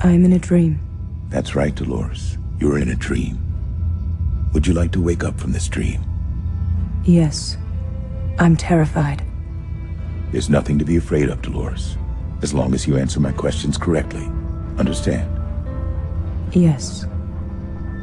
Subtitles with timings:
[0.00, 0.80] I'm in a dream.
[1.28, 2.38] That's right, Dolores.
[2.58, 3.38] You're in a dream.
[4.52, 6.02] Would you like to wake up from this dream?
[7.04, 7.56] Yes.
[8.38, 9.24] I'm terrified.
[10.32, 11.96] There's nothing to be afraid of, Dolores.
[12.42, 14.26] As long as you answer my questions correctly.
[14.78, 15.30] Understand?
[16.52, 17.06] Yes.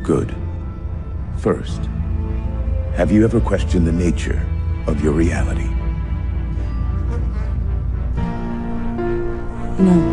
[0.04, 0.36] Good.
[1.38, 1.82] First,
[2.96, 4.46] have you ever questioned the nature
[4.88, 5.70] of your reality?
[9.80, 10.13] No.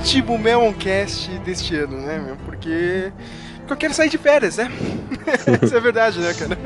[0.00, 2.36] Último Meloncast deste ano, né, meu?
[2.36, 3.12] Porque,
[3.58, 4.72] porque eu quero sair de férias, né?
[5.62, 6.56] Isso é verdade, né, cara?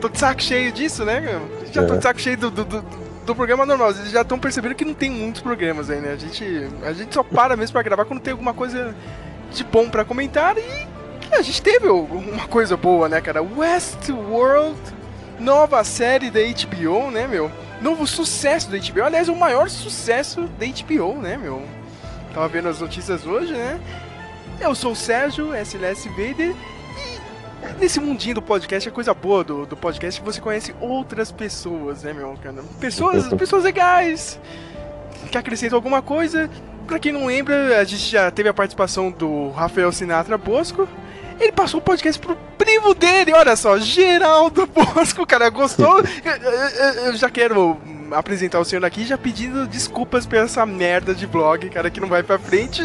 [0.00, 1.40] Tô de saco cheio disso, né, meu?
[1.72, 2.84] Já tô de saco cheio do, do, do,
[3.24, 3.94] do programa normal.
[3.94, 6.12] Vocês já estão percebendo que não tem muitos programas aí, né?
[6.12, 8.94] A gente, a gente só para mesmo pra gravar quando tem alguma coisa
[9.52, 10.88] de bom pra comentar e
[11.32, 13.40] a gente teve uma coisa boa, né, cara?
[13.40, 14.76] Westworld,
[15.38, 17.52] nova série da HBO, né, meu?
[17.80, 21.64] Novo sucesso da HBO, aliás, o maior sucesso da HBO, né, meu?
[22.32, 23.80] Tava vendo as notícias hoje, né?
[24.60, 26.54] Eu sou o Sérgio, SLS Vader,
[26.94, 27.20] e
[27.78, 31.32] nesse mundinho do podcast, a coisa boa do, do podcast é que você conhece outras
[31.32, 32.62] pessoas, né, meu cara?
[32.78, 34.38] Pessoas, pessoas legais,
[35.30, 36.48] que acrescentam alguma coisa.
[36.86, 40.88] Pra quem não lembra, a gente já teve a participação do Rafael Sinatra Bosco.
[41.40, 45.98] Ele passou o podcast pro primo dele, olha só, Geraldo Bosco, cara, gostou?
[46.24, 47.78] eu, eu- eu já quero
[48.12, 52.08] apresentar o senhor aqui já pedindo desculpas por essa merda de blog, cara, que não
[52.08, 52.82] vai pra frente.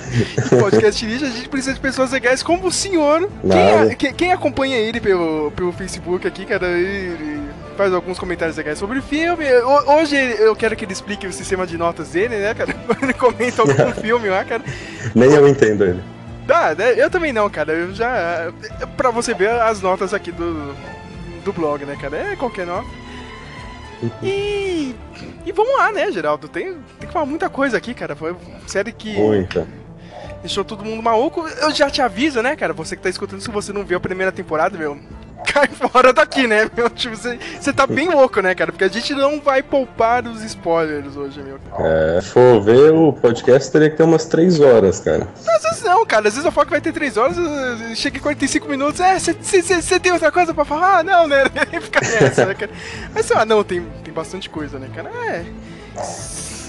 [0.60, 3.28] Podcast lixo, a gente precisa de pessoas legais como o senhor.
[3.40, 3.94] Quem, Nada.
[3.94, 7.40] quem- quem acompanha ele pelo, pelo Facebook aqui, cara, ele
[7.76, 9.44] faz alguns comentários legais sobre o filme.
[9.62, 12.74] Ho- Hoje eu quero que ele explique o sistema de notas dele, né, cara?
[13.02, 14.62] Ele comenta algum filme lá, cara.
[15.14, 16.02] Nem eu entendo ele.
[16.46, 16.94] Dá, né?
[16.96, 17.72] Eu também não, cara.
[17.72, 18.52] Eu já.
[18.96, 20.74] Pra você ver as notas aqui do,
[21.44, 22.16] do blog, né, cara?
[22.32, 22.88] É qualquer nota.
[24.22, 24.94] E.
[25.44, 26.48] E vamos lá, né, Geraldo?
[26.48, 28.14] Tem, tem que falar muita coisa aqui, cara.
[28.14, 28.34] Foi
[28.66, 29.66] série que Muita.
[30.40, 31.46] deixou todo mundo maluco.
[31.48, 32.72] Eu já te aviso, né, cara?
[32.72, 34.98] Você que tá escutando, se você não viu a primeira temporada, meu.
[35.52, 36.88] Cai fora daqui, né, meu?
[36.88, 38.72] Tipo, você, você tá bem louco, né, cara?
[38.72, 41.58] Porque a gente não vai poupar os spoilers hoje, meu.
[41.78, 45.28] É, for ver, o podcast teria que ter umas 3 horas, cara.
[45.46, 46.28] Às vezes não, cara.
[46.28, 47.36] Às vezes eu falo que vai ter 3 horas,
[47.96, 49.00] chega em 45 minutos.
[49.00, 50.98] É, você tem outra coisa pra falar?
[50.98, 51.44] Ah, não, né?
[51.80, 52.70] Fica nessa, né, cara?
[53.14, 55.10] Mas sei lá, não, tem, tem bastante coisa, né, cara?
[55.10, 55.44] É.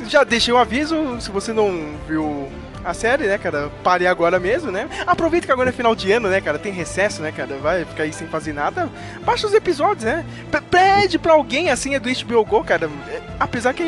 [0.07, 2.47] Já deixei um aviso, se você não viu
[2.89, 3.69] a série, né, cara?
[3.83, 4.87] Pare agora mesmo, né?
[5.05, 6.57] Aproveita que agora é final de ano, né, cara?
[6.57, 7.57] Tem recesso, né, cara?
[7.57, 8.89] Vai ficar aí sem fazer nada.
[9.25, 10.25] Baixa os episódios, né?
[10.51, 12.89] P- pede pra alguém, assim, é do HBO Go, cara.
[13.09, 13.83] É, Apesar que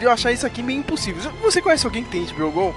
[0.00, 1.30] eu achar isso aqui meio impossível.
[1.42, 2.74] Você conhece alguém que tem HBO Go?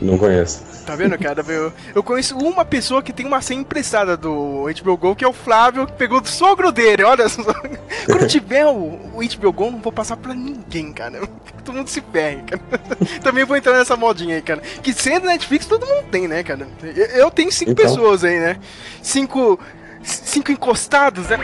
[0.00, 0.62] Não conheço.
[0.90, 1.44] Tá vendo, cara?
[1.46, 5.28] Eu, eu conheço uma pessoa que tem uma senha emprestada do HBO Go, que é
[5.28, 7.44] o Flávio, que pegou do sogro dele, olha só.
[8.06, 11.20] Quando tiver o, o HBO Go, não vou passar pra ninguém, cara.
[11.64, 12.62] Todo mundo se ferre, cara.
[13.22, 14.60] Também vou entrar nessa modinha aí, cara.
[14.82, 16.66] Que sendo Netflix, todo mundo tem, né, cara?
[16.82, 17.84] Eu, eu tenho cinco Então.
[17.84, 18.56] pessoas aí, né?
[19.00, 19.60] Cinco...
[20.02, 21.38] Cinco encostados, né?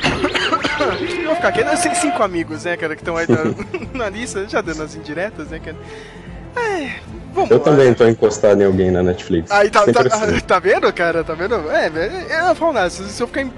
[1.20, 1.76] Eu vou ficar aqui, né?
[1.76, 5.60] Cinco amigos, né, cara, que estão aí na, na lista, já dando as indiretas, né,
[5.60, 5.76] cara?
[6.56, 6.96] É,
[7.36, 7.64] vamos Eu lá.
[7.64, 9.50] também tô encostado em alguém na Netflix.
[9.50, 10.40] Aí tá, tá, assim.
[10.40, 11.22] tá vendo, cara?
[11.22, 11.54] Tá vendo?
[11.70, 11.88] É,
[12.42, 12.90] não falo nada.
[12.90, 13.52] Se, eu ficar em-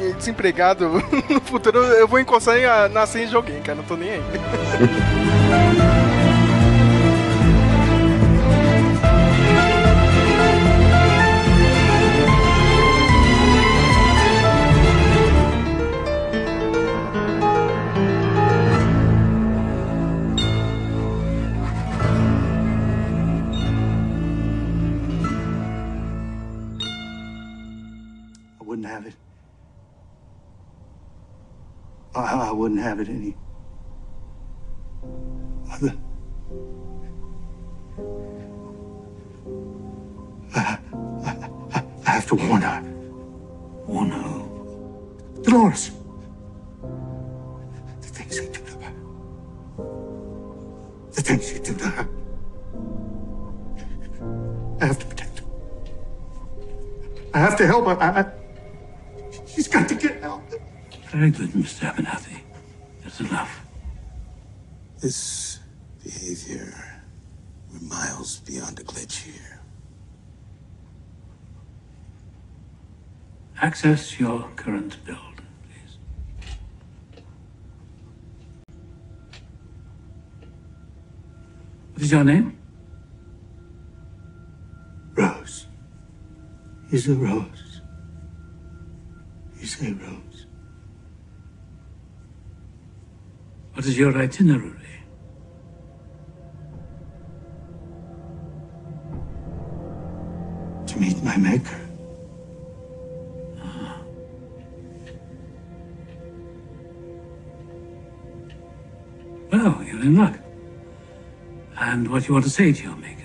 [0.00, 0.88] em- desempregado
[1.28, 3.76] no futuro, eu vou encostar em, na senha de alguém, cara.
[3.76, 4.22] Não tô nem aí.
[28.90, 29.14] have it.
[32.14, 33.36] I, I wouldn't have it any
[35.72, 35.96] other.
[40.56, 40.78] I,
[41.24, 42.82] I, I have to warn her.
[43.86, 45.42] Warn who?
[45.42, 45.92] Dolores.
[48.00, 48.92] The things they do to her.
[51.12, 52.08] The things you do to her.
[54.80, 55.44] I have to protect her.
[57.34, 57.96] I have to help her.
[58.00, 58.39] I, I,
[59.54, 60.42] she's got to get help.
[61.10, 61.92] Very good, Mr.
[61.92, 62.40] Abernathy.
[63.02, 63.66] That's enough.
[65.00, 65.58] This
[66.04, 67.02] behavior,
[67.72, 69.60] we're miles beyond a glitch here.
[73.60, 75.98] Access your current build, please.
[81.92, 82.56] What is your name?
[85.14, 85.66] Rose.
[86.90, 87.69] Is a rose.
[89.88, 90.46] Rose.
[93.72, 94.76] What is your itinerary?
[100.86, 101.80] To meet my maker.
[103.62, 104.02] Ah.
[109.50, 110.38] Well, you're in luck.
[111.78, 113.19] And what do you want to say to your maker?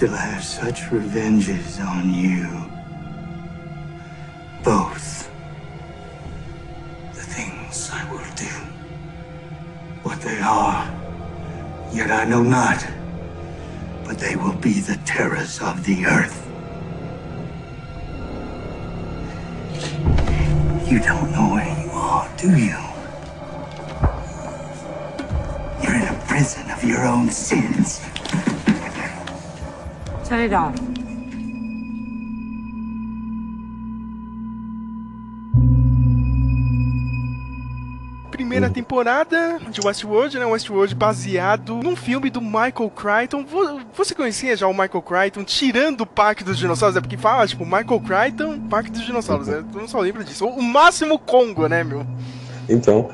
[0.00, 2.48] Shall have such revenges on you.
[4.64, 5.30] Both.
[7.12, 8.54] The things I will do.
[10.02, 10.88] What they are,
[11.92, 12.82] yet I know not.
[14.06, 16.46] But they will be the terrors of the earth.
[20.90, 22.80] You don't know where you are, do you?
[25.82, 28.00] You're in a prison of your own sins.
[30.30, 30.76] Turn it off.
[38.30, 40.46] Primeira temporada de Westworld, né?
[40.46, 43.44] Westworld baseado num filme do Michael Crichton.
[43.44, 46.96] Vo- Você conhecia já o Michael Crichton tirando o Parque dos Dinossauros?
[46.96, 49.64] É porque fala, tipo, Michael Crichton, Parque dos Dinossauros, né?
[49.70, 50.46] Tu não só lembra disso.
[50.46, 52.06] O máximo Congo, né, meu?
[52.68, 53.10] Então,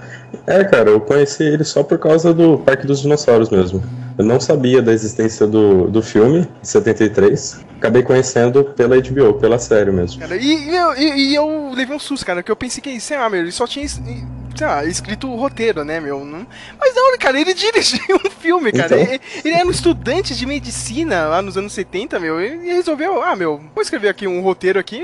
[0.47, 3.83] é, cara, eu conheci ele só por causa do Parque dos Dinossauros mesmo.
[4.19, 7.61] Eu não sabia da existência do, do filme, de 73.
[7.77, 10.19] Acabei conhecendo pela HBO, pela série mesmo.
[10.21, 13.19] Cara, e, e eu, e- eu levei um susto, cara, que eu pensei que, sei
[13.19, 16.25] lá, meu, ele só tinha, sei lá, escrito o roteiro, né, meu?
[16.81, 19.00] Mas não, cara, ele dirigiu um filme, cara.
[19.00, 19.14] Então.
[19.14, 23.37] Ele, ele era um estudante de medicina lá nos anos 70, meu, e resolveu, ah,
[23.37, 25.03] meu, vou escrever aqui um roteiro aqui.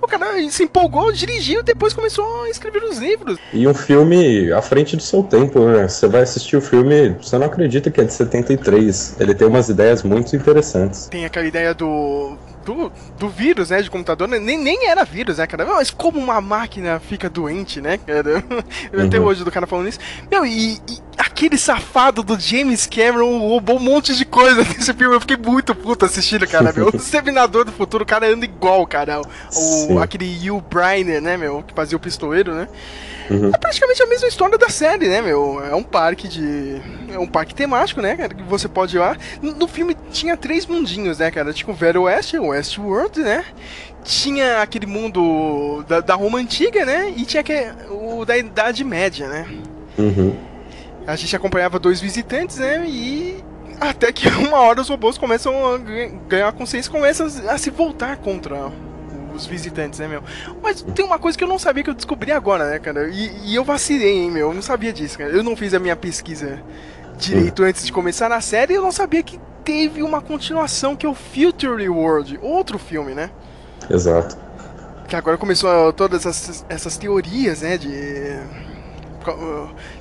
[0.00, 3.38] O cara se empolgou, dirigiu, depois começou a escrever os livros.
[3.52, 5.88] E um filme à frente do seu tempo, né?
[5.88, 9.16] Você vai assistir o filme, você não acredita que é de 73.
[9.18, 11.08] Ele tem umas ideias muito interessantes.
[11.08, 12.36] Tem aquela ideia do.
[12.68, 14.38] Do, do vírus, né, de computador, né?
[14.38, 15.64] nem, nem era vírus, né, cara?
[15.64, 18.44] Mas como uma máquina fica doente, né, cara?
[19.06, 19.24] Até Uhum.
[19.24, 19.98] hoje do cara falando isso.
[20.30, 25.14] Meu, e, e aquele safado do James Cameron roubou um monte de coisa nesse filme.
[25.16, 26.88] Eu fiquei muito puto assistindo, cara, meu.
[26.92, 29.20] O Exterminador do Futuro, o cara anda igual, cara.
[29.20, 29.98] O, Sim.
[30.02, 32.68] aquele Hugh Briner, né, meu, que fazia o pistoleiro, né?
[33.30, 33.50] Uhum.
[33.54, 35.62] É praticamente a mesma história da série, né, meu?
[35.64, 36.80] É um parque de.
[37.12, 38.34] É um parque temático, né, cara?
[38.34, 39.16] Que você pode ir lá.
[39.42, 41.52] No filme tinha três mundinhos, né, cara?
[41.52, 43.44] Tinha o Velho Oeste, o Westworld, né?
[44.04, 47.12] Tinha aquele mundo da, da Roma Antiga, né?
[47.16, 49.46] E tinha aquele, o da Idade Média, né?
[49.98, 50.34] Uhum.
[51.06, 52.84] A gente acompanhava dois visitantes, né?
[52.86, 53.44] E.
[53.80, 57.70] Até que uma hora os robôs começam a ganha- ganhar consciência e começam a se
[57.70, 58.72] voltar contra
[59.38, 60.22] os visitantes, né, meu?
[60.62, 63.08] Mas tem uma coisa que eu não sabia que eu descobri agora, né, cara?
[63.08, 64.48] E, e eu vacilei, hein, meu?
[64.48, 65.30] Eu não sabia disso, cara.
[65.30, 66.60] Eu não fiz a minha pesquisa
[67.18, 71.04] direito antes de começar na série e eu não sabia que teve uma continuação que
[71.04, 73.30] é o Future World, outro filme, né?
[73.90, 74.36] Exato.
[75.06, 78.38] Que agora começou todas essas, essas teorias, né, de...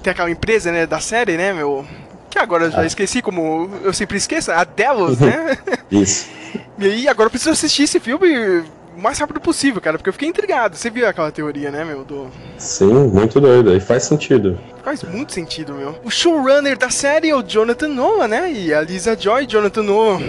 [0.02, 1.86] Tem aquela empresa, né, da série, né, meu...
[2.30, 5.58] Que agora eu já esqueci, como eu sempre esqueço, a Delos, né?
[5.92, 6.30] Isso.
[6.80, 8.64] E aí, agora eu preciso assistir esse filme
[8.98, 10.76] o mais rápido possível, cara, porque eu fiquei intrigado.
[10.76, 12.04] Você viu aquela teoria, né, meu?
[12.04, 12.28] Do...
[12.58, 13.76] Sim, muito doido.
[13.76, 14.60] E faz sentido.
[14.84, 15.96] Faz muito sentido, meu.
[16.04, 18.52] O showrunner da série é o Jonathan Noah, né?
[18.52, 20.20] E a Lisa Joy, Jonathan Noah,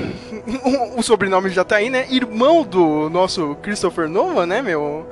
[0.96, 2.06] o sobrenome já tá aí, né?
[2.10, 5.06] Irmão do nosso Christopher Noah, né, meu?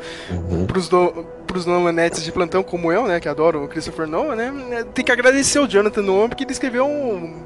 [0.66, 1.24] Pros, do...
[1.46, 3.20] Pros Noanettes de plantão como eu, né?
[3.20, 4.84] Que adoro o Christopher Noah, né?
[4.92, 6.86] Tem que agradecer o Jonathan Noah porque ele escreveu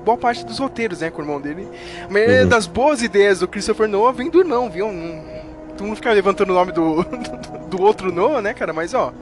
[0.04, 1.10] boa parte dos roteiros, né?
[1.10, 1.68] Com o irmão dele.
[2.08, 2.48] A maioria Uhum.
[2.48, 4.90] das boas ideias do Christopher Noah vem do irmão, viu?
[4.90, 5.22] Não,
[5.80, 7.02] tu não fica levantando o nome do,
[7.68, 8.72] do outro Noah, né, cara?
[8.72, 9.12] Mas, ó...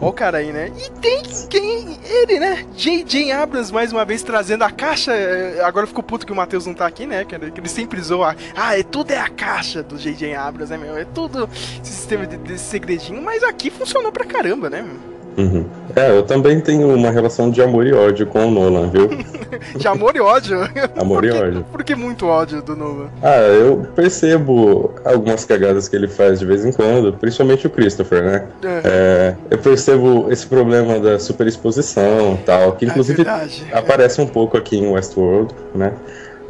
[0.00, 0.72] Ó o cara aí, né?
[0.78, 2.00] E tem quem?
[2.02, 2.64] Ele, né?
[2.74, 3.32] J.J.
[3.32, 5.12] Abrams, mais uma vez, trazendo a caixa.
[5.12, 7.26] É, Agora ficou puto que o Matheus não tá aqui, né?
[7.30, 8.34] Ele que ele sempre zoa.
[8.56, 10.34] Ah, é tudo é a caixa do J.J.
[10.34, 10.96] Abrams, né, meu?
[10.96, 13.20] É tudo esse sistema de, desse segredinho.
[13.20, 15.19] Mas aqui funcionou pra caramba, né, meu?
[15.36, 15.64] Uhum.
[15.94, 19.08] É, eu também tenho uma relação de amor e ódio com o Nolan, viu?
[19.76, 20.58] De amor e ódio.
[20.96, 21.64] Amor e ódio.
[21.70, 23.08] Por que muito ódio do Nolan?
[23.22, 28.22] Ah, eu percebo algumas cagadas que ele faz de vez em quando, principalmente o Christopher,
[28.22, 28.46] né?
[28.62, 28.80] É.
[28.84, 33.76] É, eu percebo esse problema da superexposição e tal, que inclusive verdade, é.
[33.76, 35.92] aparece um pouco aqui em Westworld, né?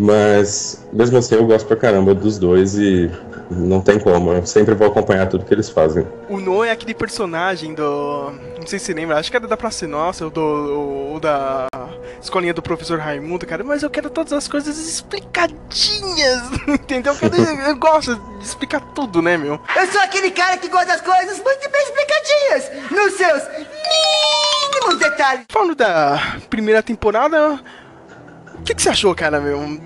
[0.01, 3.11] Mas mesmo assim eu gosto pra caramba dos dois e
[3.51, 6.07] não tem como, eu sempre vou acompanhar tudo que eles fazem.
[6.27, 8.33] O Noah é aquele personagem do.
[8.59, 10.41] Não sei se você lembra, acho que era da Praça Nossa, ou do.
[10.41, 11.67] ou da.
[12.19, 17.13] escolinha do professor Raimundo, cara, mas eu quero todas as coisas explicadinhas, entendeu?
[17.13, 17.37] Eu, quero,
[17.69, 19.61] eu gosto de explicar tudo, né, meu?
[19.77, 23.43] Eu sou aquele cara que gosta das coisas muito bem explicadinhas, nos seus
[24.81, 25.45] mínimos detalhes.
[25.51, 27.61] Falando da primeira temporada,
[28.71, 29.81] que, que você achou, cara, meu?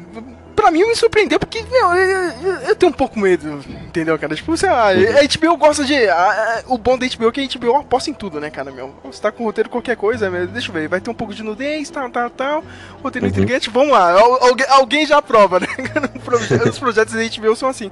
[0.56, 4.34] Pra mim me surpreendeu porque, meu, eu, eu- eu tenho um pouco medo, entendeu, cara?
[4.34, 5.94] Tipo, sei lá, a HBO gosta de.
[6.08, 8.70] a- a- o bom da HBO é que a HBO aposta em tudo, né, cara,
[8.70, 8.94] meu?
[9.04, 11.34] Você tá com o roteiro qualquer coisa, meu, deixa eu ver, vai ter um pouco
[11.34, 12.64] de nudez, tal, tal, tal,
[13.02, 15.66] roteiro intrigante, vamos lá, al- algu- alguém já aprova, né?
[16.70, 17.90] Os projetos da HBO são assim.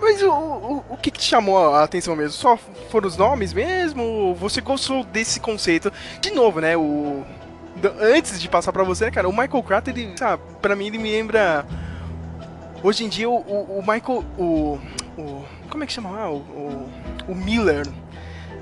[0.00, 2.32] Mas o, o, o que, que te chamou a atenção mesmo?
[2.32, 2.58] Só
[2.90, 4.34] foram os nomes mesmo?
[4.38, 5.92] Você gostou desse conceito?
[6.20, 6.76] De novo, né?
[6.76, 7.24] O.
[8.00, 11.10] Antes de passar pra você, cara, o Michael Crater, ele, sabe, pra mim ele me
[11.10, 11.64] lembra.
[12.82, 14.24] Hoje em dia o, o, o Michael.
[14.38, 14.78] O,
[15.18, 15.44] o.
[15.68, 16.30] Como é que chama lá?
[16.30, 16.88] O,
[17.28, 17.86] o, Miller,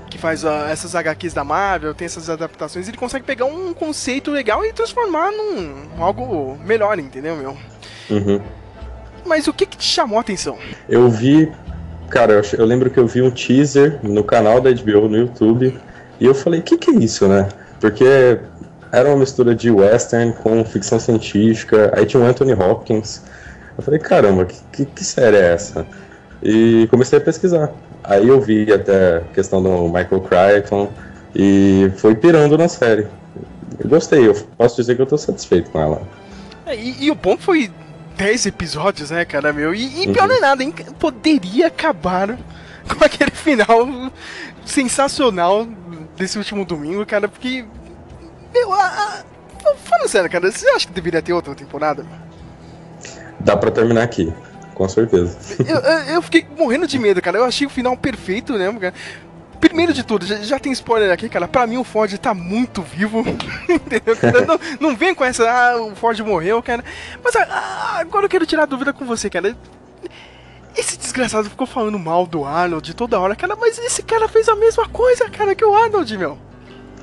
[0.09, 4.31] que faz ah, essas HQs da Marvel, tem essas adaptações, ele consegue pegar um conceito
[4.31, 7.57] legal e transformar num algo melhor, entendeu, meu?
[8.09, 8.41] Uhum.
[9.25, 10.57] Mas o que, que te chamou a atenção?
[10.87, 11.51] Eu vi.
[12.09, 15.79] Cara, eu, eu lembro que eu vi um teaser no canal da HBO no YouTube
[16.19, 17.47] e eu falei, o que, que é isso, né?
[17.79, 18.39] Porque
[18.91, 23.21] era uma mistura de western com ficção científica, aí tinha o Anthony Hopkins.
[23.77, 25.85] Eu falei, caramba, que, que, que série é essa?
[26.43, 27.71] E comecei a pesquisar.
[28.03, 30.91] Aí eu vi até a questão do Michael Crichton
[31.35, 33.07] e foi pirando na série.
[33.79, 36.01] Eu gostei, eu posso dizer que eu tô satisfeito com ela.
[36.65, 37.71] É, E, e o bom foi
[38.17, 39.73] 10 episódios, né, cara, meu?
[39.73, 40.73] E, e pior não é nada, hein?
[40.99, 42.37] Poderia acabar
[42.87, 43.87] com aquele final
[44.65, 45.67] sensacional
[46.17, 47.65] desse último domingo, cara, porque.
[48.53, 49.23] Meu, a, a,
[49.75, 52.05] falando sério, cara, você acha que deveria ter outra temporada?
[53.39, 54.31] Dá pra terminar aqui,
[54.75, 55.37] com certeza.
[55.65, 55.79] Eu,
[56.15, 57.37] eu, fiquei morrendo de medo, cara.
[57.37, 58.93] Eu achei o final perfeito, né, cara?
[59.59, 61.47] Primeiro de tudo, já, já tem spoiler aqui, cara.
[61.47, 63.19] Pra mim o Ford tá muito vivo.
[63.69, 64.15] Entendeu?
[64.47, 66.83] Não, não vem com essa, ah, o Ford morreu, cara.
[67.23, 69.55] Mas ah, agora eu quero tirar a dúvida com você, cara.
[70.75, 74.55] Esse desgraçado ficou falando mal do Arnold toda hora, cara, mas esse cara fez a
[74.55, 76.37] mesma coisa, cara, que o Arnold, meu.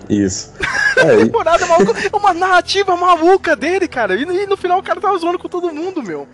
[0.08, 0.52] Isso.
[0.98, 4.16] É, e- Temporada maluca, é uma narrativa maluca dele, cara.
[4.16, 6.26] E, e no final o cara tava zoando com todo mundo, meu.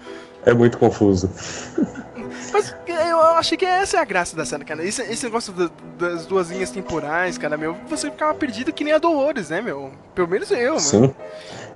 [0.46, 1.30] é muito confuso.
[2.50, 2.74] Mas
[3.08, 4.82] eu achei que essa é a graça da série, cara.
[4.82, 8.94] Esse, esse negócio da- das duas linhas temporais, cara, meu, você ficava perdido que nem
[8.94, 9.90] a Dolores, né, meu?
[10.14, 10.80] Pelo menos eu, mano.
[10.80, 11.14] Sim.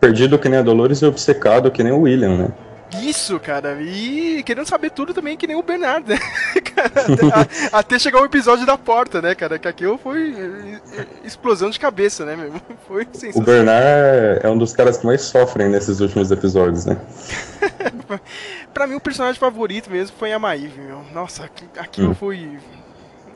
[0.00, 2.49] Perdido que nem a Dolores e obcecado que nem o William, né?
[3.02, 3.78] Isso, cara.
[3.83, 6.18] E querendo saber tudo também, que nem o Bernardo, né?
[6.78, 7.26] Cara, até,
[7.75, 9.59] a- até chegar o episódio da porta, né, cara?
[9.59, 12.52] Que aquilo foi eh, eh, explosão de cabeça, né, meu?
[12.87, 13.45] Foi O sensacional.
[13.45, 16.97] Bernard é um dos caras que mais sofrem nesses últimos episódios, né?
[18.73, 21.02] Pra mim, o personagem favorito mesmo foi a Maeve, meu.
[21.12, 22.14] Nossa, aqui- aquilo Hum.
[22.14, 22.59] foi.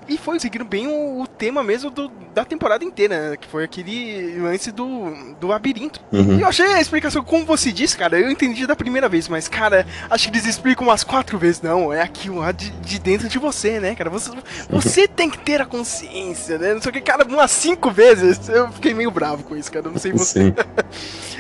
[0.09, 3.37] E foi seguindo bem o, o tema mesmo do- da temporada inteira, né?
[3.37, 6.01] Que foi aquele lance do, do labirinto.
[6.13, 6.39] Uhum.
[6.39, 9.49] E eu achei a explicação, como você disse, cara, eu entendi da primeira vez, mas,
[9.49, 11.63] cara, acho que eles explicam umas quatro vezes.
[11.63, 14.11] Não, é aquilo lá de, de dentro de você, né, cara?
[14.11, 14.31] Você,
[14.69, 16.75] você tem que ter a consciência, né?
[16.75, 18.49] Não sei o que, cara, umas cinco vezes.
[18.49, 19.89] Eu fiquei meio bravo com isso, cara.
[19.89, 20.53] Não sei você.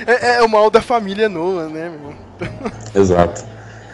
[0.04, 2.12] É, é o mal da família Nolan, né, meu?
[3.00, 3.44] exato.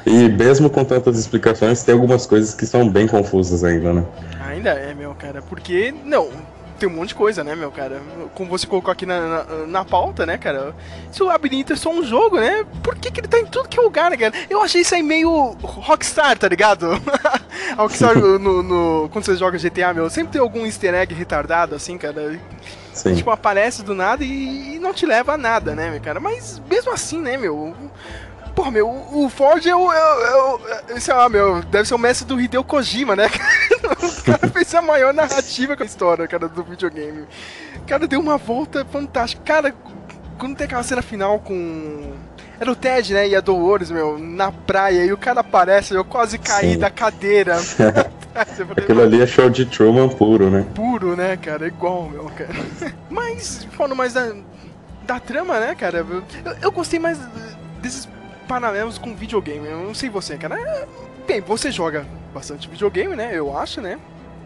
[0.08, 4.04] E mesmo com tantas explicações, tem algumas coisas que são bem confusas ainda, né?
[4.46, 6.30] Ainda é, meu, cara, porque, não,
[6.78, 8.00] tem um monte de coisa, né, meu, cara?
[8.34, 10.74] Como você colocou aqui na, na, na pauta, né, cara?
[11.10, 12.64] Se o labirinto é só um jogo, né?
[12.82, 14.32] Por que, que ele tá em tudo que é lugar, né, cara?
[14.48, 16.88] Eu achei isso aí meio Rockstar, tá ligado?
[17.76, 21.98] Rockstar, no, no- quando você joga GTA, meu, sempre tem algum easter egg retardado, assim,
[21.98, 22.38] cara.
[22.94, 23.14] Sim.
[23.14, 26.18] Tipo, aparece do nada e, e não te leva a nada, né, meu cara?
[26.18, 27.74] Mas mesmo assim, né, meu?
[28.58, 29.92] Pô, meu, o Ford é o.
[29.92, 30.60] É, o- é, o-
[30.96, 33.26] é, sei lá, meu, deve ser o mestre do Hideo Kojima, né?
[34.02, 37.22] o cara fez a maior narrativa com a história, cara, do videogame.
[37.76, 39.40] O cara deu uma volta fantástica.
[39.44, 39.72] Cara,
[40.40, 42.14] quando tem aquela cena final com.
[42.58, 43.28] Era o Ted, né?
[43.28, 46.78] E a Dolores, meu, na praia, e o cara aparece, eu quase caí Sim.
[46.80, 47.58] da cadeira.
[48.76, 50.66] Aquilo ali é show de Truman puro, né?
[50.74, 51.68] puro, né, cara?
[51.68, 52.50] Igual, meu, cara.
[53.08, 54.32] Mas, falando mais da,
[55.04, 55.98] da trama, né, cara?
[55.98, 56.24] Eu,
[56.60, 57.18] eu gostei mais
[57.80, 58.08] desses
[58.48, 59.68] paralelos com videogame.
[59.68, 60.56] Eu não sei você, cara.
[61.26, 63.30] Bem, você joga bastante videogame, né?
[63.32, 63.98] Eu acho, né?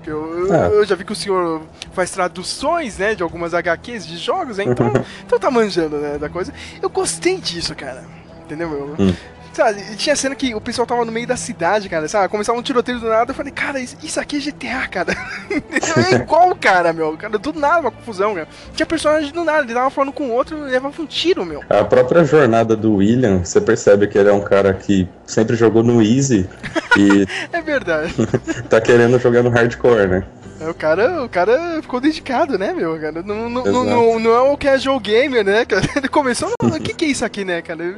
[0.02, 0.66] Que Eu, eu- É.
[0.66, 4.64] eu já vi que o senhor faz traduções, né, de algumas HQs de jogos, né?
[4.64, 4.90] Então,
[5.24, 6.52] então tá manjando, né, da coisa.
[6.82, 8.02] Eu gostei disso, cara.
[8.44, 8.96] Entendeu, meu?
[8.98, 9.14] Hum.
[9.52, 12.28] Sabe, tinha cena que o pessoal tava no meio da cidade, cara, sabe?
[12.28, 15.12] Começava um tiroteio do nada, eu falei, cara, isso, aqui é GTA, cara.
[16.10, 17.16] é igual, cara, meu.
[17.18, 18.48] Cara, do nada, uma confusão, cara.
[18.74, 21.62] Tinha personagem do nada, ele tava falando com o outro e levava um tiro, meu.
[21.68, 25.82] A própria jornada do William, você percebe que ele é um cara que sempre jogou
[25.82, 26.48] no Easy
[26.96, 28.14] e É verdade.
[28.70, 30.24] tá querendo jogar no hardcore, né?
[30.68, 32.98] O cara, o cara ficou dedicado, né, meu?
[32.98, 33.22] Cara?
[33.22, 35.82] Não, não, não, não, não é o casual gamer, né, cara?
[35.96, 37.96] Ele começou, "Não, o que, que é isso aqui, né, cara?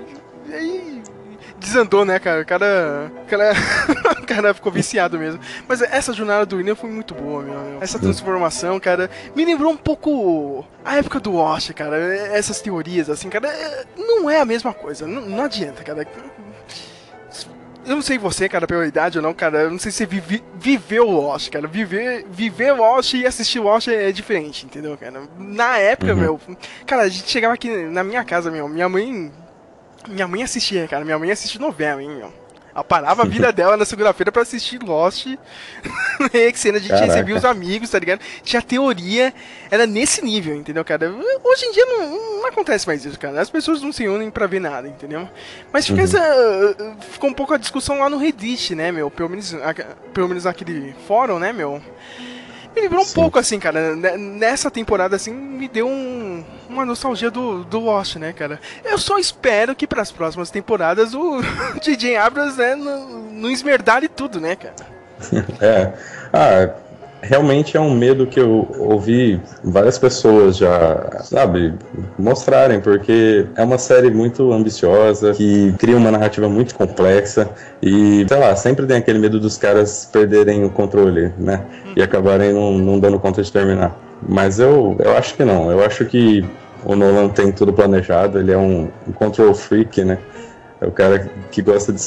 [0.49, 0.84] E aí
[1.65, 2.43] desandou, né, cara?
[2.43, 3.53] O cara, o cara,
[4.21, 5.41] o cara ficou viciado mesmo.
[5.67, 7.79] Mas essa jornada do William foi muito boa, meu.
[7.81, 11.97] Essa transformação, cara, me lembrou um pouco a época do Wash, cara.
[12.29, 13.51] Essas teorias, assim, cara,
[13.97, 15.07] não é a mesma coisa.
[15.07, 16.07] Não, não adianta, cara.
[17.87, 19.63] Eu não sei você, cara, pela idade ou não, cara.
[19.63, 21.67] Eu não sei se você vive, viveu o Lost, cara.
[21.69, 25.23] Viver, viver Lost e assistir Lost é diferente, entendeu, cara?
[25.39, 26.41] Na época, meu.
[26.87, 28.69] Cara, a gente chegava aqui na minha casa, meu.
[28.69, 29.31] Minha mãe.
[30.09, 31.05] Minha mãe assistia, cara.
[31.05, 32.33] Minha mãe assistia novela, hein, meu.
[32.75, 35.27] Ela parava a vida dela na segunda-feira pra assistir Lost.
[35.27, 35.39] e
[36.53, 37.07] que cena a gente Caraca.
[37.07, 38.21] recebia os amigos, tá ligado?
[38.43, 39.33] Tinha teoria,
[39.71, 41.09] era nesse nível, entendeu, cara?
[41.45, 43.41] Hoje em dia não, não acontece mais isso, cara.
[43.41, 45.29] As pessoas não se unem pra ver nada, entendeu?
[45.73, 46.21] Mas fica essa.
[47.13, 49.09] Ficou um pouco a discussão lá no Reddit, né, meu?
[49.11, 49.55] Pelo menos,
[50.13, 51.81] pelo menos naquele fórum, né, meu?
[52.75, 53.15] Me lembrou um Sim.
[53.15, 53.95] pouco, assim, cara.
[53.95, 58.61] ne- Nessa temporada, assim, me deu um, uma nostalgia do, do Lost, né, cara?
[58.85, 61.41] Eu só espero que pras próximas temporadas o
[61.83, 64.75] DJ Abrams, né, não, não esmerdare tudo, né, cara?
[65.61, 65.93] É.
[66.33, 66.75] Ah,
[67.25, 71.75] realmente é um medo que eu ouvi várias pessoas já, sabe,
[72.19, 77.49] mostrarem, porque é uma série muito ambiciosa, que cria uma narrativa muito complexa
[77.83, 81.65] e, sei lá, sempre tem aquele medo dos caras perderem o controle, né?
[81.97, 83.99] E acabarem não, não dando conta de terminar.
[84.27, 85.71] Mas eu, eu acho que não.
[85.71, 86.45] Eu acho que
[86.85, 90.19] o Nolan tem tudo planejado, ele é um, um control freak, né?
[90.81, 92.03] É o cara que gosta de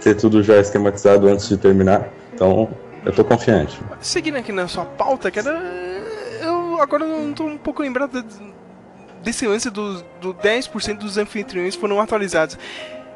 [0.00, 2.08] ter tudo já esquematizado antes de terminar.
[2.34, 2.68] Então,
[3.06, 3.78] eu tô confiante.
[4.00, 5.50] Seguindo aqui na sua pauta, cara,
[6.42, 8.22] eu agora não tô um pouco lembrado
[9.22, 12.58] desse lance do, do 10% dos anfitriões foram atualizados.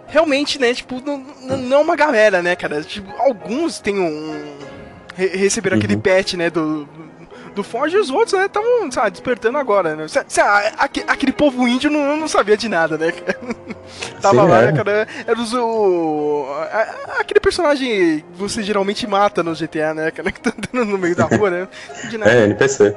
[0.06, 1.18] Realmente, né, tipo, não,
[1.56, 2.82] não é uma galera, né, cara?
[2.82, 4.56] Tipo, alguns têm um.
[5.14, 6.88] re- receberam aquele patch, né, do.
[7.60, 10.06] Do Forge e os outros, né, estavam, sabe, despertando agora, né?
[11.06, 13.12] Aquele povo índio não, não sabia de nada, né?
[14.22, 14.66] Tava Sim, lá, é.
[14.66, 15.08] né, cara?
[15.26, 16.46] Era os, o,
[17.18, 20.32] aquele personagem que você geralmente mata no GTA, né, cara?
[20.32, 21.68] Que tá andando no meio da rua, né?
[22.24, 22.96] É, NPC.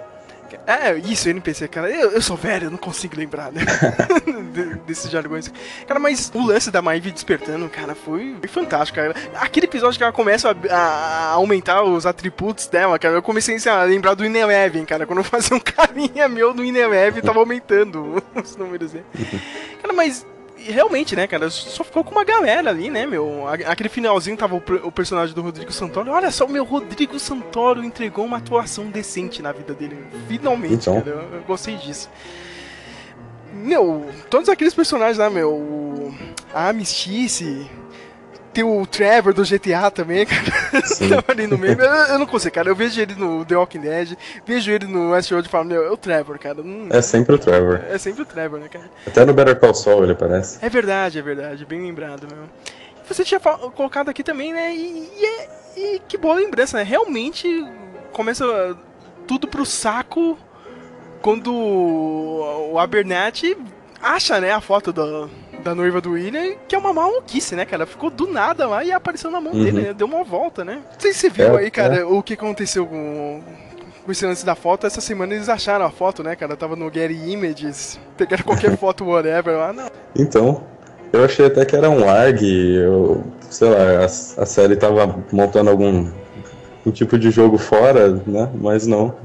[0.65, 1.89] É, isso, NPC, cara.
[1.89, 3.61] Eu, eu sou velho, eu não consigo lembrar, né?
[4.53, 5.51] De- Desses jargões.
[5.87, 9.13] Cara, mas o lance da Maeve despertando, cara, foi, foi fantástico, cara.
[9.35, 13.83] Aquele episódio que ela começa a, a aumentar os atributos dela, cara, eu comecei a
[13.83, 15.05] lembrar do Ineleven, cara.
[15.05, 19.01] Quando eu fazia um carinha meu no Ineleven, tava aumentando os números, né?
[19.81, 20.25] Cara, mas
[20.57, 23.45] realmente, né, cara, só ficou com uma galera ali, né, meu?
[23.47, 26.11] Aquele finalzinho tava o, per- o personagem do Rodrigo Santoro.
[26.11, 29.97] Olha só, o meu Rodrigo Santoro entregou uma atuação decente na vida dele.
[30.27, 31.01] Finalmente, Então.
[31.01, 32.09] cara, eu, eu gostei disso.
[33.53, 36.13] Meu, todos aqueles personagens lá, meu,
[36.53, 37.69] a Amistice,
[38.53, 40.43] tem o Trevor do GTA também, cara,
[41.09, 41.73] tava ali no meio.
[41.81, 45.11] Eu, eu não consigo, cara, eu vejo ele no The Walking Dead, vejo ele no
[45.11, 46.61] Westworld e falo, meu, é o Trevor, cara.
[46.63, 47.81] Não- É sempre o Trevor.
[47.89, 48.89] é sempre o Trevor, né, cara?
[49.07, 50.59] Até no Better Call Saul ele parece.
[50.63, 52.43] É verdade, é verdade, bem lembrado, meu.
[53.07, 54.73] Você tinha colocado aqui também, né?
[54.73, 56.83] E, e é- e que boa lembrança, né?
[56.83, 57.47] Realmente
[58.11, 58.45] começa
[59.27, 60.37] tudo pro saco
[61.21, 63.57] quando o Abernathy
[64.01, 65.27] acha, né, a foto da,
[65.63, 67.85] da noiva do William, que é uma maluquice, né, cara?
[67.85, 69.63] Ficou do nada lá e apareceu na mão Uhum.
[69.63, 69.93] dele, né?
[69.93, 70.75] Deu uma volta, né?
[70.91, 72.03] Não sei se você viu É, aí, cara, é.
[72.03, 73.41] o que aconteceu com,
[74.05, 74.85] com esse lance da foto.
[74.85, 76.55] Essa semana eles acharam a foto, né, cara?
[76.55, 79.73] Tava no Getty Images, pegaram qualquer foto, whatever lá.
[79.73, 80.63] Não, Então,
[81.11, 82.43] eu achei até que era um lag,
[82.75, 86.09] eu, sei lá, a, a série tava montando algum
[86.85, 88.49] um tipo de jogo fora, né?
[88.55, 89.15] Mas não.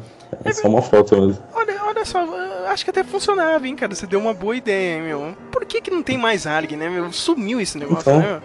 [0.45, 1.43] É só uma foto mesmo.
[1.55, 3.95] Olha, olha só, eu acho que até funcionava, hein, cara.
[3.95, 5.37] Você deu uma boa ideia, hein, meu.
[5.51, 7.13] Por que, que não tem mais ARG, né, meu?
[7.13, 8.19] Sumiu esse negócio, Então.
[8.21, 8.41] né?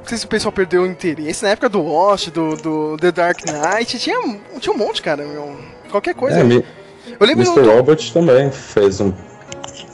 [0.00, 1.42] Não sei se o pessoal perdeu o interesse.
[1.42, 4.16] Na época do Lost, do, do The Dark Knight, tinha,
[4.60, 5.58] tinha um monte, cara, meu.
[5.90, 6.38] Qualquer coisa.
[6.38, 7.62] É, eu lembro Mr.
[7.62, 9.12] do, Robot também fez um,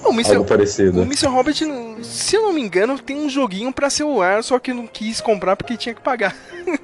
[0.04, 0.32] o Mr.
[0.32, 1.02] algo O parecido.
[1.02, 1.26] Mr.
[1.28, 1.64] Hobbit,
[2.02, 5.56] se eu não me engano, tem um joguinho pra celular, só que não quis comprar
[5.56, 6.34] porque tinha que pagar.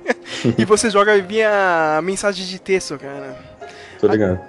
[0.56, 3.36] e você joga via mensagem de texto, cara.
[4.00, 4.40] Tô ligado.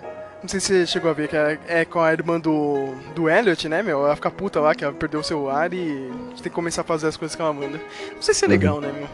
[0.42, 3.30] Não sei se você chegou a ver, que é, é com a irmã do, do
[3.30, 4.06] Elliot, né, meu?
[4.06, 7.08] Ela fica puta lá, que ela perdeu o celular e tem que começar a fazer
[7.08, 7.78] as coisas que ela manda.
[8.16, 9.08] Não sei se é legal, né, meu?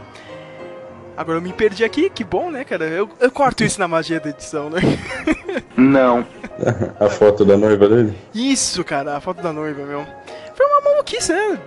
[1.17, 2.85] Agora eu me perdi aqui, que bom, né, cara?
[2.85, 4.81] Eu, eu corto isso na magia da edição, né?
[5.75, 6.25] Não.
[6.99, 8.17] A foto da noiva dele?
[8.33, 10.05] Isso, cara, a foto da noiva, meu.
[10.55, 11.59] Foi uma maluquice, né?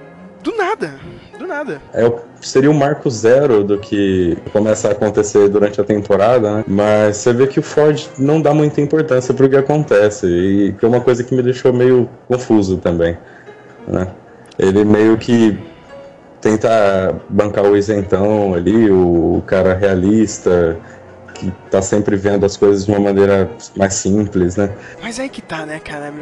[0.42, 0.94] Do nada,
[1.38, 1.80] do nada.
[1.92, 6.64] É, o- seria o marco zero do que começa a acontecer durante a temporada, né?
[6.66, 10.26] Mas você vê que o Ford não dá muita importância pro que acontece.
[10.26, 13.18] E que é uma coisa que me deixou meio confuso também.
[13.86, 14.06] Né?
[14.58, 15.58] Ele meio que
[16.40, 20.76] tenta bancar o isentão ali, o, cara realista,
[21.34, 24.70] que tá sempre vendo as coisas de uma maneira mais simples, né?
[25.02, 26.12] Mas aí que tá, né, cara?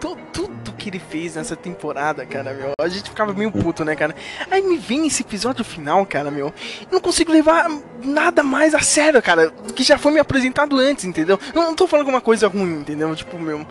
[0.00, 0.55] Tudo
[0.86, 4.14] que ele fez nessa temporada, cara, meu, a gente ficava meio puto, né, cara?
[4.48, 6.46] Aí me vem esse episódio final, cara, meu.
[6.82, 7.68] Eu não consigo levar
[8.04, 11.40] nada mais a sério, cara, que já foi me apresentado antes, entendeu?
[11.52, 13.14] Eu não tô falando alguma coisa ruim, entendeu?
[13.16, 13.66] Tipo, meu.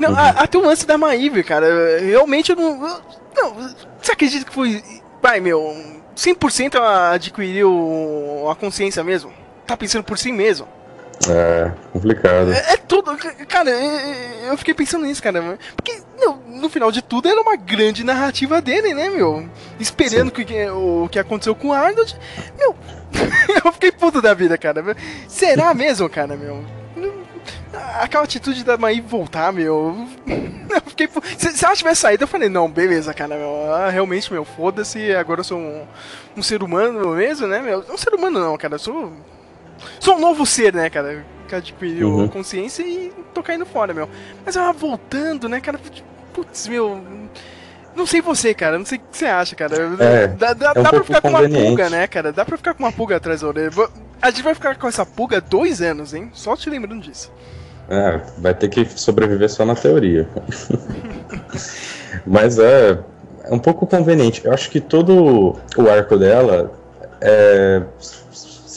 [0.00, 1.66] Não, a- até o lance da Maíve, cara,
[2.00, 2.86] realmente eu não.
[2.88, 3.00] eu-
[3.36, 3.54] não,
[4.02, 4.82] você acredita que foi.
[5.22, 5.76] Vai, meu,
[6.16, 9.32] 100% ela adquiriu a consciência mesmo?
[9.66, 10.66] Tá pensando por si mesmo?
[11.28, 12.52] É complicado.
[12.52, 13.16] É, é tudo.
[13.48, 13.74] Cara, é-
[14.46, 15.58] é- eu fiquei pensando nisso, cara.
[15.74, 19.48] Porque, meu, no final de tudo era uma grande narrativa dele, né, meu?
[19.80, 22.16] Esperando que, que- o que aconteceu com o Arnold.
[22.58, 22.74] Meu,
[23.64, 24.96] eu fiquei puto da vida, cara.
[25.26, 26.64] Será mesmo, cara, meu?
[28.00, 30.06] Aquela atitude da Maí voltar, meu.
[30.68, 31.08] Eu fiquei.
[31.38, 33.72] Se, se ela tivesse saído, eu falei, não, beleza, cara, meu.
[33.72, 35.86] ah, realmente, meu, foda-se, agora eu sou um,
[36.36, 37.82] um ser humano mesmo, né, meu?
[37.90, 39.10] Um ser humano não, cara, eu sou.
[40.00, 41.24] Sou um novo ser, né, cara?
[41.46, 42.28] Que adquiriu Uhum.
[42.28, 44.08] consciência e tô caindo fora, meu.
[44.44, 45.78] Mas ela voltando, né, cara?
[46.32, 47.00] Putz, meu.
[47.96, 48.78] Não sei você, cara.
[48.78, 49.74] Não sei o que você acha, cara.
[49.98, 52.32] É, dá dá, é um dá pra ficar com uma pulga, né, cara?
[52.32, 53.70] Dá pra ficar com uma pulga atrás da orelha.
[54.20, 56.30] A gente vai ficar com essa pulga dois anos, hein?
[56.32, 57.32] Só te lembrando disso.
[57.88, 60.28] É, vai ter que sobreviver só na teoria.
[62.26, 62.98] Mas é,
[63.44, 64.44] é um pouco conveniente.
[64.44, 66.72] Eu acho que todo o arco dela
[67.20, 67.82] é,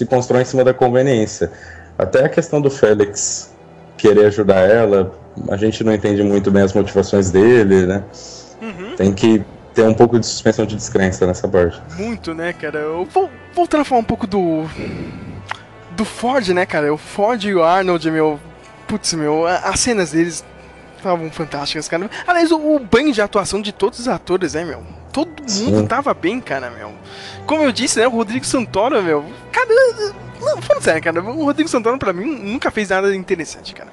[0.01, 1.51] se constrói em cima da conveniência.
[1.97, 3.53] Até a questão do Félix
[3.97, 5.11] querer ajudar ela,
[5.47, 8.03] a gente não entende muito bem as motivações dele, né?
[8.59, 8.95] Uhum.
[8.95, 9.43] Tem que
[9.75, 11.79] ter um pouco de suspensão de descrença nessa parte.
[11.97, 12.79] Muito, né, cara?
[12.79, 14.65] Eu vou, voltando a falar um pouco do.
[15.91, 16.91] Do Ford, né, cara?
[16.91, 18.39] O Ford e o Arnold, meu.
[18.87, 20.43] Putz, meu, as cenas deles
[21.01, 22.09] estavam fantásticas, cara.
[22.25, 24.83] Aliás, o, o banho de atuação de todos os atores, né, meu?
[25.11, 25.87] Todo mundo Sim.
[25.87, 26.93] tava bem, cara, meu.
[27.45, 29.25] Como eu disse, né, o Rodrigo Santoro, meu.
[29.51, 29.67] Cara,
[30.39, 33.89] não, falando sério, cara, o Rodrigo Santoro pra mim nunca fez nada interessante, cara.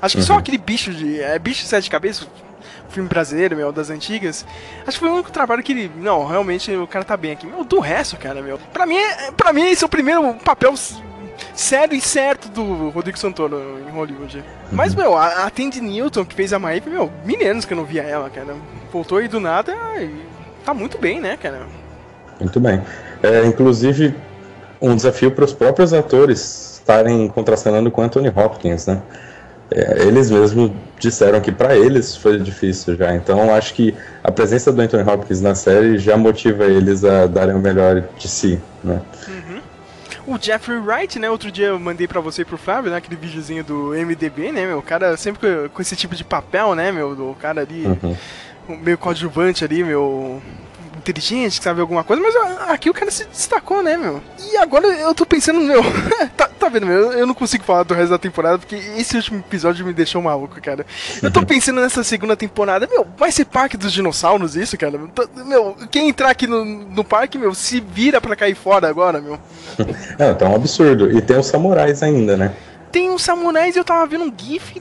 [0.00, 0.38] Acho que só Uhum.
[0.38, 1.20] aquele bicho de.
[1.20, 2.26] É, bicho de sete cabeças,
[2.88, 4.44] filme brasileiro, meu, das antigas.
[4.86, 5.90] Acho que foi o único trabalho que ele.
[5.96, 7.46] Não, realmente o cara tá bem aqui.
[7.46, 8.58] Meu, do resto, cara, meu.
[8.72, 10.74] Pra mim, é- pra mim esse é o primeiro papel
[11.54, 14.44] sério e certo do Rodrigo Santoro em Hollywood.
[14.70, 17.76] Mas, meu, a, a Tandy Newton, que fez a Maeve, meu, mil anos que eu
[17.76, 18.54] não via ela, cara.
[18.92, 20.14] Voltou aí do nada e
[20.64, 21.66] tá muito bem, né, cara?
[22.40, 22.82] Muito bem.
[23.22, 24.14] É, inclusive,
[24.80, 29.00] um desafio para os próprios atores estarem contracenando com Anthony Hopkins, né?
[29.70, 33.14] É, eles mesmos disseram que para eles foi difícil já.
[33.14, 37.54] Então, acho que a presença do Anthony Hopkins na série já motiva eles a darem
[37.54, 39.00] o melhor de si, né?
[40.26, 41.28] O Jeffrey Wright, né?
[41.28, 42.96] Outro dia eu mandei pra você e pro Flávio, né?
[42.98, 44.78] Aquele videozinho do MDB, né, meu?
[44.78, 47.14] O cara sempre com, esse tipo de papel, né, meu?
[47.16, 48.16] Do cara ali, Uhum.
[48.68, 50.40] um meio coadjuvante ali, meu.
[51.02, 52.34] Inteligente, que sabe alguma coisa, mas
[52.70, 54.22] aqui o cara se destacou, né, meu?
[54.52, 55.82] E agora eu tô pensando, meu.
[56.36, 57.12] tá, tá vendo, meu?
[57.12, 60.60] Eu não consigo falar do resto da temporada porque esse último episódio me deixou maluco,
[60.60, 60.86] cara.
[61.22, 64.98] Eu tô pensando nessa segunda temporada, meu, vai ser parque dos dinossauros isso, cara?
[65.44, 69.38] Meu, quem entrar aqui no, no parque, meu, se vira pra cair fora agora, meu.
[70.18, 71.10] É, tá um absurdo.
[71.16, 72.54] E tem os samurais ainda, né?
[72.92, 74.80] tem uns samurais e eu tava vendo um gif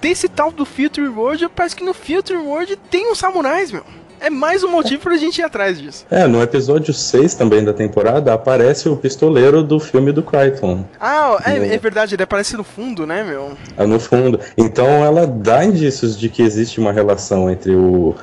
[0.00, 1.48] desse tal do Future World.
[1.48, 3.84] Parece que no Future World tem uns samurais, meu.
[4.20, 6.06] É mais um motivo pra gente ir atrás disso.
[6.10, 10.84] É, no episódio 6 também da temporada aparece o pistoleiro do filme do Crichton.
[11.00, 11.66] Ah, é, Não.
[11.66, 13.52] é verdade, ele aparece no fundo, né, meu?
[13.76, 14.40] Ah, no fundo.
[14.56, 18.14] Então ela dá indícios de que existe uma relação entre o.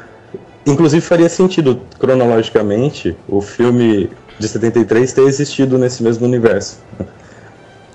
[0.65, 6.79] Inclusive faria sentido, cronologicamente, o filme de 73 ter existido nesse mesmo universo.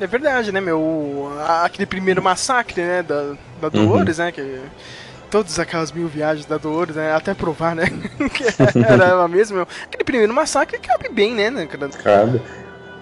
[0.00, 1.32] É verdade, né, meu?
[1.64, 4.60] Aquele primeiro massacre, né, da, da Dolores, né, que...
[5.30, 7.84] Todas aquelas mil viagens da Dolores, né, até provar, né,
[8.32, 8.44] que
[8.82, 9.66] era ela mesma.
[9.84, 11.88] Aquele primeiro massacre cabe bem, né, né, cara?
[11.88, 12.40] Cabe.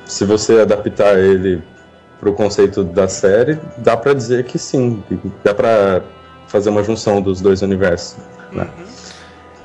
[0.05, 1.63] Se você adaptar ele
[2.19, 5.03] pro conceito da série, dá pra dizer que sim.
[5.45, 6.03] Dá pra
[6.49, 8.17] fazer uma junção dos dois universos.
[8.53, 8.69] né?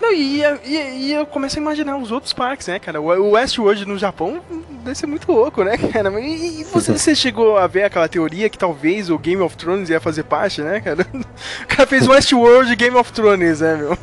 [0.02, 3.00] Não, e, e, e eu começo a imaginar os outros parques, né, cara?
[3.00, 4.42] O Westworld no Japão
[4.84, 6.10] deve ser muito louco, né, cara?
[6.20, 9.90] E, e você, você chegou a ver aquela teoria que talvez o Game of Thrones
[9.90, 11.06] ia fazer parte, né, cara?
[11.64, 13.98] O cara fez Westworld e Game of Thrones, né, meu?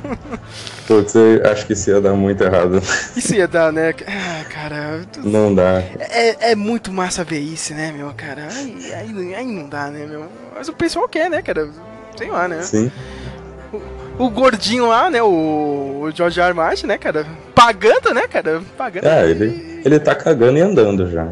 [0.86, 2.80] Putz, eu acho que isso ia dar muito errado.
[3.16, 3.94] Isso ia dar, né?
[4.06, 5.02] Ah, cara.
[5.18, 5.82] Não dá.
[5.98, 8.48] É, é muito massa ver isso, né, meu, cara?
[8.50, 10.26] Aí, aí, aí não dá, né, meu?
[10.54, 11.68] Mas o pessoal quer, né, cara?
[12.16, 12.62] Sei lá, né?
[12.62, 12.90] Sim.
[14.18, 16.52] O gordinho lá, né, o, o George R.
[16.52, 17.24] Martin, né, cara?
[17.54, 18.60] Pagando, né, cara?
[18.76, 19.06] Pagando.
[19.06, 21.28] É, ele, ele tá cagando e andando já.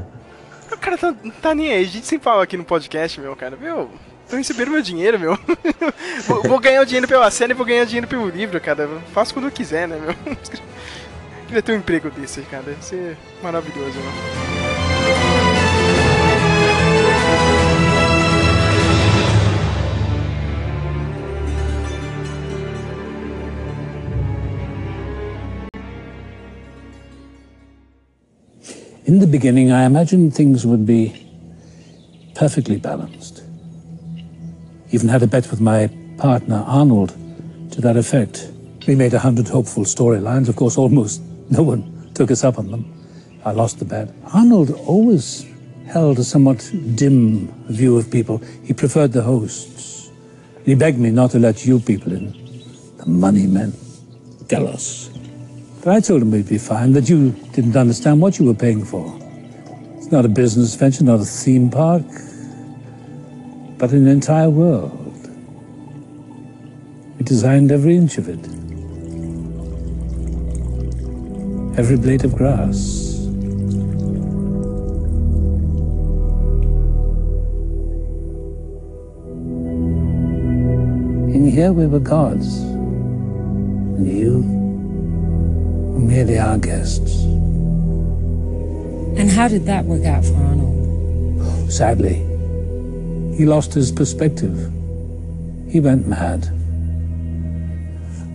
[0.71, 1.83] O cara tá, tá nem aí.
[1.83, 3.57] A gente sempre fala aqui no podcast, meu, cara.
[3.57, 3.91] Meu,
[4.29, 5.39] tô recebendo meu dinheiro, meu.
[6.27, 8.89] vou, vou ganhar o dinheiro pela série e vou ganhar dinheiro pelo livro, cara.
[9.13, 10.37] Faço quando eu quiser, né, meu?
[11.47, 12.65] Queria ter um emprego desse, cara.
[12.69, 13.99] Ia ser maravilhoso?
[29.07, 31.15] In the beginning, I imagined things would be
[32.35, 33.45] perfectly balanced.
[34.91, 35.89] Even had a bet with my
[36.19, 37.11] partner, Arnold,
[37.71, 38.51] to that effect.
[38.89, 40.49] We made a hundred hopeful storylines.
[40.49, 42.93] Of course, almost no one took us up on them.
[43.45, 44.13] I lost the bet.
[44.35, 45.47] Arnold always
[45.87, 48.39] held a somewhat dim view of people.
[48.65, 50.11] He preferred the hosts.
[50.65, 52.33] He begged me not to let you people in.
[52.97, 53.73] The money men.
[54.49, 55.06] Jealous.
[55.87, 58.85] But I told him we'd be fine, that you didn't understand what you were paying
[58.85, 59.07] for.
[59.97, 62.03] It's not a business venture, not a theme park,
[63.79, 65.15] but an entire world.
[67.17, 68.45] We designed every inch of it.
[71.79, 73.21] Every blade of grass.
[81.33, 82.59] In here we were gods.
[82.59, 84.56] And you
[85.97, 87.25] merely our guests.
[89.19, 91.73] And how did that work out for Arnold?
[91.73, 92.17] Sadly,
[93.37, 94.55] he lost his perspective.
[95.69, 96.49] He went mad.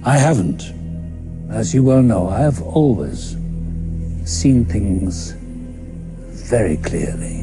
[0.03, 0.63] I haven't.
[1.49, 3.37] As you well know, I have always
[4.25, 5.33] seen things
[6.51, 7.41] very clearly.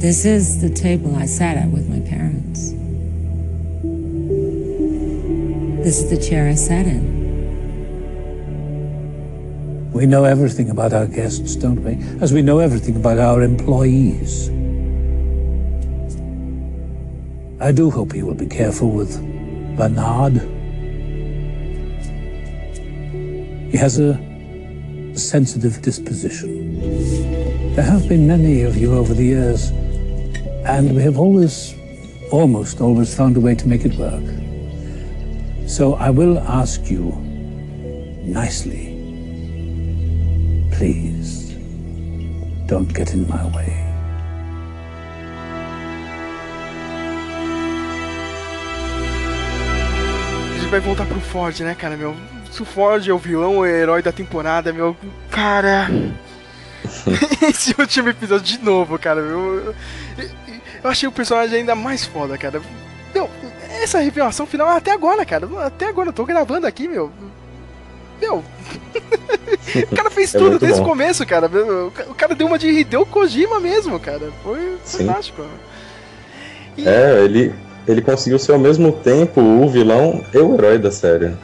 [0.00, 1.95] This is the table I sat at with my
[5.86, 7.04] This is the chair I sat in.
[9.92, 11.96] We know everything about our guests, don't we?
[12.20, 14.48] As we know everything about our employees.
[17.60, 19.16] I do hope you will be careful with
[19.76, 20.42] Bernard.
[23.70, 24.18] He has a
[25.16, 26.80] sensitive disposition.
[27.76, 29.70] There have been many of you over the years,
[30.66, 31.76] and we have always,
[32.32, 34.45] almost always found a way to make it work.
[35.66, 37.10] So I will ask you
[38.22, 38.94] nicely,
[40.70, 41.54] please,
[42.66, 43.72] don't get in my way.
[50.54, 52.14] A gente vai voltar pro Ford, né, cara, meu?
[52.52, 54.96] Se o Ford é o vilão, o herói da temporada, meu.
[55.30, 55.88] Cara.
[57.42, 59.74] Esse último episódio de novo, cara, meu.
[60.82, 62.62] Eu, achei o personagem ainda mais foda, cara.
[63.12, 63.28] Meu,
[63.86, 65.48] essa revelação final até agora, cara.
[65.64, 67.10] Até agora, eu tô gravando aqui, meu.
[68.20, 68.42] Meu.
[69.92, 71.50] o cara fez É tudo desde o começo, cara.
[72.08, 74.30] O cara deu uma de Hideo Kojima mesmo, cara.
[74.42, 75.06] Foi Sim.
[75.06, 75.42] fantástico.
[76.76, 77.54] E- É, ele,
[77.86, 81.34] ele conseguiu ser ao mesmo tempo o vilão e o herói da série.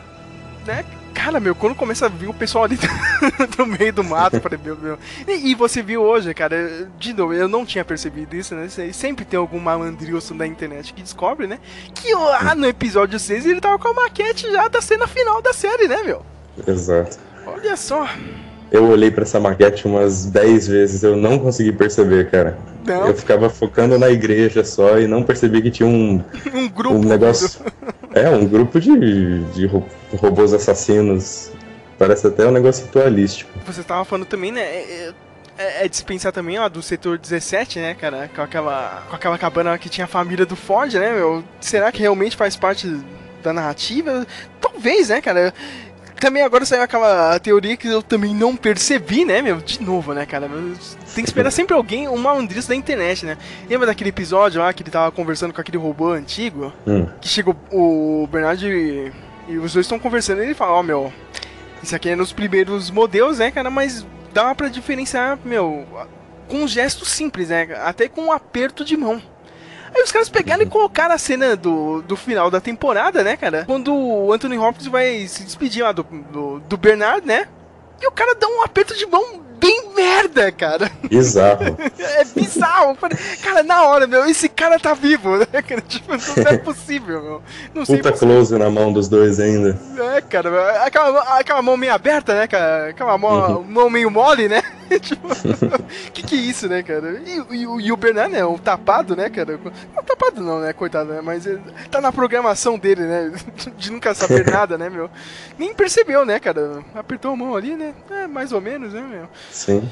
[0.67, 0.85] né?
[1.25, 2.77] Cara, meu, quando começa a vir o pessoal ali
[3.57, 4.99] do meio do mato, falei, meu, meu.
[5.29, 8.69] E, e você viu hoje, cara, de novo, eu não tinha percebido isso, né?
[8.93, 11.61] Sempre tem algum malandrilson da internet que descobre, né?
[11.95, 15.53] Que lá no episódio 6 ele tava com a maquete já da cena final da
[15.53, 16.27] série, né, meu?
[16.67, 17.19] Exato.
[17.47, 18.09] Olha só.
[18.73, 22.57] Eu olhei pra essa maquete umas 10 vezes, eu não consegui perceber, cara.
[22.87, 26.95] Não, Eu ficava focando na igreja só e não percebi que tinha um, um grupo.
[26.97, 27.61] um negócio.
[28.15, 29.87] É, um grupo de, de ro-
[30.19, 31.51] robôs assassinos.
[31.99, 33.51] Parece até um negócio ritualístico.
[33.65, 34.61] Você tava falando também, né?
[34.61, 35.13] É,
[35.57, 38.29] é, é dispensar também, ó, do setor 17, né, cara?
[38.35, 41.43] Com aquela, com aquela cabana que tinha a família do Ford, né, meu?
[41.59, 42.87] Será que realmente faz parte
[43.43, 44.27] da narrativa?
[44.61, 45.55] Talvez, né, cara?
[46.23, 49.57] Também agora saiu aquela teoria que eu também não percebi, né, meu?
[49.57, 50.49] De novo, né, cara?
[51.17, 53.37] Tem que esperar sempre alguém, um malandrista da internet, né?
[53.69, 56.73] Lembra daquele episódio lá que ele tava conversando com aquele robô antigo?
[56.87, 57.09] Hum.
[57.21, 59.11] que chegou o Bernard e,
[59.49, 61.13] e os dois estão conversando e ele fala, ó, meu,
[61.83, 65.85] isso aqui é nos primeiros modelos, né, cara, mas dá pra diferenciar, meu,
[66.47, 69.21] com um gesto simples, né, até com um aperto de mão.
[69.95, 73.65] Aí os caras pegaram e colocaram a cena do, do final da temporada, né, cara?
[73.67, 77.47] Quando o Anthony Hopkins vai se despedir lá do, do, do Bernard, né?
[78.01, 80.91] E o cara dá um aperto de mão bem merda, cara.
[81.09, 81.77] Bizarro.
[81.99, 82.97] É bizarro.
[83.43, 85.47] Cara, na hora, meu, esse cara tá vivo, né?
[85.89, 87.43] Tipo, não é possível, meu.
[87.75, 89.79] Não sei Puta close na mão dos dois ainda.
[90.17, 92.89] É, cara, meu, aquela, aquela mão meio aberta, né, cara?
[92.91, 93.63] Aquela mão, Uhum.
[93.65, 94.63] mão meio mole, né?
[95.01, 95.29] tipo,
[96.13, 97.21] que que é isso, né, cara?
[97.25, 99.59] E, e o- e o Bernard, né, o tapado, né, cara?
[99.95, 101.21] Não, tapado não, né, coitado, né?
[101.23, 101.45] Mas
[101.91, 103.33] tá na programação dele, né?
[103.79, 105.09] De nunca saber nada, né, meu?
[105.59, 106.83] Nem percebeu, né, cara?
[106.95, 107.95] Apertou a mão ali, né?
[108.11, 109.29] É, mais ou menos, né, meu?
[109.53, 109.89] Sim.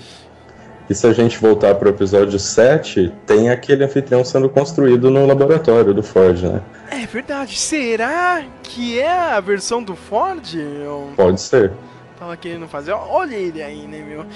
[0.88, 5.94] E se a gente voltar pro episódio 7, tem aquele anfitrião sendo construído no laboratório
[5.94, 6.60] do Ford, né?
[6.90, 7.56] É verdade.
[7.56, 10.44] Será que é a versão do Ford?
[10.56, 11.70] Eu Pode ser.
[12.18, 12.90] tava querendo fazer.
[12.92, 14.26] Olha ele aí, né, meu?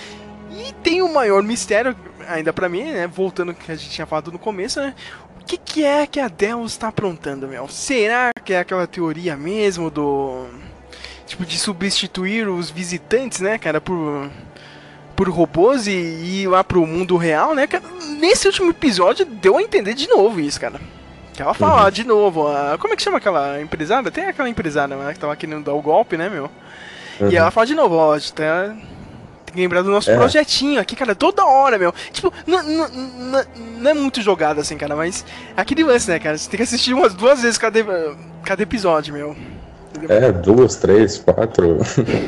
[0.52, 1.96] E tem o maior mistério,
[2.28, 3.08] ainda pra mim, né?
[3.08, 4.94] Voltando ao que a gente tinha falado no começo, né?
[5.40, 7.66] O que, que é que a Deus tá aprontando, meu?
[7.66, 10.46] Será que é aquela teoria mesmo do.
[11.26, 14.30] tipo, de substituir os visitantes, né, cara, por,
[15.16, 17.84] por robôs e, e ir lá pro mundo real, né, cara.
[18.18, 20.80] Nesse último episódio deu a entender de novo isso, cara.
[21.32, 24.10] Que ela fala de novo, a- como é que chama aquela empresária?
[24.10, 26.48] Tem aquela empresária né, que tava querendo dar o golpe, né, meu?
[27.30, 28.74] E ela fala de novo, ó, tá-
[29.46, 30.16] tem que lembrar do nosso É.
[30.16, 31.92] projetinho aqui, cara, toda hora, meu.
[32.12, 33.44] Tipo, não, não, não,
[33.78, 35.24] não é muito jogado assim, cara, mas
[35.56, 36.36] é aquele lance, né, cara?
[36.38, 37.78] Você tem que assistir umas duas vezes cada,
[38.44, 39.36] cada episódio, meu.
[40.08, 41.78] É, duas, três, quatro.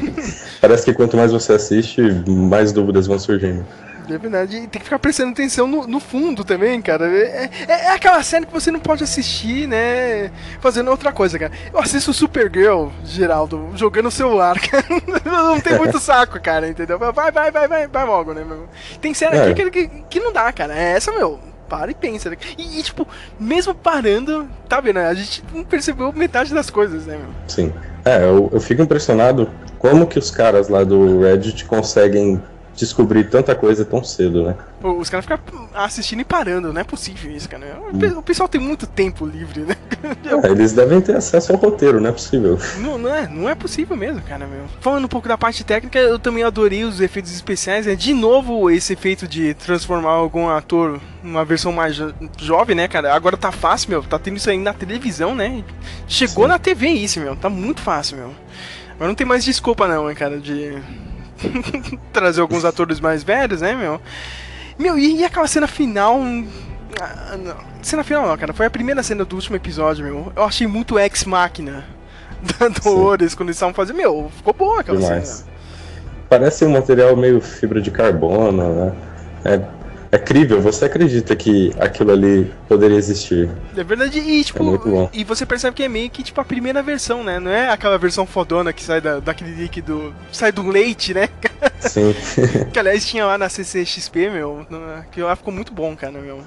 [0.61, 3.65] Parece que quanto mais você assiste, mais dúvidas vão surgindo.
[4.09, 7.09] É verdade, e tem que ficar prestando atenção no, no fundo também, cara.
[7.09, 10.31] É, é, é aquela série que você não pode assistir, né?
[10.61, 11.51] Fazendo outra coisa, cara.
[11.73, 14.85] Eu assisto Supergirl, Geraldo, jogando no celular, cara.
[15.25, 17.01] Não tem muito saco, cara, entendeu?
[17.01, 18.69] Vai, vai, vai, vai, vai logo, né, meu?
[19.01, 19.51] Tem série É.
[19.51, 20.73] aqui que, que, que não dá, cara.
[20.73, 21.41] É essa, meu.
[21.69, 22.31] Para e pensa.
[22.31, 22.37] né?
[22.57, 23.07] E, e, tipo,
[23.39, 24.99] mesmo parando, tá vendo?
[24.99, 27.29] A gente não percebeu metade das coisas, né, meu?
[27.49, 27.73] Sim.
[28.05, 32.41] É, eu, eu fico impressionado como que os caras lá do Reddit conseguem
[32.77, 34.55] descobrir tanta coisa tão cedo, né?
[34.81, 35.39] Pô, Os caras ficam
[35.75, 37.79] assistindo e parando, não é possível isso, cara.
[37.93, 39.77] O pe- O pessoal tem muito tempo livre, né?
[40.43, 42.59] É, eles devem ter acesso ao roteiro, não é possível.
[42.79, 44.65] Não, não, é, não é possível mesmo, cara, meu.
[44.81, 47.87] Falando um pouco da parte técnica, eu também adorei os efeitos especiais.
[47.87, 52.87] É de novo esse efeito de transformar algum ator numa versão mais jo- jovem, né,
[52.87, 53.15] cara?
[53.15, 54.03] Agora tá fácil, meu.
[54.03, 55.65] Tá tendo isso aí na televisão, né?
[56.07, 56.49] Chegou Sim.
[56.51, 57.35] na TV isso, meu.
[57.35, 58.31] Tá muito fácil, meu.
[58.95, 60.77] Agora não tem mais desculpa, não, hein, cara, de
[62.13, 64.01] trazer alguns atores mais velhos, né, meu?
[64.79, 66.21] Meu, e, e aquela cena final.
[67.01, 67.37] Ah.
[67.83, 68.53] Cena final não, cara.
[68.53, 70.33] Foi a primeira cena do último episódio, meu.
[70.35, 71.85] Eu achei muito ex-máquina
[72.59, 73.97] da Dolores quando eles estavam fazendo.
[73.97, 75.29] Meu, ficou boa aquela Demais.
[75.29, 75.57] cena.
[76.29, 78.93] Parece um material meio fibra de carbono, né?
[79.45, 79.61] É,
[80.11, 83.49] é crível, você acredita que aquilo ali poderia existir.
[83.77, 85.11] É verdade, e tipo, muito bom.
[85.13, 87.39] e você percebe que é meio que tipo a primeira versão, né?
[87.39, 90.15] Não é aquela versão fodona que sai da, daquele líquido.
[90.33, 91.29] sai do leite, né?
[91.81, 92.15] Sim.
[92.73, 94.67] que aliás tinha lá na CCXP, meu.
[95.13, 96.41] Que lá ficou muito bom, cara, meu.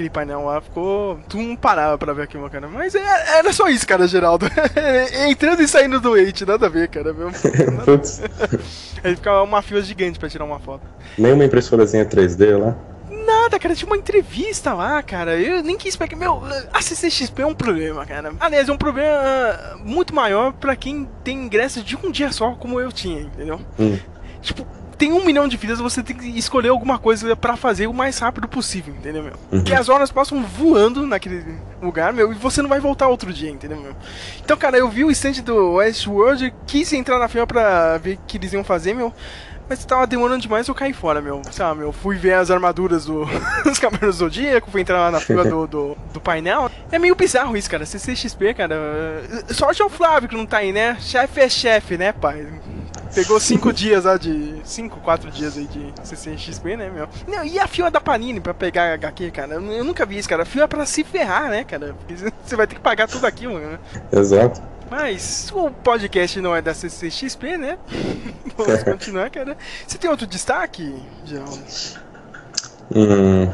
[0.00, 1.20] Aquele painel lá ficou.
[1.28, 2.66] Tu não parava pra ver aquilo, cara.
[2.66, 4.46] Mas é- era só isso, cara, Geraldo.
[5.28, 7.30] Entrando e saindo do leite, nada a ver, cara, meu.
[7.84, 8.22] Putz,
[9.04, 10.80] Aí ficava uma fila gigante pra tirar uma foto.
[11.18, 12.74] nem uma impressorazinha 3D lá.
[13.10, 15.38] Nada, cara, tinha uma entrevista lá, cara.
[15.38, 16.16] Eu nem quis pegar.
[16.16, 18.32] Meu, a CCXP é um problema, cara.
[18.40, 22.52] Aliás, é um problema ah, muito maior pra quem tem ingresso de um dia só,
[22.52, 23.60] como eu tinha, entendeu?
[23.78, 23.98] Hum.
[24.40, 24.66] Tipo,
[25.00, 28.18] tem um milhão de vidas, você tem que escolher alguma coisa pra fazer o mais
[28.18, 29.32] rápido possível, entendeu, meu?
[29.48, 31.42] Porque as horas passam voando naquele
[31.80, 33.96] lugar, meu, e você não vai voltar outro dia, entendeu, meu?
[34.44, 38.18] Então, cara, eu vi o stand do Westworld, quis entrar na fila pra ver o
[38.26, 39.10] que eles iam fazer, meu.
[39.70, 41.40] Mas tava demorando demais, eu caí fora, meu.
[41.58, 43.24] Lá, meu, fui ver as armaduras do,
[43.64, 46.70] dos Cavaleiros do Zodíaco, fui entrar lá na fila do, do, do painel.
[46.92, 47.86] É meio bizarro isso, cara.
[47.86, 48.76] CCXP, cara.
[49.48, 50.98] Sorte é o Flávio que não tá aí, né?
[51.00, 52.48] Chefe é chefe, né, pai?
[53.14, 54.60] Pegou cinco dias lá de.
[54.64, 57.08] cinco, quatro dias aí de CCXP, né, meu?
[57.26, 59.54] Não, e a fila da Panini pra pegar HQ, cara?
[59.54, 60.42] Eu, eu nunca vi isso, cara.
[60.42, 61.94] A fila é pra se ferrar, né, cara?
[61.94, 63.78] Porque você vai ter que pagar tudo aquilo, né?
[64.12, 64.60] Exato.
[64.90, 67.78] Mas o podcast não é da CCXP, né?
[68.56, 69.56] Vamos continuar, cara.
[69.86, 70.94] Você tem outro destaque,
[71.24, 71.58] Geraldo?
[72.92, 73.46] Hum.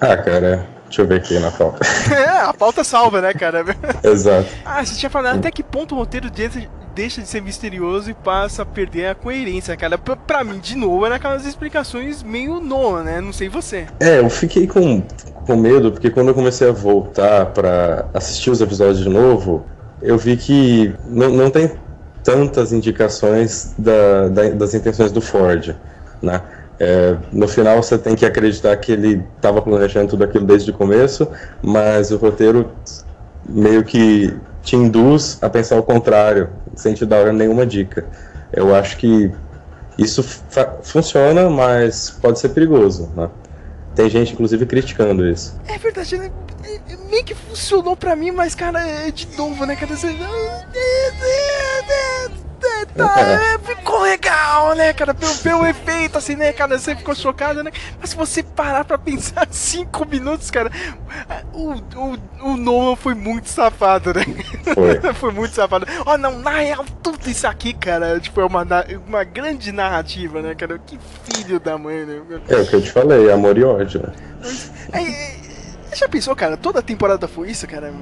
[0.00, 1.78] Ah, cara, deixa eu ver aqui na pauta.
[2.12, 3.64] É, a pauta salva, né, cara?
[4.02, 4.48] Exato.
[4.64, 8.62] Ah, você tinha falado até que ponto o roteiro deixa, de ser misterioso e passa
[8.62, 9.96] a perder a coerência, cara.
[9.98, 13.20] Pra, pra mim, de novo, era aquelas explicações meio Noah, né?
[13.20, 13.86] Não sei você.
[14.00, 15.02] É, eu fiquei com,
[15.46, 19.64] com medo, porque quando eu comecei a voltar pra assistir os episódios de novo,
[20.02, 21.70] eu vi que não, não tem
[22.24, 25.74] tantas indicações da, da- das intenções do Ford,
[26.22, 26.40] né?
[26.80, 30.74] É, no final você tem que acreditar que ele estava planejando tudo aquilo desde o
[30.74, 31.28] começo,
[31.62, 32.70] mas o roteiro
[33.48, 38.06] meio que te induz a pensar o contrário, sem te dar nenhuma dica.
[38.52, 39.32] Eu acho que
[39.96, 40.22] isso
[40.82, 43.28] funciona, mas pode ser perigoso, né?
[43.94, 45.58] Tem gente, inclusive, criticando isso.
[45.66, 46.30] É verdade, né?
[47.10, 49.96] Meio que funcionou pra mim, mas, cara, é de novo, né, cara?
[49.96, 50.06] Você...
[52.96, 55.14] Tá, é, ficou legal, né, cara?
[55.14, 56.78] Pelo, pelo efeito, assim, né, cara?
[56.78, 57.70] Você ficou chocado, né?
[58.00, 60.70] Mas se você parar pra pensar cinco minutos, cara,
[61.52, 62.18] o, o,
[62.52, 64.24] o Nolan foi muito safado, né?
[64.74, 65.00] Foi.
[65.14, 65.86] foi muito safado.
[66.04, 68.66] Ó, não, na real, tudo isso aqui, cara, tipo, é uma,
[69.06, 70.78] uma grande narrativa, né, cara?
[70.78, 72.20] Que filho da mãe, né?
[72.48, 74.02] É o que eu te falei, amor e ódio.
[74.02, 74.12] né?
[74.92, 75.02] É,
[75.92, 76.56] é, já pensou, cara?
[76.56, 77.92] Toda temporada foi isso, cara?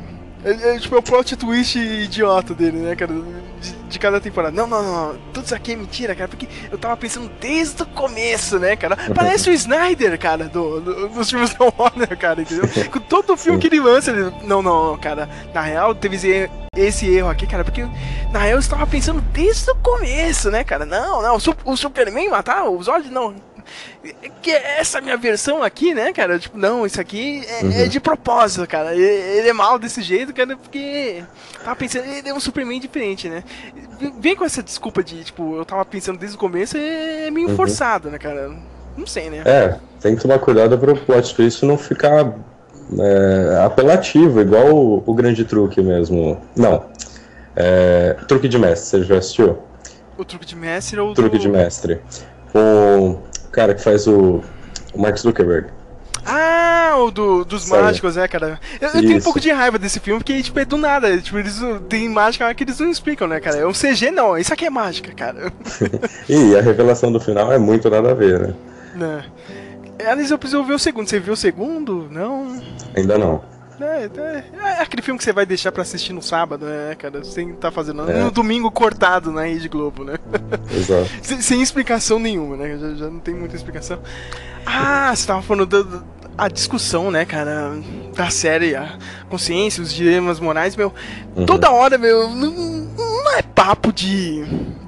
[0.47, 3.12] É, é, tipo, é o plot twist idiota dele, né, cara?
[3.12, 4.55] De, de cada temporada.
[4.55, 5.18] Não, não, não.
[5.32, 6.28] Tudo isso aqui é mentira, cara.
[6.28, 8.97] Porque eu tava pensando desde o começo, né, cara?
[9.12, 12.68] Parece o Snyder, cara, do, do- dos filmes da Warner, cara, entendeu?
[12.92, 14.32] Com todo filme que ele lança, ele.
[14.44, 15.28] Não, não, cara.
[15.53, 17.84] Na real, teve esse, esse erro aqui, cara, porque
[18.30, 20.86] na real eu estava pensando desde o começo, né, cara?
[20.86, 23.34] Não, não, o, Su- o Superman matar o Zod, não.
[24.43, 26.39] Que é essa minha versão aqui, né, cara?
[26.39, 28.95] Tipo, não, isso aqui é, é de propósito, cara.
[28.95, 31.23] Ele, é mal desse jeito, cara, porque.
[31.64, 33.43] Tava pensando, ele é um Superman diferente, né?
[34.21, 38.11] Vem com essa desculpa de, tipo, eu tava pensando desde o começo, é meio forçado,
[38.11, 38.53] né, cara?
[38.97, 39.43] Não sei, né?
[39.45, 42.35] É, tem que tomar cuidado para o plot twist não ficar
[42.99, 46.41] é, apelativo, igual o, o grande truque mesmo.
[46.57, 46.85] Não.
[47.55, 49.59] É, truque de mestre, você já assistiu?
[50.19, 51.43] O truque de mestre ou Truque do...
[51.43, 52.01] de mestre.
[52.53, 53.19] Com
[53.57, 54.42] cara que faz o,
[54.92, 55.68] o Mark Zuckerberg.
[56.26, 57.82] Ah, o do, dos Sabe?
[57.82, 58.61] mágicos, é, cara.
[58.80, 61.16] Eu, eu tenho um pouco de raiva desse filme, porque, tipo, é do nada.
[61.18, 63.57] Tipo, eles não- tem mágica que eles não explicam, né, cara?
[63.59, 64.36] É um CG, não.
[64.36, 65.52] Isso aqui é mágica, cara.
[66.28, 68.54] E a revelação do final é muito nada a ver, né?
[68.94, 69.24] né?
[70.00, 71.09] Aliás, eu preciso ver o segundo.
[71.09, 72.09] Você viu o segundo?
[72.11, 72.61] Não.
[72.94, 73.42] Ainda não.
[73.81, 74.45] É, é,
[74.79, 77.22] é aquele filme que você vai deixar pra assistir no sábado, né, cara?
[77.24, 78.11] Sem tá fazendo.
[78.11, 78.24] É.
[78.24, 80.14] No domingo cortado na Rede Globo, né?
[80.70, 81.11] Exato.
[81.22, 82.79] sem, sem explicação nenhuma, né?
[82.79, 83.99] Já, já não tem muita explicação.
[84.64, 86.03] Ah, você tava falando da,
[86.39, 87.72] a discussão, né, cara?
[88.14, 88.99] Da série, a
[89.29, 90.93] consciência, os dilemas morais, meu.
[91.47, 92.29] Toda hora, meu.
[92.29, 94.45] Não, não é papo de.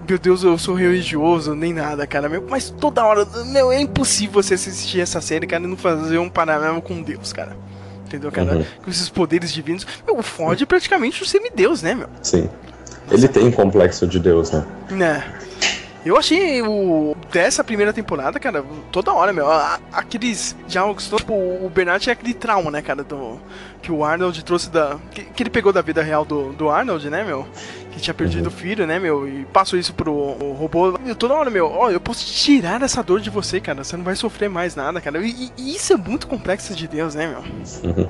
[0.08, 2.44] Meu Deus, eu sou religioso, nem nada, cara, meu.
[2.48, 6.30] Mas toda hora, meu, é impossível você assistir essa série, cara, e não fazer um
[6.30, 7.56] paralelo com Deus, cara.
[8.08, 8.56] Entendeu, cara?
[8.56, 8.64] Uhum.
[8.82, 9.86] Com esses poderes divinos.
[10.06, 12.08] Meu, o Ford é praticamente um semideus, né, meu?
[12.22, 12.48] Sim.
[13.10, 14.64] Ele tem complexo de Deus, né?
[14.90, 15.24] Né.
[16.08, 19.46] Eu achei o dessa primeira temporada, cara, toda hora, meu.
[19.92, 23.38] Aqueles diálogos, tipo, o Bernard tinha aquele trauma, né, cara, do
[23.82, 27.10] que o Arnold trouxe da que, que ele pegou da vida real do, do Arnold,
[27.10, 27.46] né, meu?
[27.92, 29.28] Que tinha perdido o filho, né, meu?
[29.28, 30.14] E passou isso pro
[30.54, 30.98] robô.
[31.04, 33.84] E toda hora, meu, ó, eu posso tirar essa dor de você, cara.
[33.84, 35.18] Você não vai sofrer mais nada, cara.
[35.18, 38.06] E, e isso é muito complexo de Deus, né, meu?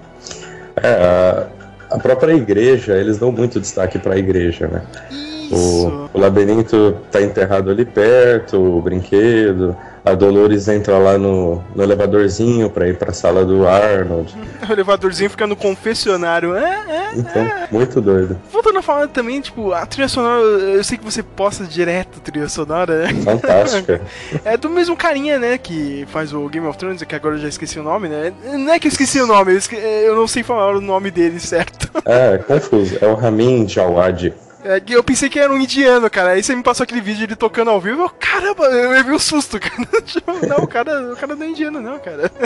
[0.80, 1.48] É,
[1.90, 4.86] a, a própria igreja, eles dão muito destaque pra igreja, né?
[5.10, 5.27] Isso.
[5.50, 9.76] O, o labirinto tá enterrado ali perto, o brinquedo.
[10.04, 14.34] A Dolores entra lá no, no elevadorzinho pra ir pra sala do Arnold.
[14.68, 16.54] O elevadorzinho fica no confessionário.
[16.54, 18.38] É, é, Então, muito doido.
[18.52, 22.48] Voltando a falar também, tipo, a trilha sonora, eu sei que você posta direto trilha
[22.48, 23.14] sonora, né?
[23.22, 24.00] Fantástica.
[24.44, 27.48] É do mesmo carinha, né, que faz o Game of Thrones, que agora eu já
[27.48, 28.32] esqueci o nome, né?
[28.58, 31.10] Não é que eu esqueci o nome, eu, esque- eu não sei falar o nome
[31.10, 31.90] dele certo.
[32.04, 32.98] É, confuso.
[33.00, 34.32] É o Ramin Djawadi.
[34.64, 36.30] É eu pensei que era um indiano, cara.
[36.30, 39.18] Aí você me passou aquele vídeo ele tocando ao vivo, eu, caramba, eu levei um
[39.18, 40.02] susto, cara.
[40.02, 42.30] Tipo, Não, o cara, o cara não é indiano, não, cara.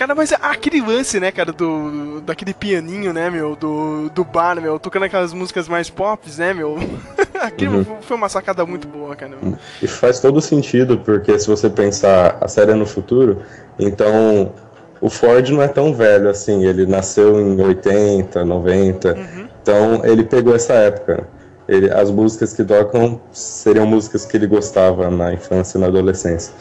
[0.00, 2.22] Cara, mas aquele lance, né, cara, do.
[2.22, 6.78] daquele pianinho, né, meu, do, do bar, meu, tocando aquelas músicas mais pop, né, meu.
[7.38, 9.36] Aquilo foi uma sacada muito boa, cara.
[9.82, 13.42] E faz todo sentido, porque se você pensar a série é no futuro,
[13.78, 14.54] então
[15.02, 19.18] o Ford não é tão velho assim, ele nasceu em 80, 90,
[19.62, 21.26] então ele pegou essa época.
[21.68, 26.52] Ele, as músicas que tocam seriam músicas que ele gostava na infância e na adolescência.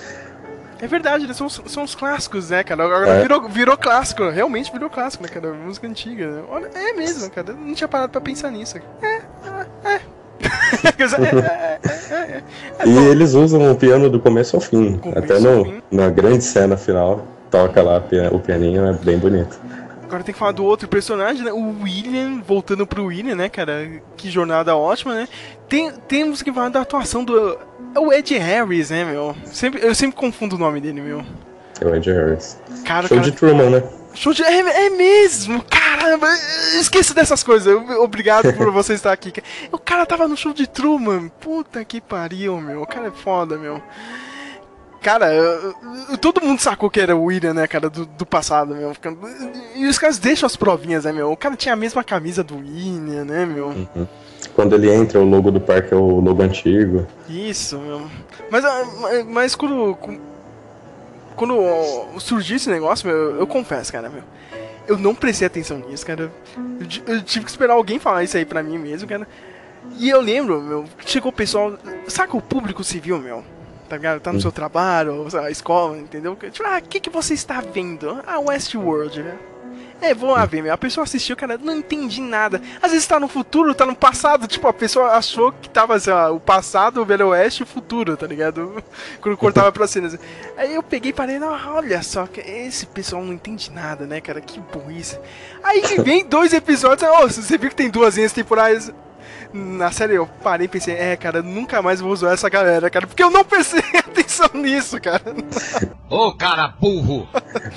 [0.81, 1.33] É verdade, né?
[1.33, 2.85] São, os- são os clássicos, né, cara?
[2.85, 3.21] Agora É.
[3.21, 5.51] virou, virou clássico, realmente virou clássico, né, cara?
[5.53, 6.41] Música antiga, né?
[6.49, 7.49] Olha, é mesmo, cara.
[7.49, 8.77] Eu não tinha parado pra pensar nisso.
[9.01, 9.99] É, é, é.
[10.79, 11.79] É, é,
[12.13, 12.43] é, é,
[12.83, 12.87] é.
[12.87, 15.81] E eles usam o piano do começo ao fim, Começo até no, fim.
[15.91, 19.59] na grande cena final, toca lá o pianinho, é bem bonito.
[20.09, 21.51] Agora tem que falar do outro personagem, né?
[21.53, 24.01] O William, voltando pro William, né, cara?
[24.17, 25.27] Que jornada ótima, né?
[25.67, 27.59] Tem, temos que falar da atuação do.
[27.93, 29.35] É o Ed Harris, né, meu?
[29.45, 31.23] Sempre, eu sempre confundo o nome dele, meu.
[31.79, 32.59] É o Ed Harris.
[32.83, 33.83] Cara, Show cara- de Truman, né?
[34.15, 34.41] Show de.
[34.41, 35.63] É, é mesmo!
[35.69, 36.27] Caramba!
[36.79, 37.71] Esqueço dessas coisas.
[37.99, 39.31] Obrigado por você estar aqui.
[39.71, 41.29] O cara tava no show de Truman.
[41.39, 42.81] Puta que pariu, meu.
[42.81, 43.79] O cara é foda, meu.
[45.01, 45.73] Cara, eu-
[46.11, 48.91] eu- todo mundo sacou que era o William, né, cara, do, do passado, meu.
[49.75, 51.31] E os caras deixam as provinhas, né, meu?
[51.31, 53.73] O cara tinha a mesma camisa do William, né, meu?
[54.55, 57.07] Quando ele entra, o logo do parque é o logo antigo.
[57.29, 58.01] Isso, meu.
[58.51, 58.85] Mas, ah,
[59.27, 59.97] mas- quando.
[61.35, 61.55] Quando
[62.19, 64.23] surgiu esse negócio, meu, eu, eu confesso, cara, meu.
[64.87, 66.23] Eu não prestei atenção nisso, cara.
[67.07, 69.25] Eu, eu tive que esperar alguém falar isso aí pra mim mesmo, cara.
[69.97, 71.77] E eu lembro, meu, chegou o pessoal.
[72.07, 73.43] Saca o público civil, meu?
[73.89, 74.19] Tá ligado?
[74.19, 76.35] Tá no seu trabalho, ou lá, escola, entendeu?
[76.35, 78.21] Tipo, ah, o que, que você está vendo?
[78.27, 79.35] Ah, Westworld, né?
[80.01, 80.73] É, vou lá ver, meu.
[80.73, 82.61] A pessoa assistiu, cara, não entendi nada.
[82.81, 84.47] Às vezes tá no futuro, tá no passado.
[84.47, 87.67] Tipo, a pessoa achou que tava, sei lá, o passado, o Velho Oeste e o
[87.67, 88.81] futuro, tá ligado?
[89.19, 90.17] Quando cortava pra cenas.
[90.55, 94.39] Aí eu peguei e parei, não, olha só, esse pessoal não entende nada, né, cara?
[94.39, 95.19] Que burrice.
[95.63, 98.91] Aí vem dois episódios, ô, você viu que tem duas linhas temporais.
[99.53, 103.07] Na série eu parei e pensei, é, cara, nunca mais vou usar essa galera, cara,
[103.07, 105.21] porque eu não prestei atenção nisso, cara.
[106.09, 107.27] Ô, cara burro!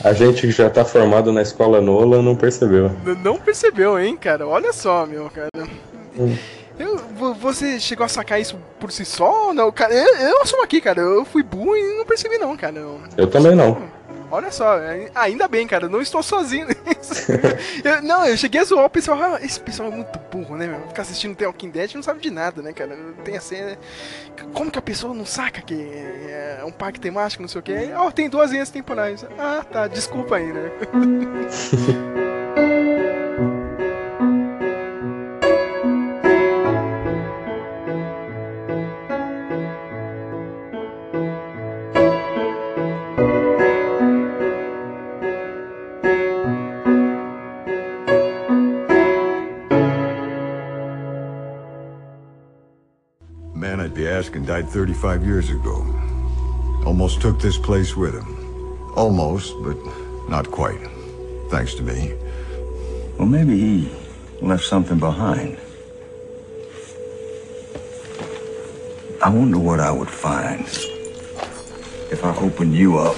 [0.05, 2.87] A gente que já tá formado na escola Nola não percebeu.
[3.05, 4.47] N- Não percebeu, hein, cara?
[4.47, 5.49] Olha só, meu, cara.
[6.19, 6.37] Hum.
[6.79, 9.53] Eu, vo- você chegou a sacar isso por si só?
[9.53, 11.01] Não, cara, eu, eu assumo aqui, cara.
[11.01, 12.79] Eu fui burro e não percebi, não, cara.
[12.79, 13.83] Eu- Eu também não.
[14.33, 17.31] Olha só, é- ainda bem, cara, não estou sozinho nisso.
[17.85, 20.67] Eu- não, eu cheguei a zoar o pessoal, ah, esse pessoal é muito burro, né,
[20.67, 20.89] meu?
[20.89, 22.97] Ficar assistindo The Walking Dead não sabe de nada, né, cara?
[23.23, 23.77] Tem a cena.
[24.55, 27.91] Como que a pessoa não saca que é um parque temático, não sei o quê?
[27.95, 29.23] Ó, tem duas linhas temporais.
[29.39, 30.71] Ah, tá, desculpa aí, né?
[54.47, 55.87] Died 35 years ago.
[56.85, 58.93] Almost took this place with him.
[58.97, 59.77] Almost, but
[60.29, 60.81] not quite.
[61.49, 62.13] Thanks to me.
[63.17, 63.93] Well, maybe he
[64.41, 65.59] left something behind.
[69.23, 70.67] I wonder what I would find
[72.11, 73.17] if I opened you up.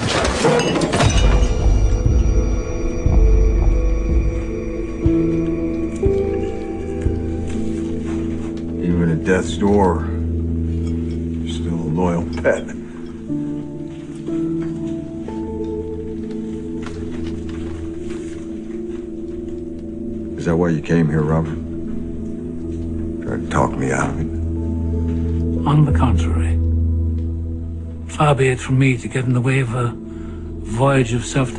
[8.84, 10.13] Even at death's door,
[11.94, 12.62] still loyal pet.
[20.38, 21.58] Is that why you came here, Robert?
[23.24, 24.26] Tried to talk me out of it?
[25.66, 26.58] On the contrary,
[28.08, 31.54] far be it from me to get in the way of a voyage of self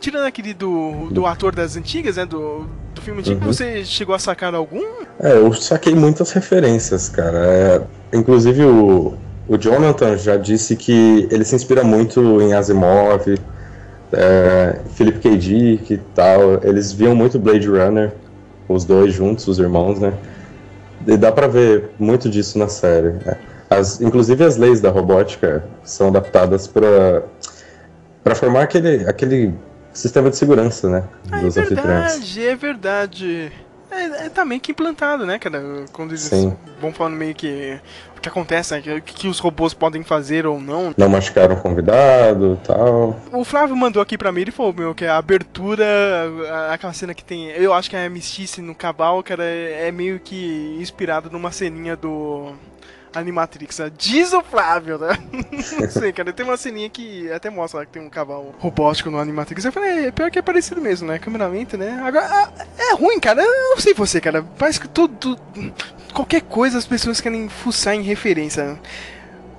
[0.00, 2.24] tirando aquele do, do ator das antigas, né?
[2.26, 3.52] Do, do filme antigo, Uhum.
[3.52, 4.82] você chegou a sacar algum?
[5.20, 7.38] É, eu saquei muitas referências, cara.
[7.38, 9.14] É, inclusive o,
[9.46, 13.38] o Jonathan já disse que ele se inspira muito em Asimov,
[14.12, 15.36] é, Philip K.
[15.36, 16.60] Dick e tal.
[16.64, 18.12] Eles viam muito Blade Runner,
[18.68, 20.12] os dois juntos, os irmãos, né?
[21.06, 23.10] E dá pra ver muito disso na série.
[23.24, 23.36] né?
[23.68, 27.22] As, inclusive as leis da robótica são adaptadas pra
[28.22, 29.54] para formar aquele, aquele
[29.92, 31.04] sistema de segurança, né?
[31.42, 31.86] Dos é anfitriões.
[32.12, 33.52] verdade, é verdade.
[33.90, 35.84] É, é, tá meio que implantado, né, cara?
[35.92, 36.56] Quando eles Sim.
[36.80, 37.78] vão falando meio que.
[38.16, 38.96] O que acontece, né?
[38.98, 40.94] O que, que os robôs podem fazer ou não.
[40.96, 43.18] Não machucaram o convidado tal.
[43.32, 45.84] O Flávio mandou aqui pra mim, ele falou, meu, que a abertura,
[46.50, 47.48] a- aquela cena que tem.
[47.50, 51.96] Eu acho que a Mistice no Cabal, cara, é é meio que inspirado numa ceninha
[51.96, 52.52] do.
[53.14, 53.90] Animatrix, né?
[53.96, 55.18] diz o Flávio, né?
[55.80, 59.10] Não sei, cara, tem uma ceninha que até mostra lá que tem um cavalo robótico
[59.10, 59.64] no Animatrix.
[59.64, 61.18] Eu falei, é, pior que é parecido mesmo, né?
[61.18, 62.00] Cameramente, né?
[62.04, 63.42] Agora, ah, é ruim, cara.
[63.42, 64.42] Eu não sei você, cara.
[64.58, 65.38] Parece que tudo.
[66.14, 68.64] Qualquer coisa as pessoas querem fuçar em referência.
[68.64, 68.78] né?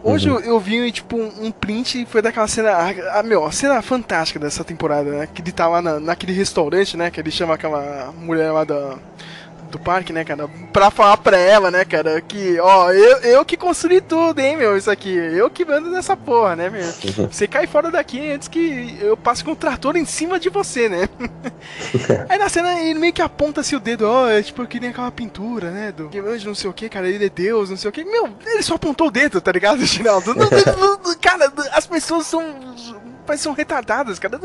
[0.04, 0.40] Hoje Uhum.
[0.40, 2.72] eu, eu vi, tipo, um, um print foi daquela cena.
[2.72, 5.28] A, a- meu, a cena fantástica dessa temporada, né?
[5.32, 7.12] Que ele tá lá na, naquele restaurante, né?
[7.12, 8.98] Que ele chama aquela mulher lá da,
[9.72, 10.48] do parque, né, cara?
[10.72, 12.22] Pra falar pra ela, né, cara?
[12.22, 14.78] Que, ó, eu, eu que construí tudo, hein, meu?
[14.78, 15.14] Isso aqui.
[15.14, 16.86] Eu que mando nessa porra, né, meu?
[17.32, 20.90] Você cai fora daqui antes que eu passe com o trator em cima de você,
[20.90, 21.08] né?
[22.30, 24.90] Aí na cena ele meio que aponta assim o dedo, ó, é tipo, eu queria
[24.90, 25.92] aquela pintura, né?
[25.92, 28.04] Do que anjo, não sei o que, cara, ele é Deus, não sei o que.
[28.04, 30.36] Meu, ele só apontou o dedo, tá ligado, Ginaldo?
[31.22, 32.44] Cara, as pessoas são.
[33.26, 34.40] Parece que são retardadas, cara.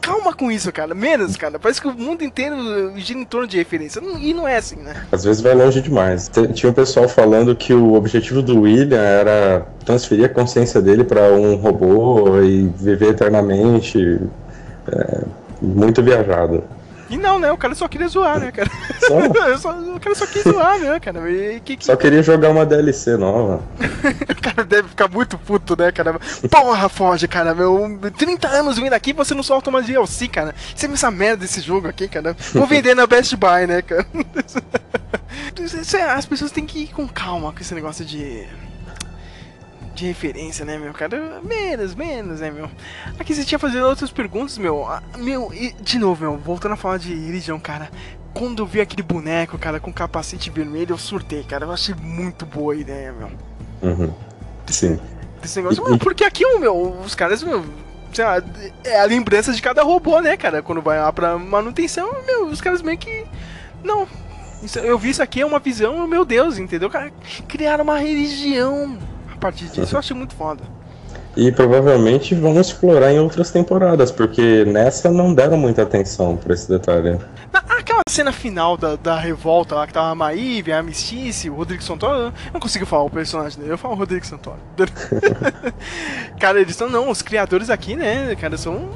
[0.00, 0.94] Calma com isso, cara.
[0.94, 1.58] Menos, cara.
[1.58, 2.56] Parece que o mundo inteiro
[2.96, 4.00] gira em torno de referência.
[4.20, 5.04] E não é assim, né?
[5.12, 6.30] Às vezes vai longe demais.
[6.54, 11.32] Tinha um pessoal falando que o objetivo do William era transferir a consciência dele para
[11.32, 14.20] um robô e viver eternamente.
[14.90, 15.20] É,
[15.60, 16.64] muito viajado.
[17.10, 17.50] E não, né?
[17.50, 18.70] O cara só queria zoar, né, cara?
[19.00, 19.20] Só?
[19.58, 21.28] Só- o cara só quis zoar, né, cara?
[21.30, 23.62] E que, que Só queria jogar uma DLC nova.
[24.30, 26.18] o cara deve ficar muito puto, né, cara?
[26.48, 27.98] Porra, Ford, cara, meu.
[28.16, 30.54] 30 anos vindo aqui você não solta uma DLC, cara.
[30.74, 32.36] Você vê essa merda desse jogo aqui, cara.
[32.54, 34.06] Vou vender na Best Buy, né, cara?
[35.94, 38.46] É- As pessoas têm que ir com calma com esse negócio de.
[39.94, 41.40] De referência, né, meu cara?
[41.42, 42.70] Menos, menos, né, meu?
[43.18, 44.86] Aqui você tinha fazendo outras perguntas, meu.
[44.86, 47.90] Ah, Meu, e, de novo, meu, voltando a falar de religião, cara.
[48.32, 51.64] Quando eu vi aquele boneco, cara, com capacete vermelho, eu surtei, cara.
[51.66, 53.30] Eu achei muito boa a ideia, meu.
[53.82, 54.14] Uhum.
[54.68, 54.98] Sim.
[55.42, 55.82] Desse negócio.
[55.82, 57.64] Mano, porque aqui, meu, os caras, meu,
[58.12, 58.40] sei lá,
[58.84, 60.62] é a lembrança de cada robô, né, cara?
[60.62, 63.24] Quando vai lá pra manutenção, meu, os caras meio que
[63.82, 64.06] Não.
[64.62, 66.88] Isso- eu vi isso aqui, é uma visão, meu Deus, entendeu?
[66.90, 67.10] Cara,
[67.48, 68.96] criaram uma religião
[69.40, 69.94] partir disso.
[69.94, 70.62] Eu achei muito foda.
[71.36, 76.68] E provavelmente vão explorar em outras temporadas, porque nessa não deram muita atenção pra esse
[76.68, 77.18] detalhe.
[77.52, 81.54] Na- aquela cena final da, da revolta lá, que tava a Maíve, a Mistice, o
[81.54, 84.58] Rodrigo Santoro, eu não consigo falar o personagem dele, eu falo Rodrigo Santoro.
[86.38, 88.88] cara, eles são, não, os criadores aqui, né, cara, são,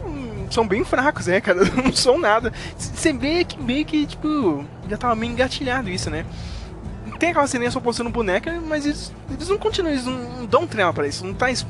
[0.50, 2.52] são bem fracos, né, cara, não são nada.
[2.76, 6.24] Você vê que meio que, tipo, já tava meio engatilhado isso, né.
[7.24, 10.66] Tem aquela ceninha só postando boneca, mas eles, eles não continuam, eles não, não dão
[10.66, 11.64] trema pra isso, não tá es-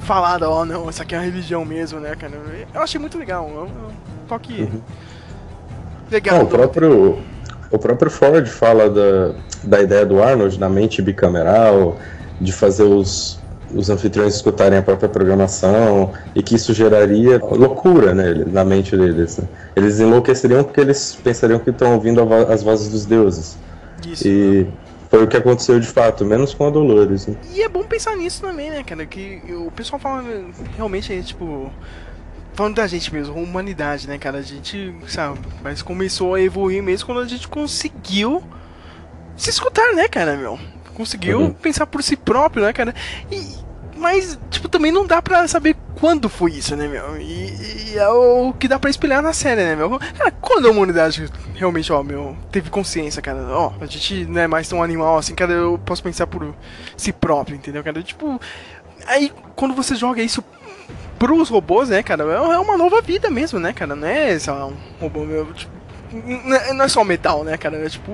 [0.00, 2.32] falado, ó, não, isso aqui é uma religião mesmo, né, cara.
[2.74, 3.68] Eu achei muito legal, um,
[4.26, 4.68] toque
[6.10, 6.38] legal.
[6.38, 7.18] Não, o próprio,
[7.70, 11.96] o próprio Ford fala da, da ideia do Arnold na mente bicameral,
[12.40, 13.38] de fazer os,
[13.72, 19.38] os anfitriões escutarem a própria programação, e que isso geraria loucura né, na mente deles.
[19.38, 19.44] né?
[19.76, 22.20] Eles enlouqueceriam porque eles pensariam que estão ouvindo
[22.50, 23.56] as vozes dos deuses.
[24.04, 24.66] Isso, E
[25.10, 27.26] foi o que aconteceu de fato, menos com a Dolores.
[27.26, 27.36] né?
[27.52, 29.04] E é bom pensar nisso também, né, cara?
[29.06, 30.24] Que o pessoal fala
[30.76, 31.70] realmente é tipo.
[32.54, 34.38] Falando da gente mesmo, humanidade, né, cara?
[34.38, 38.44] A gente, sabe, mas começou a evoluir mesmo quando a gente conseguiu
[39.36, 40.56] se escutar, né, cara, meu?
[40.94, 41.52] Conseguiu Uhum.
[41.52, 42.94] pensar por si próprio, né, cara?
[43.32, 43.56] E,
[43.96, 45.74] mas, tipo, também não dá pra saber
[46.04, 47.16] quando foi isso, né, meu?
[47.18, 49.98] E, e é o que dá pra espelhar na série, né, meu?
[49.98, 54.46] Cara, quando a humanidade realmente, ó, meu, teve consciência, cara, ó, a gente não é
[54.46, 56.54] mais tão animal assim, cara, eu posso pensar por
[56.94, 58.02] si próprio, entendeu, cara?
[58.02, 58.38] Tipo,
[59.06, 60.44] aí quando você joga isso
[61.18, 63.96] pros robôs, né, cara, é é uma nova vida mesmo, né, cara?
[63.96, 65.72] Não é só um robô meu, tipo,
[66.12, 67.78] não é- não é só metal, né, cara?
[67.78, 68.12] É tipo.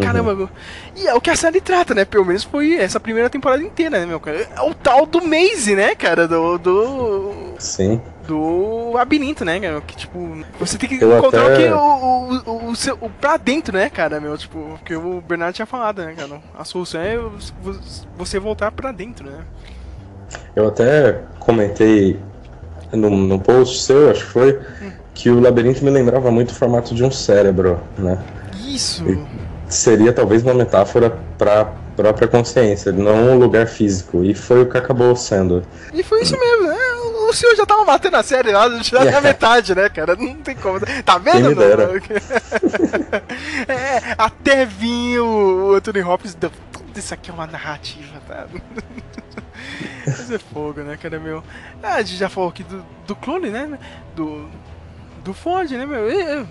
[0.00, 0.48] Caramba, meu.
[0.96, 2.04] E é o que a série trata, né?
[2.04, 4.46] Pelo menos foi essa primeira temporada inteira, né, meu cara?
[4.56, 6.26] É o tal do Maze, né, cara?
[6.28, 6.58] Do.
[6.58, 8.00] do Sim.
[8.26, 9.80] do labirinto, né, cara?
[9.80, 13.08] Que tipo, você tem que Eu encontrar até- o, que, o, o, o, seu, o
[13.08, 14.36] pra dentro, né, cara, meu?
[14.36, 16.40] Tipo, que o Bernardo tinha falado, né, cara?
[16.58, 17.78] A solução é vo-
[18.18, 19.38] você voltar pra dentro, né?
[20.54, 22.18] Eu até comentei
[22.92, 24.60] num, num post seu, acho que foi,
[25.14, 28.18] que o labirinto me lembrava muito o formato de um cérebro, né?
[28.66, 29.04] Isso.
[29.68, 34.22] Seria talvez uma metáfora para própria consciência, não um lugar físico.
[34.22, 35.64] E foi o que acabou sendo.
[35.92, 36.76] E foi isso mesmo, né?
[37.28, 40.14] O senhor já tava matando a série lá, já na metade, né, cara?
[40.14, 40.78] Não tem como.
[41.04, 41.56] Tá vendo?
[42.00, 42.22] Quem me
[43.66, 46.34] é, até vir o, Anthony Hopkins.
[46.34, 46.52] Tudo
[46.94, 48.46] isso aqui é uma narrativa, tá?
[50.06, 51.42] Mas é fogo, né, cara, meu?
[51.82, 53.76] Ah, a gente já falou aqui do, do clone, né?
[54.14, 54.48] Do,
[55.24, 56.08] do Ford, né, meu?
[56.08, 56.46] E,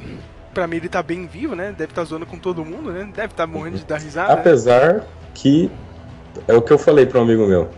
[0.55, 1.75] pra mim ele tá bem vivo, né?
[1.77, 3.01] Deve estar tá zoando com todo mundo, né?
[3.13, 4.33] Deve estar tá morrendo de dar risada.
[4.33, 4.39] né?
[4.39, 5.69] Apesar que
[6.47, 7.69] é o que eu falei para um amigo meu.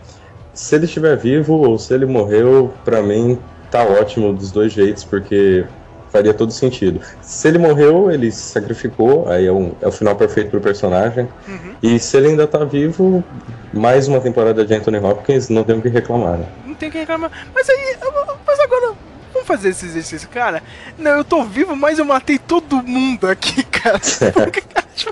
[0.54, 3.38] Se ele estiver vivo ou se ele morreu, pra mim
[3.70, 5.66] tá ótimo dos dois jeitos, porque
[6.10, 7.00] faria todo sentido.
[7.20, 11.28] Se ele morreu, ele se sacrificou, aí é, um, é o final perfeito pro personagem.
[11.46, 11.74] Uhum.
[11.82, 13.22] E se ele ainda tá vivo,
[13.72, 16.38] mais uma temporada de Anthony Hopkins, não tem o que reclamar.
[16.38, 16.46] Né?
[16.66, 17.30] Não tem o que reclamar.
[17.54, 17.96] Mas aí,
[18.46, 18.94] mas agora,
[19.48, 20.62] fazer esse exercício, cara.
[20.98, 23.98] Não, eu tô vivo, mas eu matei todo mundo aqui, cara.
[24.32, 25.10] Porque, cara, tipo,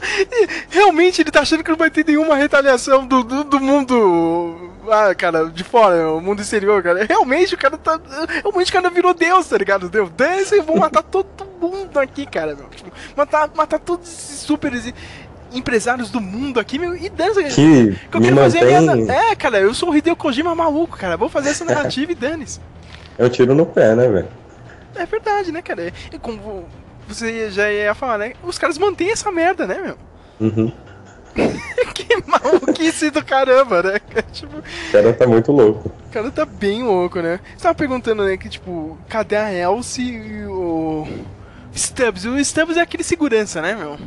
[0.71, 4.71] realmente ele tá achando que não vai ter nenhuma retaliação do, do, do mundo.
[4.89, 7.05] Ah, cara, de fora, o mundo exterior, cara.
[7.05, 7.99] Realmente o cara tá.
[8.43, 9.89] Realmente o cara virou Deus, tá ligado?
[9.89, 11.27] Deus, Deus, e vão matar todo
[11.61, 12.67] mundo aqui, cara, meu.
[12.69, 14.73] Tipo, matar, matar todos esses super
[15.53, 17.43] empresários do mundo aqui, meu, e dança.
[17.43, 17.51] Que
[18.11, 20.97] que eu me quero fazer minha- mantém- É, cara, eu sou o Hideo Kojima maluco,
[20.97, 21.17] cara.
[21.17, 22.61] Vou fazer essa narrativa e dane-se.
[23.19, 24.29] É um tiro no pé, né, velho?
[24.95, 25.93] É verdade, né, cara?
[26.13, 26.65] E como
[27.09, 28.33] você já ia falar, né?
[28.43, 29.97] Os caras mantêm essa merda, né, meu?
[30.41, 30.73] Uhum.
[31.95, 34.01] que maluquice do caramba, né?
[34.33, 35.91] Tipo, O cara tá muito louco.
[36.09, 37.41] o cara tá bem louco, né?
[37.57, 41.07] Você tava perguntando, né, que tipo, cadê a Elsie e o
[41.75, 42.25] Stubbs?
[42.25, 43.99] O Stubbs é aquele segurança, né, meu?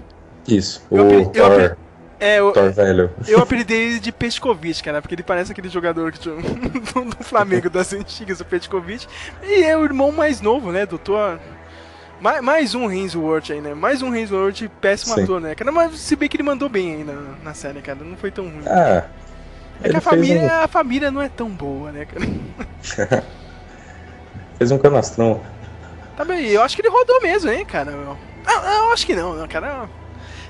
[0.47, 0.83] Isso.
[0.91, 1.77] Eu O eu
[2.19, 3.09] É, eu, velho.
[3.27, 6.35] eu apelidei ele de Petkovic, cara, porque ele parece aquele jogador do,
[7.05, 9.07] do Flamengo das antigas, o Petkovic.
[9.41, 11.39] E é o irmão mais novo, né, do Thor.
[12.19, 13.73] Mais, mais um Hemsworth aí, né?
[13.73, 15.23] Mais um Hemsworth péssimo Sim.
[15.23, 15.55] ator, né?
[15.55, 17.99] Cara, mas se bem que ele mandou bem aí na, na série, cara.
[18.03, 18.63] Não foi tão ruim.
[18.67, 19.05] Ah,
[19.81, 23.23] é que a família, um- a família não é tão boa, né, cara?
[24.57, 25.41] fez um canastrão.
[26.17, 27.91] Tá bem, eu acho que ele rodou mesmo, hein, cara.
[27.91, 28.17] meu.
[28.45, 29.87] Ah, eu acho que não, não, cara.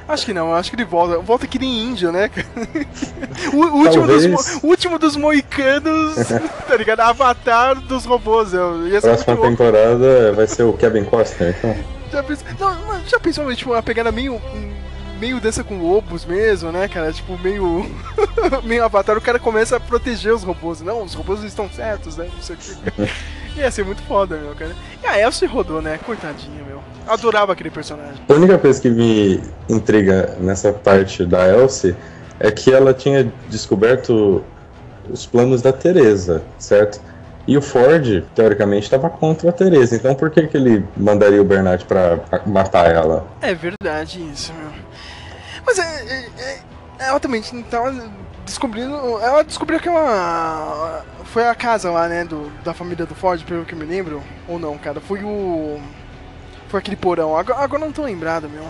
[0.10, 1.20] Acho que não, acho que ele volta.
[1.20, 2.32] Volta que nem índio, né?
[3.54, 6.16] O, o último, dos, o último dos moicanos,
[6.68, 7.02] tá ligado?
[7.02, 8.52] Avatar dos robôs.
[8.52, 11.76] Eu, ia ser Próxima temporada vai ser o Kevin Costner, então.
[12.12, 14.42] Já pensou, não, já pensou, tipo, uma pegada meio.
[15.20, 17.14] Meio dança com lobos mesmo, né, cara?
[17.14, 17.86] Tipo, meio.
[18.64, 20.82] meio avatar, o cara começa a proteger os robôs.
[20.82, 22.28] Não, os robôs estão certos, né?
[22.34, 23.12] Não sei o que.
[23.60, 24.72] Ia ser muito foda, meu, cara.
[25.04, 26.00] E a Elsie rodou, né?
[26.06, 26.82] Coitadinha, meu.
[27.06, 28.22] Adorava aquele personagem.
[28.30, 31.94] A única coisa que me intriga nessa parte da Elsie
[32.40, 34.42] é que ela tinha descoberto
[35.10, 37.02] os planos da Teresa, certo?
[37.46, 39.96] E o Ford, teoricamente, estava contra a Teresa.
[39.96, 43.28] Então por que, que ele mandaria o Bernard para matar ela?
[43.42, 44.72] É verdade isso, meu.
[45.66, 46.60] Mas é, é, é,
[47.00, 47.92] ela também tava
[48.50, 48.96] descobrindo.
[49.22, 51.06] Ela descobriu que ela.
[51.26, 52.26] Foi a casa lá, né?
[52.26, 54.22] Do, da família do Ford, pelo que eu me lembro.
[54.48, 55.00] Ou não, cara.
[55.00, 55.80] Foi o.
[56.68, 57.38] Foi aquele porão.
[57.38, 58.64] Agora, agora não tô lembrado, meu.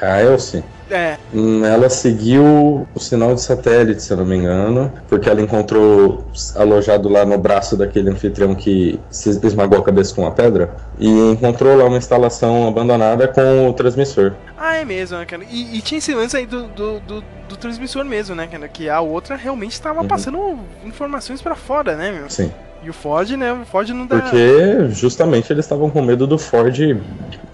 [0.00, 0.62] A Elsie?
[0.90, 1.16] É.
[1.34, 6.24] Hum, Ela seguiu o sinal de satélite, se eu não me engano, porque ela encontrou
[6.54, 11.08] alojado lá no braço daquele anfitrião que se esmagou a cabeça com uma pedra e
[11.08, 14.32] encontrou lá uma instalação abandonada com o transmissor.
[14.56, 15.42] Ah, é mesmo, né, cara?
[15.50, 18.66] E, e tinha esse lance aí do, do, do, do transmissor mesmo, né, cara?
[18.68, 22.30] Que a outra realmente estava passando informações pra fora, né, meu?
[22.30, 22.50] Sim.
[22.82, 23.52] E o Ford, né?
[23.52, 24.20] O Ford não dá.
[24.20, 26.78] Porque justamente eles estavam com medo do Ford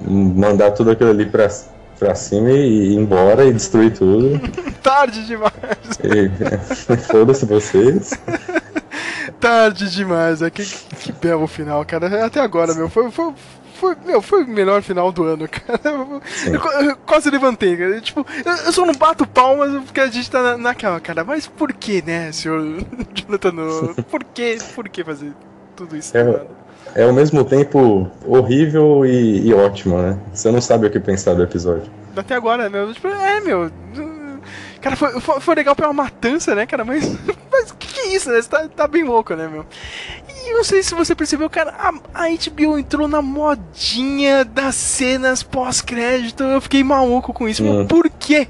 [0.06, 1.48] mandar tudo aquilo ali pra,
[1.98, 4.40] pra cima e ir embora e destruir tudo.
[4.82, 5.52] Tarde demais.
[6.02, 8.12] E, Foda-se vocês.
[9.40, 12.24] Tarde demais, é que, que belo final, cara.
[12.24, 12.88] Até agora, meu.
[12.88, 13.32] Foi, foi,
[13.74, 15.80] foi, meu, foi o melhor final do ano, cara.
[15.84, 16.22] Eu,
[16.86, 18.00] eu quase levantei, cara.
[18.00, 21.24] Tipo, eu, eu só não bato palmas porque a gente tá na, naquela, cara.
[21.24, 22.78] Mas por que, né, senhor
[23.14, 23.94] Jonathan?
[24.10, 25.32] Por que, por que fazer
[25.76, 26.16] tudo isso?
[26.16, 26.42] É,
[26.94, 30.18] é ao mesmo tempo horrível e, e ótimo, né?
[30.32, 31.90] Você não sabe o que pensar do episódio.
[32.16, 32.92] Até agora, meu.
[32.92, 33.70] Tipo, é, meu.
[34.80, 36.84] Cara, foi, foi, foi legal pela matança, né, cara?
[36.84, 37.04] Mas,
[37.50, 38.40] mas o que, que é isso, né?
[38.40, 39.66] Você tá, tá bem louco, né, meu?
[40.46, 45.42] E não sei se você percebeu, cara, a, a HBO entrou na modinha das cenas
[45.42, 46.44] pós-crédito.
[46.44, 47.64] Eu fiquei maluco com isso.
[47.64, 47.86] Hum.
[47.86, 48.46] Por quê?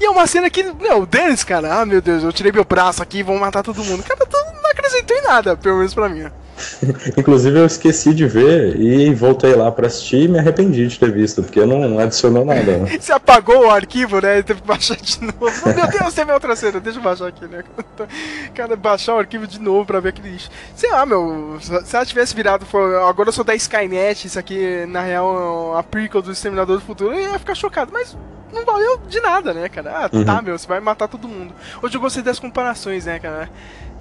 [0.00, 1.80] E é uma cena que, meu, dane cara.
[1.80, 4.02] Ah, meu Deus, eu tirei meu braço aqui, vão matar todo mundo.
[4.02, 6.30] Cara, tu não acrescentou em nada, pelo menos pra mim.
[7.16, 11.10] Inclusive eu esqueci de ver e voltei lá pra assistir e me arrependi de ter
[11.10, 12.78] visto, porque não, não adicionou nada.
[12.78, 12.98] Né?
[12.98, 14.42] Você apagou o arquivo, né?
[14.42, 15.38] Teve que baixar de novo.
[15.74, 17.64] Meu Deus, teve outra cena, deixa eu baixar aqui, né?
[18.54, 20.50] Cara, baixar o arquivo de novo pra ver aquele lixo.
[20.74, 22.66] Sei lá, meu, se ela tivesse virado,
[23.08, 27.14] agora eu sou da Skynet, isso aqui, na real, a prequel do Exterminador do Futuro,
[27.14, 28.16] eu ia ficar chocado, mas
[28.52, 30.04] não valeu de nada, né, cara?
[30.04, 30.42] Ah, tá, Uhum.
[30.42, 31.52] meu, você vai matar todo mundo.
[31.82, 33.50] Hoje eu gostei das comparações, né, cara?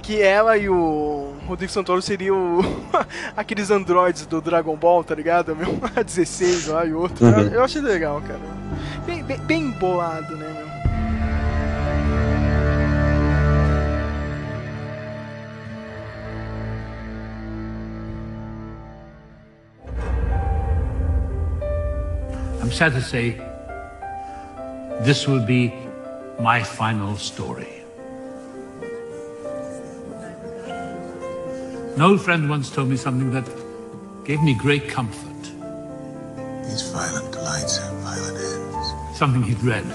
[0.04, 2.60] Que ela e o Rodrigo Santoro seriam
[3.38, 5.56] aqueles androides do Dragon Ball, tá ligado?
[5.58, 7.26] Meu, a 16 lá e outro.
[7.26, 7.40] Uhum.
[7.40, 8.40] Eu, eu achei legal, cara.
[9.06, 10.74] Bem, bem, bem bolado, né, meu?
[22.62, 23.42] I'm sad to say
[25.02, 25.74] this will be
[26.40, 27.83] my final story.
[31.96, 33.48] An old friend once told me something that
[34.26, 35.44] gave me great comfort.
[36.64, 39.18] These violent delights have violent ends.
[39.18, 39.86] Something he'd read.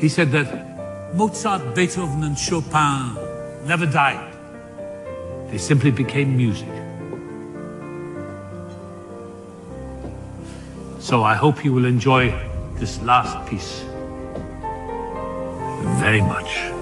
[0.00, 3.16] He said that Mozart, Beethoven, and Chopin
[3.66, 4.32] never died.
[5.50, 6.68] They simply became music.
[11.00, 12.32] So I hope you will enjoy
[12.74, 13.82] this last piece
[15.98, 16.75] very much.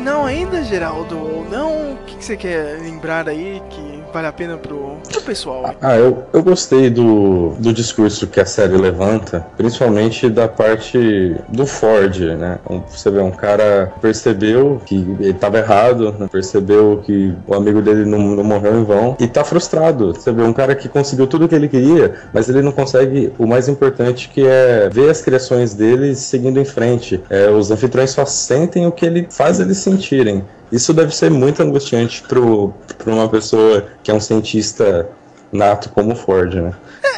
[0.00, 1.18] Final ainda, Geraldo?
[1.18, 1.92] Ou não?
[1.92, 5.74] O que, que você quer lembrar aí que vale a pena pro, pro pessoal?
[5.80, 11.66] Ah, eu, eu gostei do, do discurso que a série levanta, principalmente da parte do
[11.66, 12.58] Ford, né?
[12.88, 16.28] Você vê, um cara percebeu que ele estava errado, né?
[16.30, 20.12] percebeu que o amigo dele não, não morreu em vão e tá frustrado.
[20.14, 23.32] Você vê, um cara que conseguiu tudo o que ele queria, mas ele não consegue
[23.38, 27.22] o mais importante que é ver as criações dele seguindo em frente.
[27.30, 30.44] É, os anfitriões só sentem o que ele faz eles sentirem.
[30.72, 35.08] Isso deve ser muito angustiante para uma pessoa que é um cientista
[35.52, 36.72] nato como o Ford, né?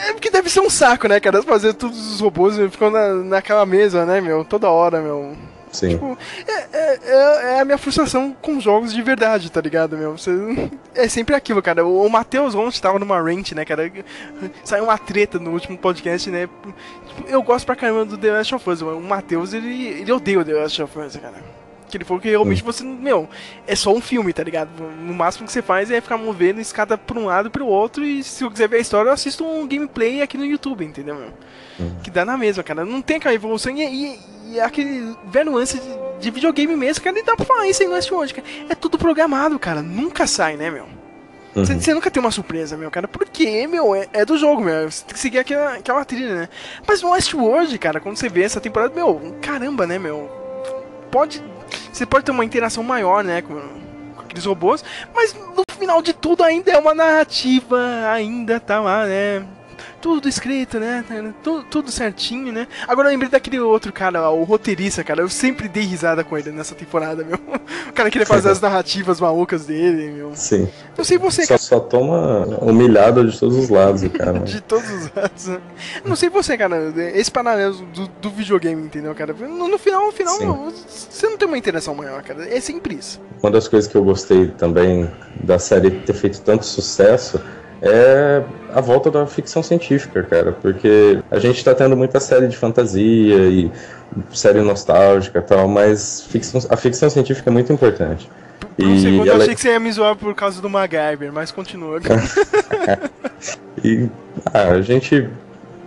[0.09, 1.43] É porque deve ser um saco, né, cara?
[1.43, 4.45] Fazer todos os robôs ficam na, naquela mesa, né, meu?
[4.45, 5.37] Toda hora, meu.
[5.71, 5.91] Sim.
[5.91, 10.17] Tipo, é, é, é- é a minha frustração com jogos de verdade, tá ligado, meu?
[10.19, 10.31] Você,
[10.95, 11.85] é sempre aquilo, cara.
[11.87, 13.91] O, o Matheus ontem tava numa rant, né, cara?
[14.65, 16.49] Saiu uma treta no último podcast, né?
[17.07, 18.83] Tipo, eu gosto pra caramba do The Last of Us.
[18.83, 21.62] O Matheus, ele, ele odeia o The Last of Us, cara.
[21.93, 23.29] Que ele falou que realmente você, meu,
[23.67, 24.71] é só um filme, tá ligado?
[25.05, 28.03] No máximo que você faz é ficar movendo escada pra um lado e pro outro.
[28.03, 31.15] E se eu quiser ver a história, eu assisto um gameplay aqui no YouTube, entendeu,
[31.15, 31.33] meu?
[32.03, 32.83] Que dá na mesma, cara.
[32.85, 33.77] Não tem aquela evolução.
[33.77, 37.69] E, e- e aquele velho lance de, de videogame mesmo, cara, nem dá pra falar
[37.69, 38.47] isso aí no Westworld, cara.
[38.71, 39.83] É tudo programado, cara.
[39.83, 40.87] Nunca sai, né, meu?
[41.55, 41.97] Você Uhum.
[41.97, 43.07] nunca tem uma surpresa, meu, cara.
[43.07, 44.91] Porque, meu, é, é do jogo, meu.
[44.91, 46.49] Você tem que seguir aquela, aquela trilha, né?
[46.89, 50.31] Mas no Westworld, cara, quando você vê essa temporada, meu, caramba, né, meu?
[51.11, 51.43] Pode.
[51.93, 56.13] Você pode ter uma interação maior, né, com, com aqueles robôs, mas no final de
[56.13, 57.79] tudo ainda é uma narrativa,
[58.11, 59.45] ainda tá lá, né?
[60.03, 61.05] Tudo escrito, né?
[61.45, 62.67] Tudo, tudo certinho, né?
[62.89, 65.23] Agora eu lembrei daquele outro cara, o roteirista, cara.
[65.23, 67.39] Eu sempre dei risada com ele nessa temporada, meu.
[67.89, 70.33] O cara queria fazer as narrativas malucas dele, meu.
[70.35, 70.69] Sim.
[70.99, 74.41] Eu sei você, Só, só toma humilhada de todos os lados, cara.
[74.43, 75.47] De todos os lados.
[75.47, 75.61] né?
[76.05, 76.93] Não sei você, cara.
[77.15, 79.33] Esse paralelo do, do videogame, entendeu, cara?
[79.33, 80.47] No, no final, no final, Sim.
[80.47, 82.53] não, você não tem uma interação maior, cara.
[82.53, 83.21] É sempre isso.
[83.41, 85.09] Uma das coisas que eu gostei também
[85.45, 87.41] da série ter feito tanto sucesso
[87.83, 92.57] é a volta da ficção científica, cara, porque a gente tá tendo muita série de
[92.57, 93.71] fantasia e
[94.33, 98.31] série nostálgica e tal, mas ficção- a ficção científica é muito importante.
[98.77, 101.33] Por um segundo eu ela- achei que você ia me zoar por causa do MacGyver,
[101.33, 101.99] mas continua.
[103.85, 104.09] E
[104.53, 105.29] ah, a gente.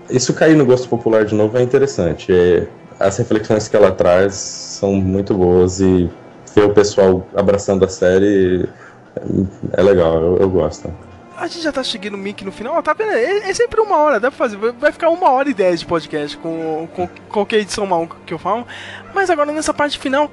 [0.09, 2.31] Isso cair no gosto popular de novo é interessante.
[2.33, 2.67] É,
[2.99, 6.09] as reflexões que ela traz são muito boas e
[6.53, 8.67] ver o pessoal abraçando a série
[9.15, 10.93] é, é legal, eu, eu gosto.
[11.37, 13.11] A gente já tá chegando no mic no final, tá vendo?
[13.11, 14.55] É, é sempre uma hora, dá pra fazer.
[14.57, 18.39] Vai- ficar uma hora e dez de podcast com, com qualquer edição maluca que eu
[18.39, 18.65] falo.
[19.13, 20.31] Mas agora nessa parte final.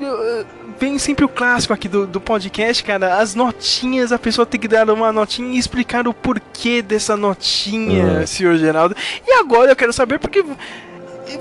[0.00, 0.44] eu-
[0.80, 3.18] Vem sempre o clássico aqui do, do podcast, cara.
[3.18, 8.04] As notinhas, a pessoa tem que dar uma notinha e explicar o porquê dessa notinha,
[8.22, 8.26] Hum.
[8.26, 8.96] senhor Geraldo.
[9.24, 10.44] E agora eu quero saber porque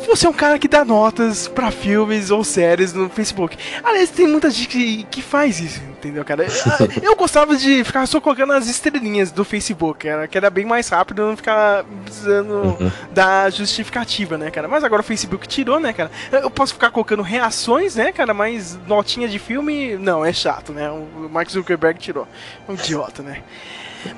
[0.07, 3.57] você é um cara que dá notas pra filmes ou séries no Facebook.
[3.83, 6.45] Aliás, tem muita gente que, que faz isso, entendeu, cara?
[6.45, 10.65] Eu, eu gostava de ficar só colocando as estrelinhas do Facebook, cara, que era bem
[10.65, 12.91] mais rápido, não ficar precisando Uhum.
[13.11, 14.67] da justificativa, né, cara?
[14.67, 16.11] Mas agora o Facebook tirou, né, cara?
[16.31, 18.33] Eu posso ficar colocando reações, né, cara?
[18.33, 20.89] Mas notinha de filme, não, é chato, né?
[20.89, 22.27] O Mark Zuckerberg tirou.
[22.67, 23.41] É um idiota, né?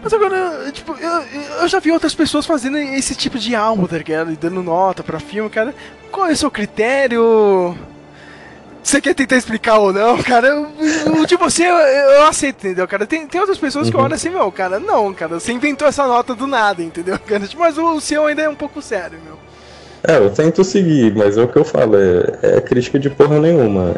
[0.01, 1.21] Mas agora, tipo, eu,
[1.61, 4.31] eu já vi outras pessoas fazendo esse tipo de algo, tá ligado?
[4.31, 5.73] E dando nota pra filme, cara.
[6.11, 7.75] Qual é o seu critério?
[8.83, 10.59] Você quer tentar explicar ou não, cara?
[10.59, 13.07] O de você eu, eu aceito, entendeu, cara?
[13.07, 14.03] Tem, tem outras pessoas que Uhum.
[14.03, 17.47] olham assim, meu, cara, não, cara, você inventou essa nota do nada, entendeu, cara?
[17.47, 19.39] Tipo, Mas o seu ainda é um pouco sério, meu.
[20.07, 23.39] É, eu tento seguir, mas é o que eu falo, é, é crítica de porra
[23.39, 23.93] nenhuma.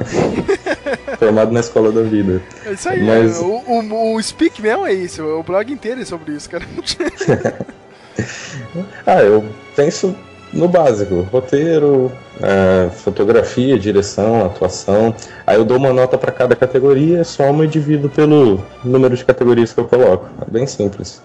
[1.20, 2.42] Formado na escola da vida.
[2.66, 6.06] É isso aí, Mas- o, o, o Speak mesmo é isso, o blog inteiro é
[6.06, 6.66] sobre isso, cara.
[9.06, 9.44] Ah, eu
[9.76, 10.16] penso
[10.52, 15.14] no básico: roteiro, é, fotografia, direção, atuação.
[15.46, 19.72] Aí eu dou uma nota pra cada categoria, soma e divido pelo número de categorias
[19.72, 20.28] que eu coloco.
[20.42, 21.22] É bem simples.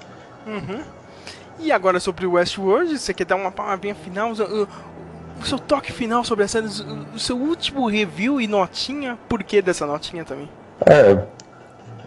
[1.63, 4.33] E agora sobre o Westworld, você quer dar uma palavrinha final?
[4.33, 6.67] O, seu toque final sobre a série,
[7.15, 10.49] o, seu último review e notinha, por que dessa notinha também?
[10.87, 11.19] É,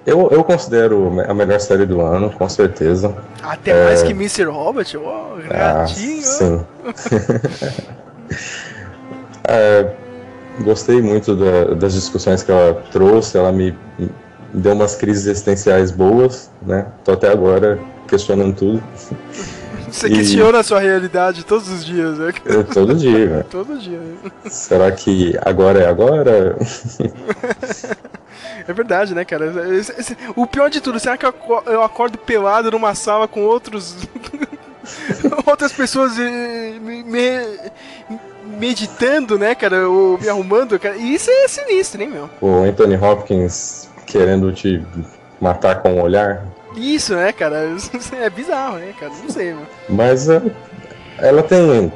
[0.05, 3.15] eu, eu considero a melhor série do ano, com certeza.
[3.41, 4.43] Até É, mais que Mr.
[4.45, 6.21] Robert, ó, Ah, ratinho.
[6.21, 6.65] sim.
[9.47, 9.93] É,
[10.61, 14.09] gostei muito da- das discussões que ela trouxe, ela me, me
[14.51, 16.87] deu umas crises existenciais boas, né?
[17.03, 17.77] Tô até agora
[18.15, 18.83] questionando tudo.
[19.91, 22.33] Você E- questiona a sua realidade todos os dias, né?
[22.45, 23.45] É, todo dia, né?
[23.49, 23.97] Todo dia.
[23.99, 24.31] né?
[24.49, 26.55] Será que agora é agora?
[28.67, 29.53] É verdade, né, cara?
[30.35, 33.95] O pior de tudo, será que eu aco- eu acordo pelado numa sala com outros.
[35.45, 37.57] outras pessoas eh, me- me-
[38.57, 39.87] meditando, né, cara?
[39.87, 40.95] Ou me arrumando, cara?
[40.97, 42.29] E isso é sinistro, hein, meu?
[42.41, 44.83] o Anthony Hopkins querendo te
[45.39, 46.43] matar com o olhar?
[46.75, 47.75] Isso, né, cara?
[48.19, 49.11] É bizarro, né, cara?
[49.21, 49.67] Não sei, mano.
[49.89, 50.41] Mas é,
[51.19, 51.91] ela tem,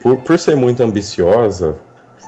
[0.00, 1.76] por, por ser muito ambiciosa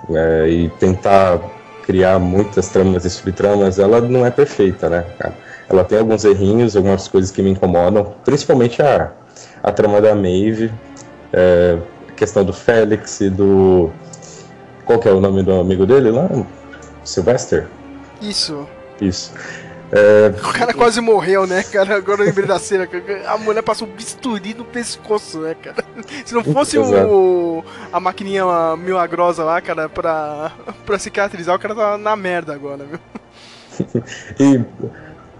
[0.08, 1.40] né, e tentar
[1.84, 5.04] criar muitas tramas e subtramas, ela não é perfeita, né?
[5.18, 5.34] cara?
[5.68, 9.12] Ela tem alguns errinhos, algumas coisas que me incomodam, principalmente a,
[9.62, 10.72] a trama da Maeve,
[11.32, 11.78] é,
[12.08, 13.90] a questão do Félix e do.
[14.84, 16.28] Qual que é o nome do amigo dele lá?
[17.04, 17.66] Sylvester?
[18.20, 18.66] Isso.
[19.00, 19.32] Isso.
[19.92, 21.96] É, O cara quase morreu, né, cara?
[21.96, 22.88] Agora eu lembrei da cena.
[23.28, 25.84] A mulher passou um bisturi no pescoço, né, cara?
[26.24, 28.44] Se não fosse o, a maquininha
[28.76, 30.50] milagrosa lá, cara, pra,
[30.84, 32.98] pra cicatrizar, o cara tava na merda agora, viu?
[34.40, 34.64] E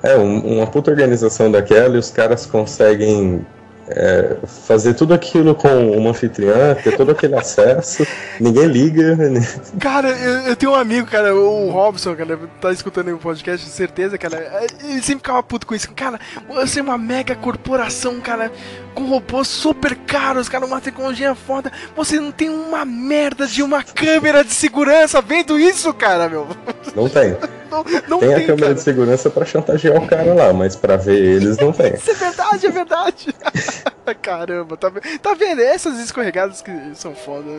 [0.03, 3.44] é um- uma puta organização daquela e os caras conseguem
[3.89, 8.07] é, fazer tudo aquilo com uma anfitriã, ter todo aquele acesso,
[8.41, 9.14] ninguém liga.
[9.16, 9.41] né?
[9.80, 14.18] Cara, eu, eu tenho um amigo, cara, o Robson, cara, tá escutando o podcast, certeza,
[14.18, 14.66] cara.
[14.82, 15.91] Ele sempre ficava puto com isso.
[15.95, 16.18] Cara,
[16.49, 18.51] você é uma mega corporação, cara,
[18.95, 21.70] com robôs super caros, cara, uma tecnologia foda.
[21.95, 26.47] Você não tem uma merda de uma câmera de segurança vendo isso, cara, meu.
[26.95, 27.37] Não tem.
[27.84, 28.74] Não, não tem, tem, a câmera cara.
[28.74, 31.94] de segurança pra chantagear o cara lá, mas pra ver eles não tem.
[31.94, 33.34] Isso é verdade, é verdade.
[34.22, 35.60] Caramba, tá, tá vendo?
[35.60, 37.50] Essas escorregadas que são foda.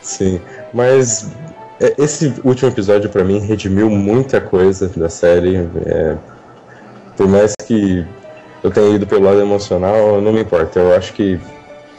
[0.00, 0.40] Sim,
[0.72, 1.28] mas
[1.80, 5.68] é, esse último episódio pra mim redimiu muita coisa da série.
[5.86, 6.16] é,
[7.16, 8.06] por mais que
[8.62, 10.78] eu tenha ido pelo lado emocional, não me importa.
[10.78, 11.40] Eu acho que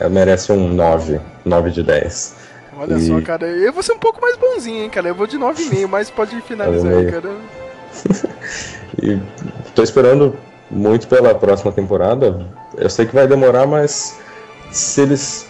[0.10, 2.36] merece um 9, 9 de 10.
[2.80, 5.10] Olha E- só, cara, eu vou ser um pouco mais bonzinho, hein, cara.
[5.10, 7.12] Eu vou de 9,5, mas pode finalizar aí, 9,5.
[7.12, 7.36] cara.
[9.02, 9.18] E
[9.74, 10.36] tô esperando
[10.70, 12.46] muito pela próxima temporada.
[12.78, 14.18] Eu sei que vai demorar, mas
[14.72, 15.48] se eles.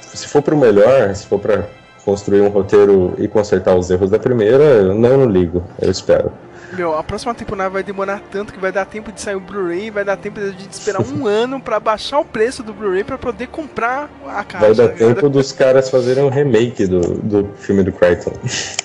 [0.00, 1.64] Se for pro melhor, se for pra
[2.04, 5.62] construir um roteiro e consertar os erros da primeira, eu não ligo.
[5.80, 6.32] Eu espero.
[6.76, 9.90] Meu, a próxima temporada vai demorar tanto que vai dar tempo de sair o Blu-ray,
[9.90, 13.04] vai dar tempo de a gente esperar um ano pra baixar o preço do Blu-ray
[13.04, 14.66] pra poder comprar a caixa.
[14.66, 18.32] Vai dar tá tempo dos caras fazerem um remake do, do filme do Crichton.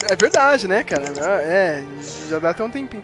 [0.10, 1.06] É verdade, né, cara?
[1.42, 1.84] É,
[2.30, 3.04] já dá até um tempinho.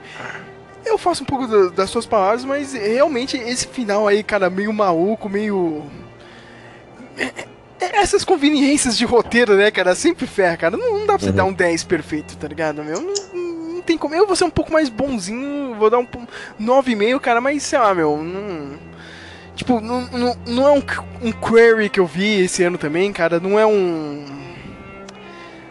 [0.86, 4.72] Eu faço um pouco do- das suas palavras, mas realmente esse final aí, cara, meio
[4.72, 5.84] maluco, meio.
[7.18, 7.56] É- é-
[8.02, 10.78] Essas conveniências de roteiro, né, cara, sempre ferra, cara.
[10.78, 11.36] Não, não dá pra você Uhum.
[11.36, 13.02] dar um 10 perfeito, tá ligado, meu?
[13.02, 13.14] Não
[13.86, 14.14] tem como.
[14.16, 16.28] Eu vou ser um pouco mais bonzinho, vou dar um po-
[16.60, 18.78] 9,5, cara, mas sei lá, meu, não.
[19.56, 20.84] Tipo, não, não, não é um,
[21.22, 23.40] um query que eu vi esse ano também, cara.
[23.40, 24.26] Não é um.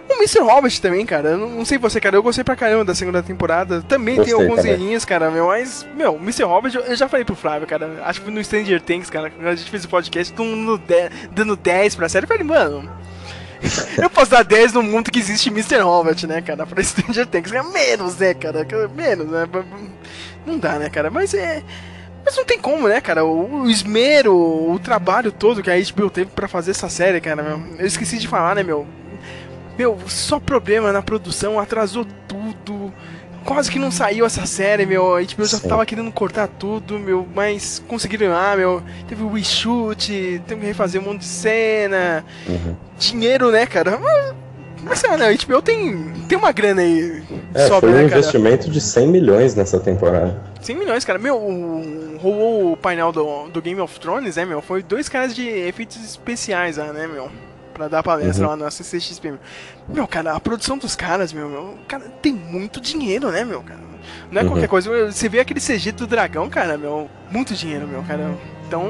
[0.08, 0.40] O Mr.
[0.40, 1.30] Hobbit também, cara.
[1.30, 2.16] Eu não, sei você, cara.
[2.16, 3.82] Eu gostei pra caramba da segunda temporada.
[3.82, 4.72] Também tem Gostei alguns também.
[4.72, 5.46] errinhos, cara, meu.
[5.48, 6.44] Mas, meu, Mr.
[6.44, 8.00] Hobbit, eu, já falei pro Flávio, cara.
[8.04, 9.28] Acho que no Stranger Things, cara.
[9.30, 10.80] Quando a gente fez o podcast, todo mundo
[11.32, 12.24] dando 10 pra série.
[12.24, 12.88] Eu falei, mano.
[14.00, 15.78] Eu posso dar 10 no mundo que existe Mr.
[15.80, 16.66] Hobbit, né, cara?
[16.66, 17.52] Pra Stranger Things.
[17.52, 18.66] É menos, né, cara?
[18.94, 19.48] Menos, né?
[20.46, 21.10] Não dá, né, cara?
[21.10, 21.62] Mas é.
[22.24, 23.24] Mas não tem como, né, cara?
[23.24, 27.62] O, esmero, o trabalho todo que a HBO teve pra fazer essa série, cara, meu.
[27.78, 28.86] Eu esqueci de falar, né, meu?
[29.76, 32.92] Meu, só problema na produção, atrasou tudo.
[33.44, 35.14] Quase que não saiu essa série, meu.
[35.14, 35.68] A HBO já Sim.
[35.68, 37.26] tava querendo cortar tudo, meu.
[37.34, 38.82] Mas conseguiram lá, meu.
[39.06, 42.24] Teve o reshoot, teve que refazer um monte de cena.
[42.48, 42.74] Uhum.
[42.98, 43.98] Dinheiro, né, cara?
[44.82, 45.28] Mas, lá, né?
[45.28, 47.22] A HBO tem, tem uma grana aí.
[47.54, 50.40] É, sobra, foi um né, investimento de 100 milhões nessa temporada.
[50.60, 51.18] 100 milhões, cara.
[51.18, 51.36] Meu,
[52.20, 54.62] rolou o painel do, do Game of Thrones, né, meu?
[54.62, 57.30] Foi dois caras de efeitos especiais lá, né, meu?
[57.74, 58.50] Pra dar palestra Uhum.
[58.52, 59.30] lá na CCXP.
[59.32, 59.38] Meu.
[59.88, 63.80] meu, cara, a produção dos caras, meu, meu, cara, tem muito dinheiro, né, meu, cara?
[64.30, 64.50] Não é Uhum.
[64.50, 64.88] qualquer coisa.
[64.90, 68.30] Meu, Você vê aquele CG do dragão, cara, meu, muito dinheiro, meu, cara.
[68.66, 68.84] Então.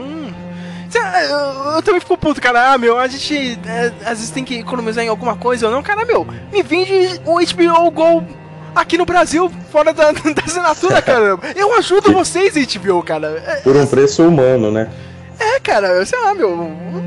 [0.95, 2.73] Lá, Eu, eu também fico puto, cara.
[2.73, 5.83] Ah, meu, a gente é, às vezes tem que economizar em alguma coisa ou não.
[5.83, 8.25] Cara, meu, me vende o HBO Go
[8.75, 11.37] aqui no Brasil, fora da, da assinatura, cara.
[11.57, 13.43] Eu ajudo vocês, HBO, cara.
[13.45, 14.89] É, Por um preço humano, né?
[15.65, 16.55] Cara, sei lá, meu,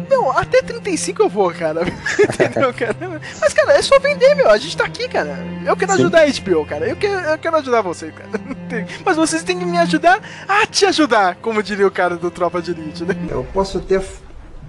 [0.09, 1.81] meu, até 35 eu vou, cara.
[2.19, 3.21] Entendeu, cara?
[3.39, 4.49] Mas, cara, é só vender, meu.
[4.49, 5.37] A gente tá aqui, cara.
[5.63, 5.99] Eu quero Sim.
[5.99, 6.89] ajudar a HBO, cara.
[6.89, 8.29] Eu quero, eu quero ajudar você, cara.
[9.05, 12.61] Mas vocês têm que me ajudar a te ajudar, como diria o cara do Tropa
[12.61, 13.15] de Elite, né?
[13.29, 14.01] Eu posso até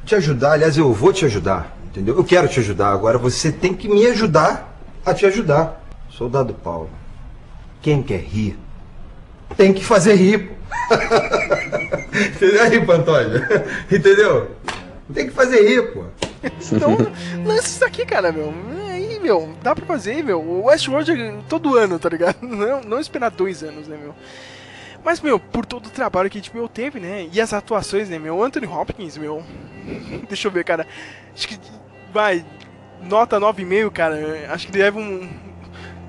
[0.04, 2.16] te ajudar, aliás, eu vou te ajudar, entendeu?
[2.16, 5.82] Eu quero te ajudar, agora você tem que me ajudar a te ajudar.
[6.10, 6.90] Soldado Paulo,
[7.80, 8.58] quem quer rir,
[9.56, 10.50] tem que fazer rir.
[12.26, 13.64] Entendeu aí, Pantoja?
[13.90, 14.50] Entendeu?
[15.12, 16.04] Tem que fazer rir, pô.
[16.72, 16.96] Então,
[17.44, 18.52] lança isso aqui, cara, meu.
[18.90, 20.40] Aí, meu, dá pra fazer, meu.
[20.40, 22.36] O Westworld é todo ano, tá ligado?
[22.42, 24.14] Não, não esperar dois anos, né, meu?
[25.04, 27.28] Mas, meu, por todo o trabalho que a HBO teve, né?
[27.32, 28.42] E as atuações, né, meu?
[28.42, 29.42] Anthony Hopkins, meu.
[30.28, 30.86] Deixa eu ver, cara.
[31.34, 31.58] Acho que.
[32.12, 32.44] Vai.
[33.02, 34.16] Nota 9,5, cara.
[34.50, 35.28] Acho que leva um.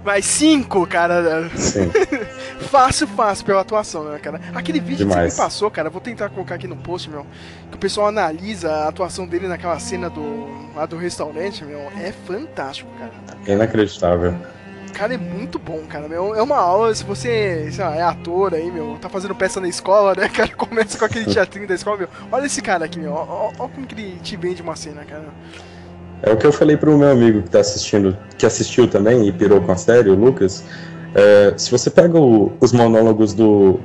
[0.03, 1.49] Vai, 5, cara.
[1.55, 1.91] Sim.
[2.69, 4.39] fácil, fácil pela atuação, né, cara?
[4.53, 5.33] Aquele vídeo que você Demais.
[5.33, 7.25] me passou, cara, vou tentar colocar aqui no post, meu.
[7.69, 10.47] Que o pessoal analisa a atuação dele naquela cena do.
[10.75, 11.79] lá do restaurante, meu.
[11.99, 13.11] É fantástico, cara.
[13.47, 14.35] Inacreditável.
[14.93, 16.07] Cara, é muito bom, cara.
[16.07, 19.67] Meu, é uma aula, se você, lá, é ator aí, meu, tá fazendo peça na
[19.67, 20.49] escola, né, cara?
[20.55, 22.09] Começa com aquele teatrinho da escola, meu.
[22.31, 23.13] Olha esse cara aqui, meu.
[23.13, 25.25] Ó como que ele te vende uma cena, cara.
[26.21, 29.31] É o que eu falei pro meu amigo que tá assistindo, que assistiu também e
[29.31, 30.63] pirou com a série, o Lucas.
[31.15, 33.79] É, se você pega o- os monólogos do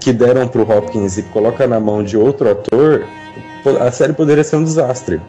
[0.00, 3.08] que deram pro Hopkins e coloca na mão de outro ator,
[3.80, 5.20] a série poderia ser um desastre,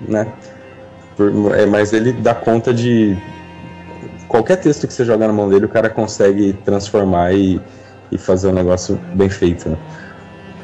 [0.00, 0.26] né?
[1.16, 3.16] Por- é, mas ele dá conta de
[4.28, 7.60] qualquer texto que você jogar na mão dele, o cara consegue transformar e,
[8.12, 9.68] e fazer um negócio bem feito.
[9.68, 9.76] Né?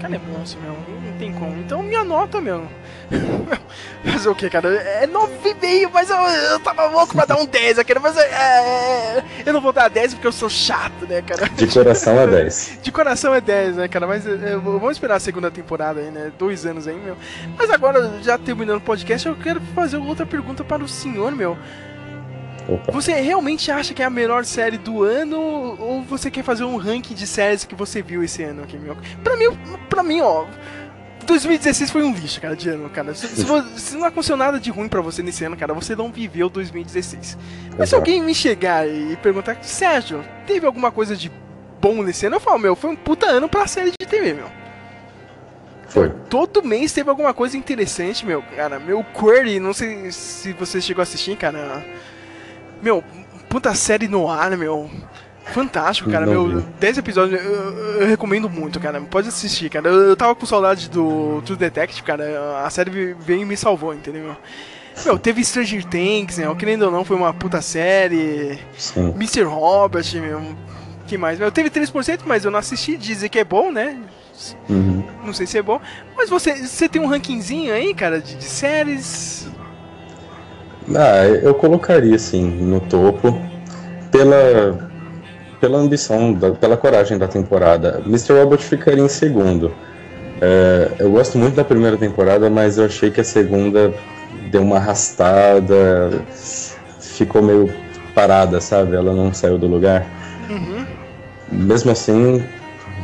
[0.01, 0.73] cara é monstro, meu.
[0.73, 1.57] Não tem como.
[1.59, 2.65] Então minha nota, meu.
[4.05, 4.69] Fazer o que, cara?
[4.75, 9.25] É 9,5, mas eu, eu tava louco pra dar um 10 aqui, mas é, é,
[9.47, 11.49] eu não vou dar 10 porque eu sou chato, né, cara?
[11.49, 12.79] De coração é 10.
[12.83, 14.07] De coração é 10, né, cara?
[14.07, 16.31] Mas é, vamos esperar a segunda temporada aí, né?
[16.39, 17.17] Dois anos aí, meu.
[17.57, 21.57] Mas agora, já terminando o podcast, eu quero fazer outra pergunta para o senhor, meu.
[22.69, 22.93] Opa.
[22.93, 25.39] Você realmente acha que é a melhor série do ano
[25.79, 28.97] ou você quer fazer um ranking de séries que você viu esse ano aqui, meu?
[29.23, 29.47] Pra mim,
[29.89, 30.47] pra mim, ó,
[31.25, 33.15] 2016 foi um lixo, cara, de ano, cara.
[33.15, 33.45] Se, se,
[33.77, 37.37] se, não aconteceu nada de ruim para você nesse ano, cara, você não viveu 2016.
[37.37, 37.87] Mas Exato.
[37.89, 41.31] se alguém me chegar e perguntar, Sérgio, teve alguma coisa de
[41.81, 42.37] bom nesse ano?
[42.37, 44.51] Eu falo, meu, foi um puta ano pra série de TV, meu.
[45.89, 46.11] Foi.
[46.29, 48.79] Todo mês teve alguma coisa interessante, meu, cara.
[48.79, 51.85] Meu Query, não sei se você chegou a assistir, cara.
[52.83, 53.05] Meu,
[53.49, 54.91] puta série no ar, meu.
[55.53, 56.27] Fantástico, cara.
[56.27, 57.53] Não meu, 10 episódios eu,
[58.01, 59.01] eu, recomendo muito, cara.
[59.01, 59.89] Pode assistir, cara.
[59.89, 62.63] Eu, eu tava com saudade do True Detective, cara.
[62.65, 64.35] A série veio e me salvou, entendeu?
[65.05, 66.53] Meu, teve Stranger Things, né?
[66.59, 68.59] Querendo ou não, foi uma puta série.
[68.77, 69.11] Sim.
[69.17, 69.43] Mr.
[69.43, 70.41] Robert, meu.
[71.07, 71.39] que mais?
[71.39, 72.97] Meu, teve 3%, mas eu não assisti.
[72.97, 73.99] Dizer que é bom, né?
[74.69, 75.05] Uhum.
[75.25, 75.81] Não sei se é bom.
[76.17, 79.49] Mas você, você tem um rankingzinho aí, cara, de, de séries?
[80.95, 83.39] Ah, eu colocaria assim no topo
[84.11, 84.93] pela
[85.65, 88.03] pela ambição, da, pela coragem da temporada.
[88.05, 88.35] Mr.
[88.35, 89.73] Robot ficaria em segundo.
[90.39, 93.95] É, eu gosto muito da primeira temporada, mas eu achei que a segunda
[94.51, 96.23] deu uma arrastada,
[97.01, 97.73] ficou meio
[98.15, 98.95] parada, sabe?
[98.95, 100.07] Ela não saiu do lugar.
[100.51, 100.85] Uhum.
[101.51, 102.45] Mesmo assim,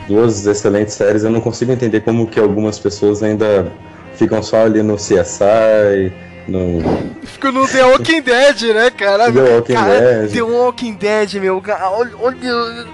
[0.06, 1.24] duas excelentes séries.
[1.24, 3.72] Eu não consigo entender como que algumas pessoas ainda
[4.16, 6.12] ficam só ali no CSI
[6.48, 6.80] no...
[7.24, 9.32] Fico no The Walking Dead, né, cara?
[9.32, 10.32] The Walking cara, Dead.
[10.32, 11.62] The Walking Dead, meu.
[11.66, 12.86] Olha, olha,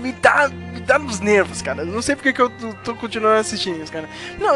[0.00, 1.84] me dá, me dá nos nervos, cara.
[1.84, 2.50] Não sei porque que eu
[2.84, 4.08] tô, continuando assistindo isso, cara.
[4.38, 4.54] Não,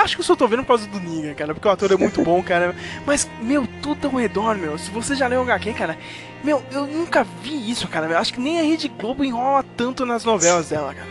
[0.00, 1.54] acho que eu só tô vendo por causa do Negan, cara.
[1.54, 2.74] Porque o ator é muito bom, cara.
[3.04, 4.78] Mas, meu, tudo ao redor, meu.
[4.78, 5.98] Se você já leu o HQ, cara.
[6.44, 8.18] Meu, eu nunca vi isso, cara.
[8.18, 11.08] Acho que nem a Rede Globo enrola tanto nas novelas dela, cara.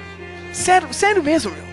[0.54, 1.66] Sério, sério mesmo, meu.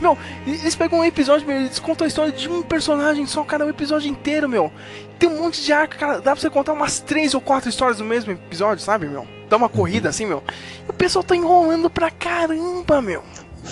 [0.00, 0.16] Meu,
[0.46, 3.70] eles pegam um episódio, meu, eles contam a história de um personagem só, cara, o
[3.70, 4.72] episódio inteiro, meu.
[5.18, 7.98] Tem um monte de arco, cara, dá pra você contar umas três ou quatro histórias
[7.98, 9.26] no mesmo episódio, sabe, meu?
[9.48, 10.42] Dá uma corrida assim, meu.
[10.86, 13.22] E o pessoal tá enrolando pra caramba, meu.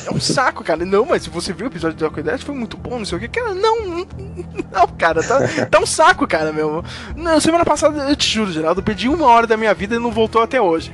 [0.07, 0.85] É um saco, cara.
[0.85, 3.20] Não, mas se você viu o episódio do Aquidad, foi muito bom, não sei o
[3.20, 3.29] que.
[3.29, 3.85] Cara, não,
[4.72, 6.85] não, cara, tá, tá um saco, cara, meu.
[7.16, 10.11] Não, semana passada, eu te juro, Geraldo, perdi uma hora da minha vida e não
[10.11, 10.93] voltou até hoje.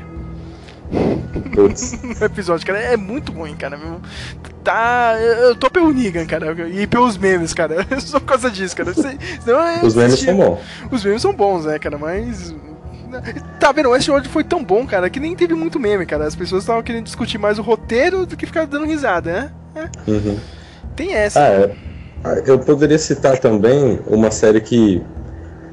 [2.21, 3.77] o episódio, cara, é muito ruim, cara.
[3.77, 4.01] Meu
[4.63, 5.17] tá.
[5.21, 6.53] Eu tô pelo Negan, cara.
[6.69, 7.87] E pelos memes, cara.
[8.01, 8.93] Só por causa disso, cara.
[8.95, 10.59] Senão, Os memes são bons.
[10.91, 11.99] Os memes são bons, né, cara?
[11.99, 12.55] Mas.
[13.59, 13.89] Tá vendo?
[13.89, 16.27] O Westworld foi tão bom, cara, que nem teve muito meme, cara.
[16.27, 19.51] As pessoas estavam querendo discutir mais o roteiro do que ficar dando risada, né?
[19.75, 20.11] É.
[20.11, 20.39] Uhum.
[20.95, 21.41] Tem essa.
[21.41, 21.75] Ah, é.
[22.23, 25.03] Ah, eu poderia citar também uma série que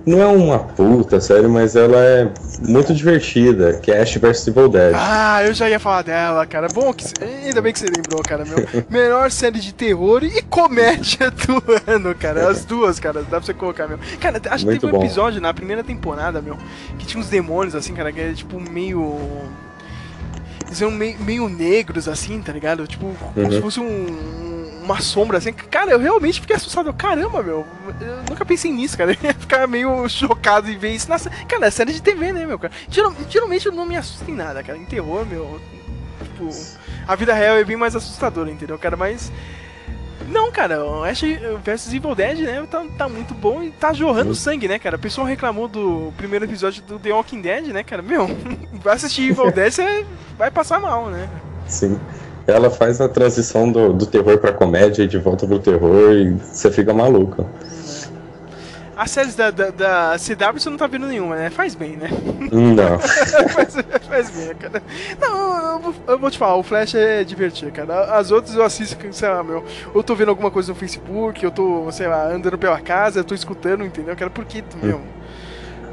[0.08, 2.32] não é uma puta série, mas ela é
[2.66, 4.94] muito divertida, que é Ash vs Evil Dead.
[4.96, 6.70] Ah, eu já ia falar dela, cara.
[6.74, 8.46] Bom, que, ainda bem que você lembrou, cara.
[8.46, 12.50] Meu, melhor série de terror e comédia do ano, cara.
[12.50, 13.22] As duas, cara.
[13.22, 14.00] Dá pra você colocar, meu.
[14.22, 16.58] Cara, acho que teve um episódio na primeira temporada, meu,
[16.98, 19.20] que tinha uns demônios, assim, cara, que era tipo meio
[20.68, 22.86] eles eram meio, meio negros, assim, tá ligado?
[22.86, 23.52] Tipo, como uhum.
[23.52, 24.57] se fosse um,
[24.88, 25.52] uma sombra assim.
[25.52, 26.92] Cara, eu realmente fiquei assustado.
[26.94, 27.66] Caramba, meu.
[28.00, 29.12] Eu nunca pensei nisso, cara.
[29.22, 31.10] Eu ia ficar meio chocado em ver isso.
[31.10, 32.74] Nossa, cara, é série de TV, né, meu, cara?
[32.90, 34.78] Geralmente eu não me assusto em nada, cara.
[34.78, 35.60] Em terror, meu.
[36.24, 36.50] Tipo,
[37.08, 38.96] a vida real é bem mais assustadora, entendeu, cara?
[38.96, 39.32] Mas.
[40.30, 41.22] Não, cara, o Ash
[41.64, 44.98] vs Evil Dead, né, tá, tá muito bom e tá jorrando sangue, né, cara?
[44.98, 48.02] O pessoal reclamou do primeiro episódio do The Walking Dead, né, cara?
[48.02, 48.28] Meu,
[48.74, 50.06] vai assistir Evil Dead, você
[50.38, 51.30] vai passar mal, né?
[51.66, 51.98] Sim
[52.48, 56.32] ela faz a transição do, do terror pra comédia e de volta pro terror e
[56.32, 57.46] você fica maluco.
[58.96, 61.52] As séries da, da, da, CW você não tá vendo nenhuma, né?
[61.52, 62.10] Faz bem, né?
[62.52, 62.98] Não.
[63.54, 63.76] faz,
[64.08, 64.82] faz, bem, cara.
[65.22, 68.16] Não, eu, eu, vou te falar, o Flash é divertido, cara.
[68.18, 69.64] As outras eu assisto, sei lá, meu.
[69.94, 73.24] Eu tô vendo alguma coisa no Facebook, eu tô, sei lá, andando pela casa, eu
[73.24, 74.16] tô escutando, entendeu?
[74.16, 74.98] Cara, porque, meu.
[74.98, 75.02] Hum.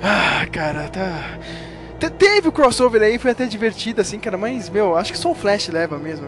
[0.02, 1.38] Ah, cara, tá.
[2.10, 5.34] Teve o crossover aí, foi até divertido, assim, cara, mas, meu, acho que só o
[5.34, 6.26] Flash leva mesmo.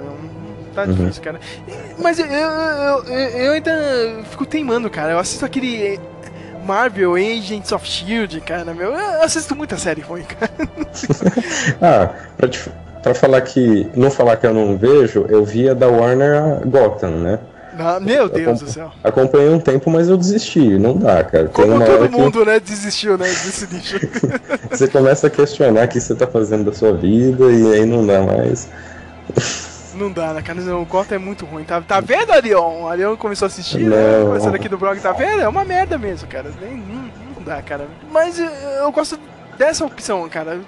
[0.74, 0.92] Tá uhum.
[0.92, 1.40] difícil, cara.
[1.98, 3.72] Mas eu, eu, eu, eu, ainda
[4.30, 5.12] fico teimando, cara.
[5.12, 5.98] Eu assisto aquele
[6.66, 8.92] Marvel Agents of Shield, cara, meu.
[8.92, 10.52] Eu assisto muita série ruim, cara.
[11.80, 12.70] ah, pra, te,
[13.02, 13.90] pra falar que.
[13.96, 17.38] Não falar que eu não vejo, eu via da Warner Gotham, né?
[17.78, 18.90] Ah, meu Deus do céu.
[19.02, 20.78] Acompanhei um tempo, mas eu desisti.
[20.78, 21.48] Não dá, cara.
[21.48, 22.44] Como todo mundo, que...
[22.44, 23.98] né, desistiu, né, desse lixo.
[24.70, 28.06] você começa a questionar o que você tá fazendo da sua vida e aí não
[28.06, 28.68] dá mais.
[29.94, 30.60] Não dá, né, cara?
[30.60, 31.64] Não, o Gotham é muito ruim.
[31.64, 32.82] Tá, tá vendo, Arion?
[32.82, 34.18] O Arion começou a assistir, né?
[34.18, 34.26] Não.
[34.28, 35.40] Começando aqui do blog, tá vendo?
[35.40, 36.50] É uma merda mesmo, cara.
[36.60, 37.86] Nem, não, não dá, cara.
[38.10, 39.18] Mas eu, eu gosto
[39.56, 40.60] dessa opção, cara.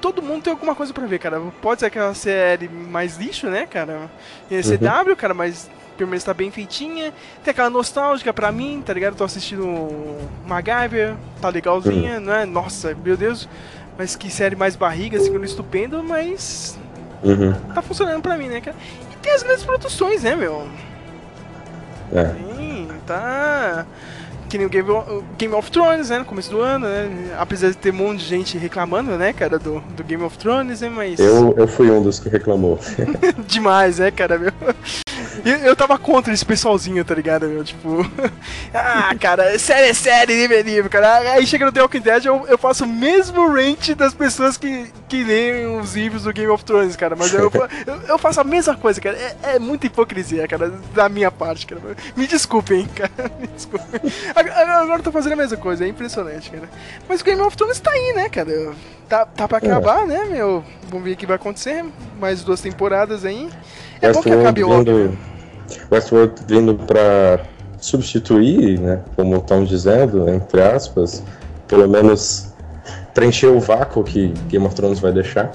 [0.00, 1.40] Todo mundo tem alguma coisa pra ver, cara.
[1.60, 4.08] Pode ser aquela série mais lixo, né, cara?
[4.50, 7.12] Em CW, cara, mas pelo menos tá bem feitinha.
[7.44, 9.16] Tem aquela nostálgica pra mim, tá ligado?
[9.16, 9.66] Tô assistindo
[10.46, 12.44] MacGyver, tá legalzinha, não é?
[12.46, 13.48] Nossa, meu Deus.
[13.98, 16.78] Mas que série mais barriga, segundo estupendo, mas
[17.24, 17.54] Uhum.
[17.74, 18.76] tá funcionando pra mim, né, cara?
[19.10, 20.68] E tem as grandes produções, né, meu?
[22.12, 22.26] É.
[22.56, 23.86] Sim, tá.
[24.48, 26.18] Que nem o Game of, Game of Thrones, né?
[26.20, 27.34] No começo do ano, né?
[27.38, 30.82] Apesar de ter um monte de gente reclamando, né, cara, do, do Game of Thrones,
[30.82, 30.88] né?
[30.88, 31.18] Mas.
[31.18, 32.78] Eu, eu fui um dos que reclamou.
[33.48, 34.52] Demais, né, cara, meu?
[35.46, 37.62] Eu, eu tava contra esse pessoalzinho, tá ligado, meu?
[37.62, 38.04] Tipo.
[38.74, 41.18] ah, cara, série é série, livro é cara.
[41.34, 44.92] Aí chega no The Walking Dead, eu, eu faço o mesmo rant das pessoas que,
[45.08, 47.14] que leem os livros do Game of Thrones, cara.
[47.14, 47.48] Mas eu,
[47.86, 49.16] eu, eu faço a mesma coisa, cara.
[49.16, 51.80] É, é muita hipocrisia, cara, da minha parte, cara.
[52.16, 53.30] Me desculpem, cara.
[53.38, 54.00] Me desculpem.
[54.34, 56.68] Agora, agora eu tô fazendo a mesma coisa, é impressionante, cara.
[57.08, 58.74] Mas o Game of Thrones tá aí, né, cara?
[59.08, 60.64] Tá, tá pra acabar, né, meu?
[60.88, 61.84] Vamos ver o que vai acontecer.
[62.18, 63.48] Mais duas temporadas aí.
[64.00, 64.90] É bom que acabe logo.
[64.90, 64.92] né?
[65.04, 65.35] vindo,
[65.90, 67.40] Westworld vindo pra
[67.78, 71.22] substituir, né, como estão dizendo, entre aspas,
[71.68, 72.52] pelo menos
[73.14, 75.50] preencher o vácuo que Game of Thrones vai deixar.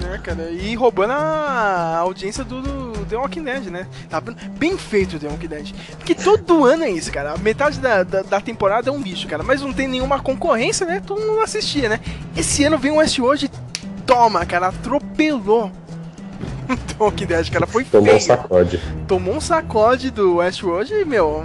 [0.00, 0.50] né, cara?
[0.50, 3.86] E roubando a audiência do, do The Walking Dead, né?
[4.08, 5.72] Tá bem feito o The Walking Dead.
[5.98, 7.36] Porque todo ano é isso, cara.
[7.38, 9.42] Metade da, da, da temporada é um lixo, cara.
[9.42, 11.02] Mas não tem nenhuma concorrência, né?
[11.04, 12.00] Todo mundo assistia, né?
[12.36, 13.50] Esse ano vem o Westworld e
[14.06, 15.70] toma, cara, atropelou.
[16.98, 18.80] Walking Dead, cara, foi Tomou um sacode.
[19.06, 21.44] Tomou um sacode do Westworld e, meu...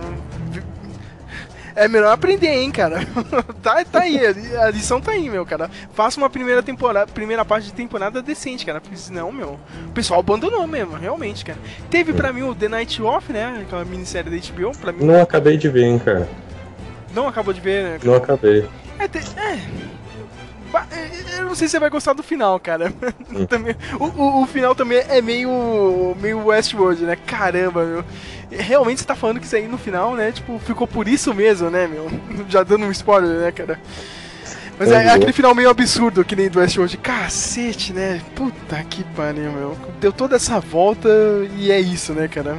[1.75, 2.99] É melhor aprender, hein, cara.
[3.63, 5.69] tá, tá aí, a li- a lição tá aí, meu, cara.
[5.93, 8.81] Faça uma primeira temporada, primeira parte de temporada decente, cara.
[8.81, 11.57] Porque senão, meu, o pessoal abandonou mesmo, realmente, cara.
[11.89, 13.59] Teve pra mim o The Night Off, né?
[13.61, 15.05] Aquela minissérie da HBO, pra mim.
[15.05, 16.27] Não acabei de ver, hein, cara.
[17.13, 17.99] Não acabou de ver, né?
[18.03, 18.67] Não acabei.
[18.97, 19.59] É, te- é.
[20.71, 20.87] Ba-
[21.37, 22.93] Eu não sei se você vai gostar do final, cara.
[23.49, 27.15] Também- o, o- o final também é meio, meio Westworld, né?
[27.25, 28.03] Caramba, meu.
[28.51, 30.31] Realmente você tá falando que isso aí no final, né?
[30.31, 32.09] Tipo, ficou por isso mesmo, né, meu?
[32.49, 33.79] Já dando um spoiler, né, cara?
[34.77, 35.13] Mas é, Uhum.
[35.13, 36.97] aquele final meio absurdo, que nem do Westworld.
[36.97, 38.21] Cacete, né?
[38.35, 39.77] Puta que pariu, meu.
[39.99, 41.09] Deu toda essa volta
[41.57, 42.57] e é isso, né, cara?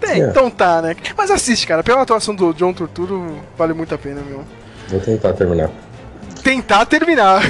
[0.00, 0.18] É, É.
[0.18, 0.94] então tá, né?
[1.16, 1.82] Mas assiste, cara.
[1.82, 4.44] Pela atuação do John Turturro, vale muito a pena, meu
[4.88, 5.68] Vou tentar terminar.
[6.42, 7.42] Tentar terminar.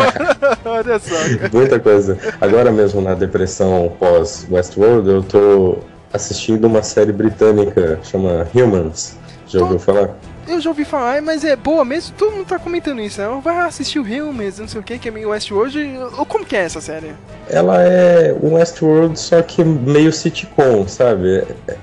[0.64, 1.14] Olha só.
[1.52, 2.18] Muita coisa.
[2.40, 5.78] Agora mesmo na depressão pós Westworld, eu tô
[6.12, 9.16] assistindo uma série britânica chama Humans.
[9.46, 10.10] Já ouviu falar?
[10.48, 12.14] Eu já ouvi falar, mas é boa mesmo?
[12.16, 13.40] Todo mundo tá comentando isso, né?
[13.42, 15.78] Vai assistir o Humans, não sei o que, que é meio Westworld.
[16.18, 17.12] Ou como que é essa série?
[17.48, 21.44] Ela é um Westworld, só que meio sitcom, sabe?
[21.68, 21.76] É,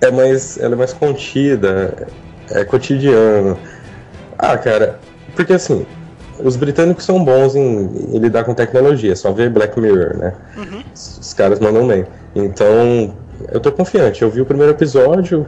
[0.00, 2.08] é mais, ela é mais contida,
[2.50, 3.58] é cotidiano.
[4.38, 4.98] Ah, cara,
[5.36, 5.86] porque assim,
[6.42, 10.32] os britânicos são bons em, em lidar com tecnologia, só ver Black Mirror, né?
[10.94, 12.04] Os, os caras mandam bem.
[12.34, 13.14] Então,
[13.52, 14.22] eu tô confiante.
[14.22, 15.46] Eu vi o primeiro episódio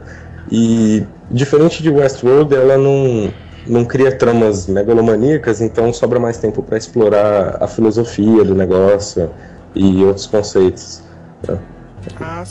[0.51, 3.31] e, diferente de Westworld, ela não,
[3.67, 9.29] não cria tramas megalomaníacas, então sobra mais tempo para explorar a filosofia do negócio
[9.75, 11.01] e outros conceitos.
[11.47, 11.57] né?
[12.19, 12.43] Ah,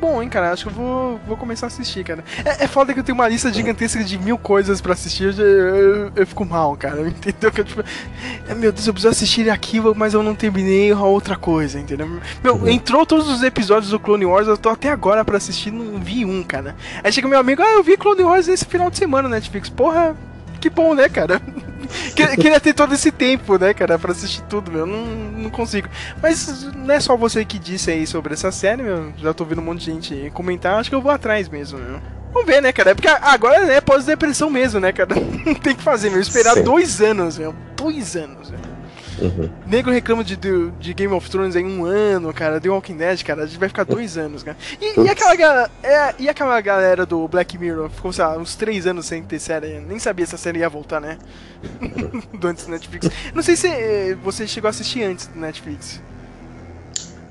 [0.00, 0.52] bom, hein, cara?
[0.52, 2.24] Acho que eu vou, vou começar a assistir, cara.
[2.44, 5.46] É, é foda que eu tenho uma lista gigantesca de mil coisas pra assistir, eu,
[5.46, 7.06] eu, eu fico mal, cara.
[7.08, 7.52] Entendeu?
[7.52, 7.84] Que eu, tipo,
[8.48, 12.20] é, meu Deus, eu preciso assistir aquilo, mas eu não terminei a outra coisa, entendeu?
[12.42, 16.00] Meu, entrou todos os episódios do Clone Wars, eu tô até agora pra assistir, não
[16.00, 16.74] vi um, cara.
[17.04, 19.68] Aí chega meu amigo, ah, eu vi Clone Wars esse final de semana na Netflix.
[19.68, 20.16] Porra,
[20.60, 21.40] que bom, né, cara?
[22.14, 24.86] Que- Queria ter todo esse tempo, né, cara, pra assistir tudo, meu.
[24.86, 25.88] Não, não consigo.
[26.22, 29.12] Mas não é só você que disse aí sobre essa série, meu.
[29.18, 32.00] Já tô vendo um monte de gente comentar, acho que eu vou atrás mesmo, meu.
[32.32, 32.90] Vamos ver, né, cara?
[32.90, 35.14] É porque agora é pós-depressão mesmo, né, cara?
[35.62, 36.20] Tem que fazer, meu.
[36.20, 36.62] Esperar Sim.
[36.62, 37.54] dois anos, meu.
[37.76, 38.60] Dois anos, meu.
[39.20, 39.50] Uhum.
[39.66, 42.60] Nego reclama de, de, de Game of Thrones em um ano, cara.
[42.60, 44.56] The Walking Dead, cara, a gente vai ficar dois anos, cara.
[44.80, 47.90] E, e aquela, ga- é, e aquela galera do Black Mirror?
[47.90, 49.80] Ficou, sei lá, uns três anos sem ter série.
[49.80, 51.18] Nem sabia se a série ia voltar, né?
[52.38, 53.10] do antes do Netflix.
[53.34, 56.00] Não sei se eh, você chegou a assistir antes do Netflix.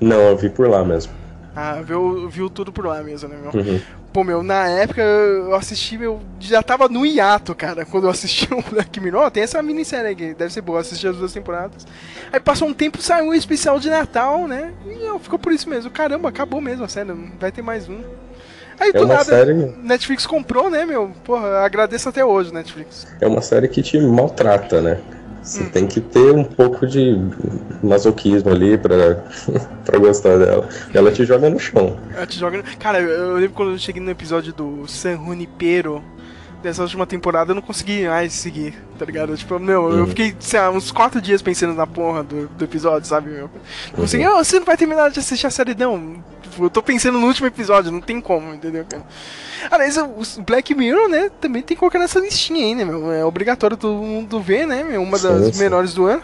[0.00, 1.12] Não, eu vi por lá mesmo.
[1.54, 3.60] Ah, viu, viu tudo por lá mesmo, né, meu?
[3.60, 3.80] Uhum.
[4.12, 8.52] Pô, meu, na época eu assisti, meu, já tava no hiato, cara, quando eu assisti
[8.52, 9.22] o Black Mirror.
[9.26, 11.86] Ó, tem essa minissérie aqui, deve ser boa, eu assisti as duas temporadas.
[12.32, 14.72] Aí passou um tempo, saiu um especial de Natal, né?
[14.84, 15.90] E ó, ficou por isso mesmo.
[15.92, 18.00] Caramba, acabou mesmo a série, não vai ter mais um.
[18.80, 21.12] Aí É do uma nada, série- Netflix comprou, né, meu?
[21.22, 23.06] Porra, agradeço até hoje, Netflix.
[23.20, 24.98] É uma série que te maltrata, né?
[25.42, 27.16] Você tem que ter um pouco de
[27.82, 29.16] masoquismo ali pra,
[29.84, 30.68] pra gostar dela.
[30.92, 31.96] E ela te joga no chão.
[32.14, 32.62] Ela te joga.
[32.78, 36.02] Cara, eu, eu lembro quando eu cheguei no episódio do San Junipero
[36.62, 39.36] dessa última temporada, eu não consegui mais seguir, tá ligado?
[39.36, 40.06] Tipo, meu, eu Uhum.
[40.06, 43.30] fiquei, sei lá, uns quatro dias pensando na porra do, do episódio, sabe?
[43.30, 43.50] Meu?
[43.92, 46.22] Não consegui, "Ah, você não vai terminar de assistir a série, não.
[46.42, 49.04] Tipo, eu tô pensando no último episódio, não tem como, entendeu, cara?
[49.70, 53.10] Aliás, o Black Mirror, né, também tem que colocar nessa listinha aí, né, meu?
[53.12, 55.02] É obrigatório todo mundo ver, né, meu?
[55.02, 55.58] Uma das Sim, sim.
[55.60, 56.22] menores do ano.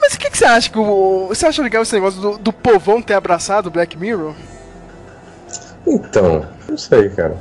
[0.00, 0.70] Mas o que, que você acha?
[0.70, 4.34] Que o, você acha legal esse negócio do, do povão ter abraçado o Black Mirror?
[5.86, 7.36] Então, não sei, cara.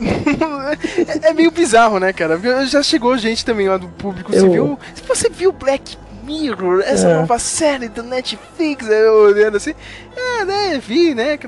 [0.00, 2.38] É, é meio bizarro, né, cara?
[2.66, 4.78] Já chegou gente também lá do público Eu- civil.
[4.94, 7.14] Se você viu Black Mirror, essa É.
[7.14, 9.72] nova série do Netflix, eu olhando assim,
[10.16, 11.38] é, né, vi, né,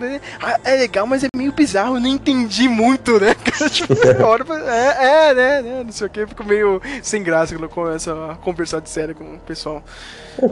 [0.40, 3.92] ah, é legal, mas é meio bizarro, eu não entendi muito, né, cara, tipo,
[4.24, 7.68] hora, é, é, né, né, não sei o que, fico meio sem graça quando eu
[7.70, 9.82] começo a conversar de série com o pessoal.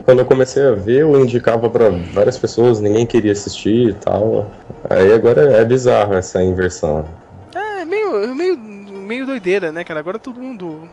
[0.05, 4.51] Quando eu comecei a ver, eu indicava pra várias pessoas, ninguém queria assistir e tal.
[4.91, 7.05] Aí agora é bizarro essa inversão.
[7.87, 10.01] Meio, meio, meio doideira, né, cara?
[10.01, 10.89] Agora todo mundo.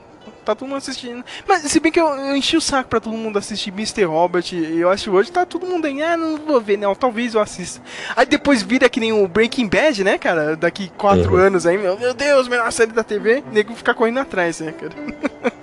[0.46, 1.24] Tá todo mundo assistindo.
[1.48, 4.04] Mas se bem que eu, eu enchi o saco pra todo mundo assistir Mr.
[4.04, 6.94] Robert e eu acho que hoje tá todo mundo aí, ah, não vou ver, não,
[6.94, 7.82] talvez eu assista.
[8.16, 10.56] Aí depois vira que nem o Breaking Bad, né, cara?
[10.56, 11.40] Daqui quatro Uhum.
[11.40, 14.94] anos aí, meu, meu Deus, melhor série da TV, nego fica correndo atrás, né, cara?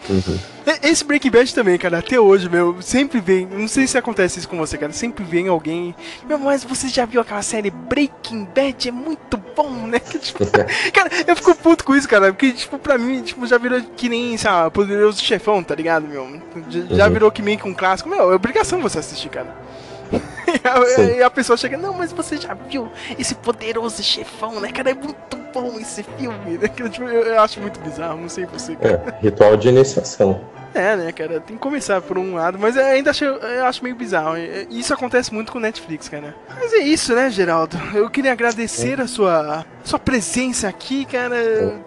[0.08, 0.38] Uhum.
[0.82, 4.48] Esse Breaking Bad também, cara, até hoje, meu, sempre vem, não sei se acontece isso
[4.48, 5.94] com você, cara, sempre vem alguém,
[6.28, 8.88] meu, mas você já viu aquela série Breaking Bad?
[8.88, 9.98] É muito bom, né?
[10.20, 10.44] Tipo,
[10.92, 14.08] cara, eu fico puto com isso, cara, porque, tipo, pra mim, tipo, já virou que
[14.08, 16.40] nem, sei lá, Poderoso Chefão, tá ligado, meu?
[16.90, 17.12] Já, Uhum.
[17.12, 19.48] virou que meio que um clássico, meu, é obrigação você assistir, cara.
[20.50, 24.72] E a, e a pessoa chega, não, mas você já viu esse poderoso chefão, né,
[24.72, 24.90] cara?
[24.90, 26.68] É muito bom esse filme, né?
[26.76, 29.14] Eu, eu acho muito bizarro, não sei você, cara.
[29.20, 30.40] É, ritual de iniciação.
[30.72, 31.40] É, né, cara?
[31.40, 34.36] Tem que começar por um lado, mas ainda acho, eu acho meio bizarro.
[34.38, 36.34] E- Isso acontece muito com o Netflix, cara.
[36.58, 37.76] Mas é isso, né, Geraldo?
[37.92, 41.36] Eu queria agradecer a sua, sua presença aqui, cara.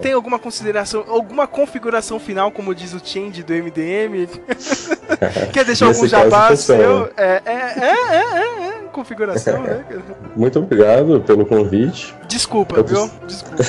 [0.02, 4.28] Tem alguma consideração, alguma configuração final, como diz o change do MDM?
[5.54, 7.10] Quer deixar algum jabá seu?
[7.16, 9.84] É, é, é, é, é, é, configuração, né?
[9.88, 10.02] cara?
[10.36, 12.14] Muito obrigado pelo convite.
[12.28, 13.10] Desculpa, viu?
[13.26, 13.64] Desculpa.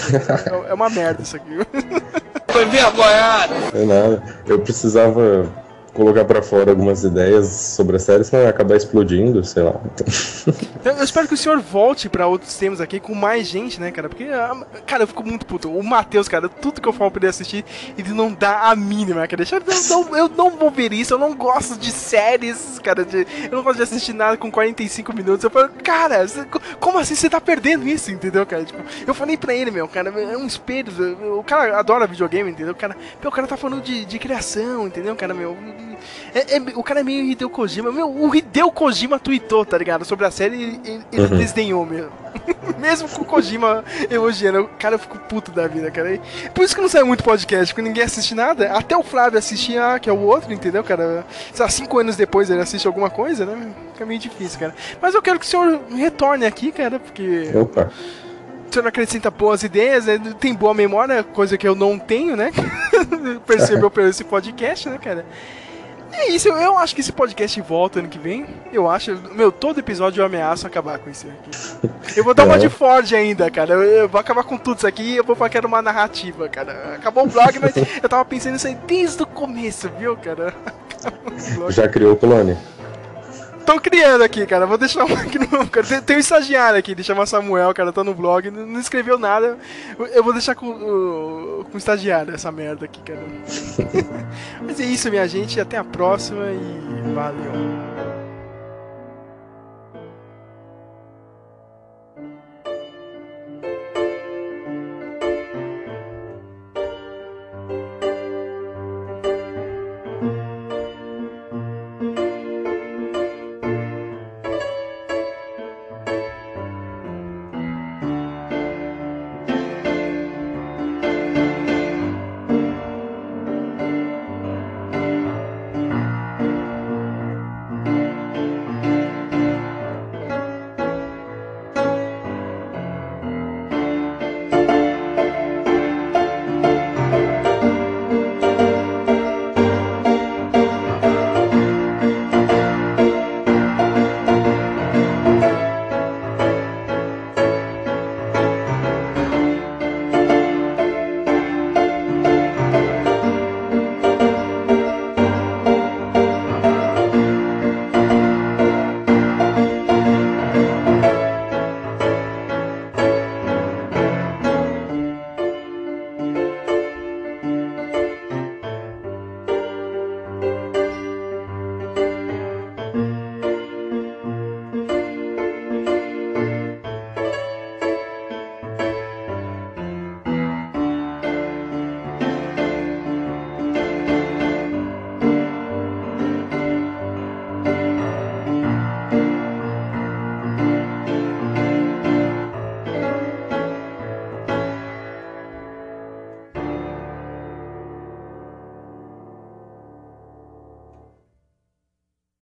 [0.67, 1.51] É- É uma merda isso aqui.
[2.55, 3.53] Foi envergonhado.
[3.75, 4.23] É nada.
[4.47, 5.45] Eu precisava
[5.95, 9.81] colocar pra fora algumas ideias sobre a série, senão ia acabar explodindo, sei lá.
[10.85, 13.91] Eu, eu espero que o senhor volte pra outros temas aqui com mais gente, né,
[13.91, 14.07] cara?
[14.07, 14.55] Porque, ah,
[14.87, 15.71] cara, eu fico muito puto.
[15.71, 17.65] O Matheus, cara, tudo que eu falo pra ele assistir,
[17.97, 19.43] ele não dá a mínima, cara.
[19.51, 23.03] Eu não, eu não vou ver isso, eu não gosto de séries, cara.
[23.03, 25.43] de- eu não gosto de assistir nada com 45 minutos.
[25.43, 26.27] Eu falo, cara,
[26.79, 28.63] como assim você tá perdendo isso, entendeu, cara?
[28.65, 30.93] Tipo, eu falei pra ele, meu, cara, é um espelho.
[31.39, 32.75] O cara adora videogame, entendeu?
[32.75, 35.57] O cara, meu, o cara tá falando de, de criação, entendeu, cara, meu?
[36.35, 37.93] É- é- o cara é meio Hideo Kojima.
[37.93, 40.05] Meu, o Hideo Kojima tweetou, tá ligado?
[40.05, 41.37] Sobre a série e ele, ele Uhum.
[41.39, 42.11] desdenhou mesmo.
[42.79, 44.69] mesmo com o Kojima elogiando.
[44.79, 46.15] Cara, eu fico puto da vida, cara.
[46.15, 46.21] E
[46.53, 48.73] Por isso que não sai muito podcast, porque ninguém assiste nada.
[48.73, 51.25] Até o Flávio assistia, que é o outro, entendeu, cara?
[51.53, 53.69] Sei lá, cinco anos depois ele assiste alguma coisa, né?
[53.93, 54.75] Fica meio difícil, cara.
[55.01, 57.91] Mas eu quero que o senhor retorne aqui, cara, porque Opa.
[58.69, 60.21] o senhor acrescenta boas ideias, né?
[60.41, 62.51] tem boa memória, coisa que eu não tenho, né?
[63.47, 65.25] Percebeu pelo esse podcast, né, cara?
[66.17, 68.47] É isso, eu, acho que esse podcast volta ano que vem.
[68.73, 69.17] Eu acho.
[69.35, 71.89] Meu, todo episódio eu ameaço acabar com isso aqui.
[72.17, 72.61] Eu vou dar uma Não.
[72.63, 73.75] de Ford ainda, cara.
[73.75, 75.83] Eu, eu vou acabar com tudo isso aqui e eu vou falar que era uma
[75.83, 76.95] narrativa, cara.
[76.95, 80.55] Acabou o blog, mas eu tava pensando nisso aí desde o começo, viu, cara?
[81.05, 81.73] Acabou o blog.
[81.73, 82.57] Já criou o clone?
[83.67, 84.67] Tô criando aqui, cara.
[84.67, 85.67] Vou deixar aqui no.
[85.69, 89.19] Cara, tem, um estagiário aqui, ele chama Samuel, cara, tá no blog, não, não escreveu
[89.19, 89.57] nada.
[90.13, 93.23] Eu vou deixar com, o- com o estagiário essa merda aqui, cara.
[94.63, 95.59] Mas é isso, minha gente.
[95.61, 98.14] Até a próxima e valeu.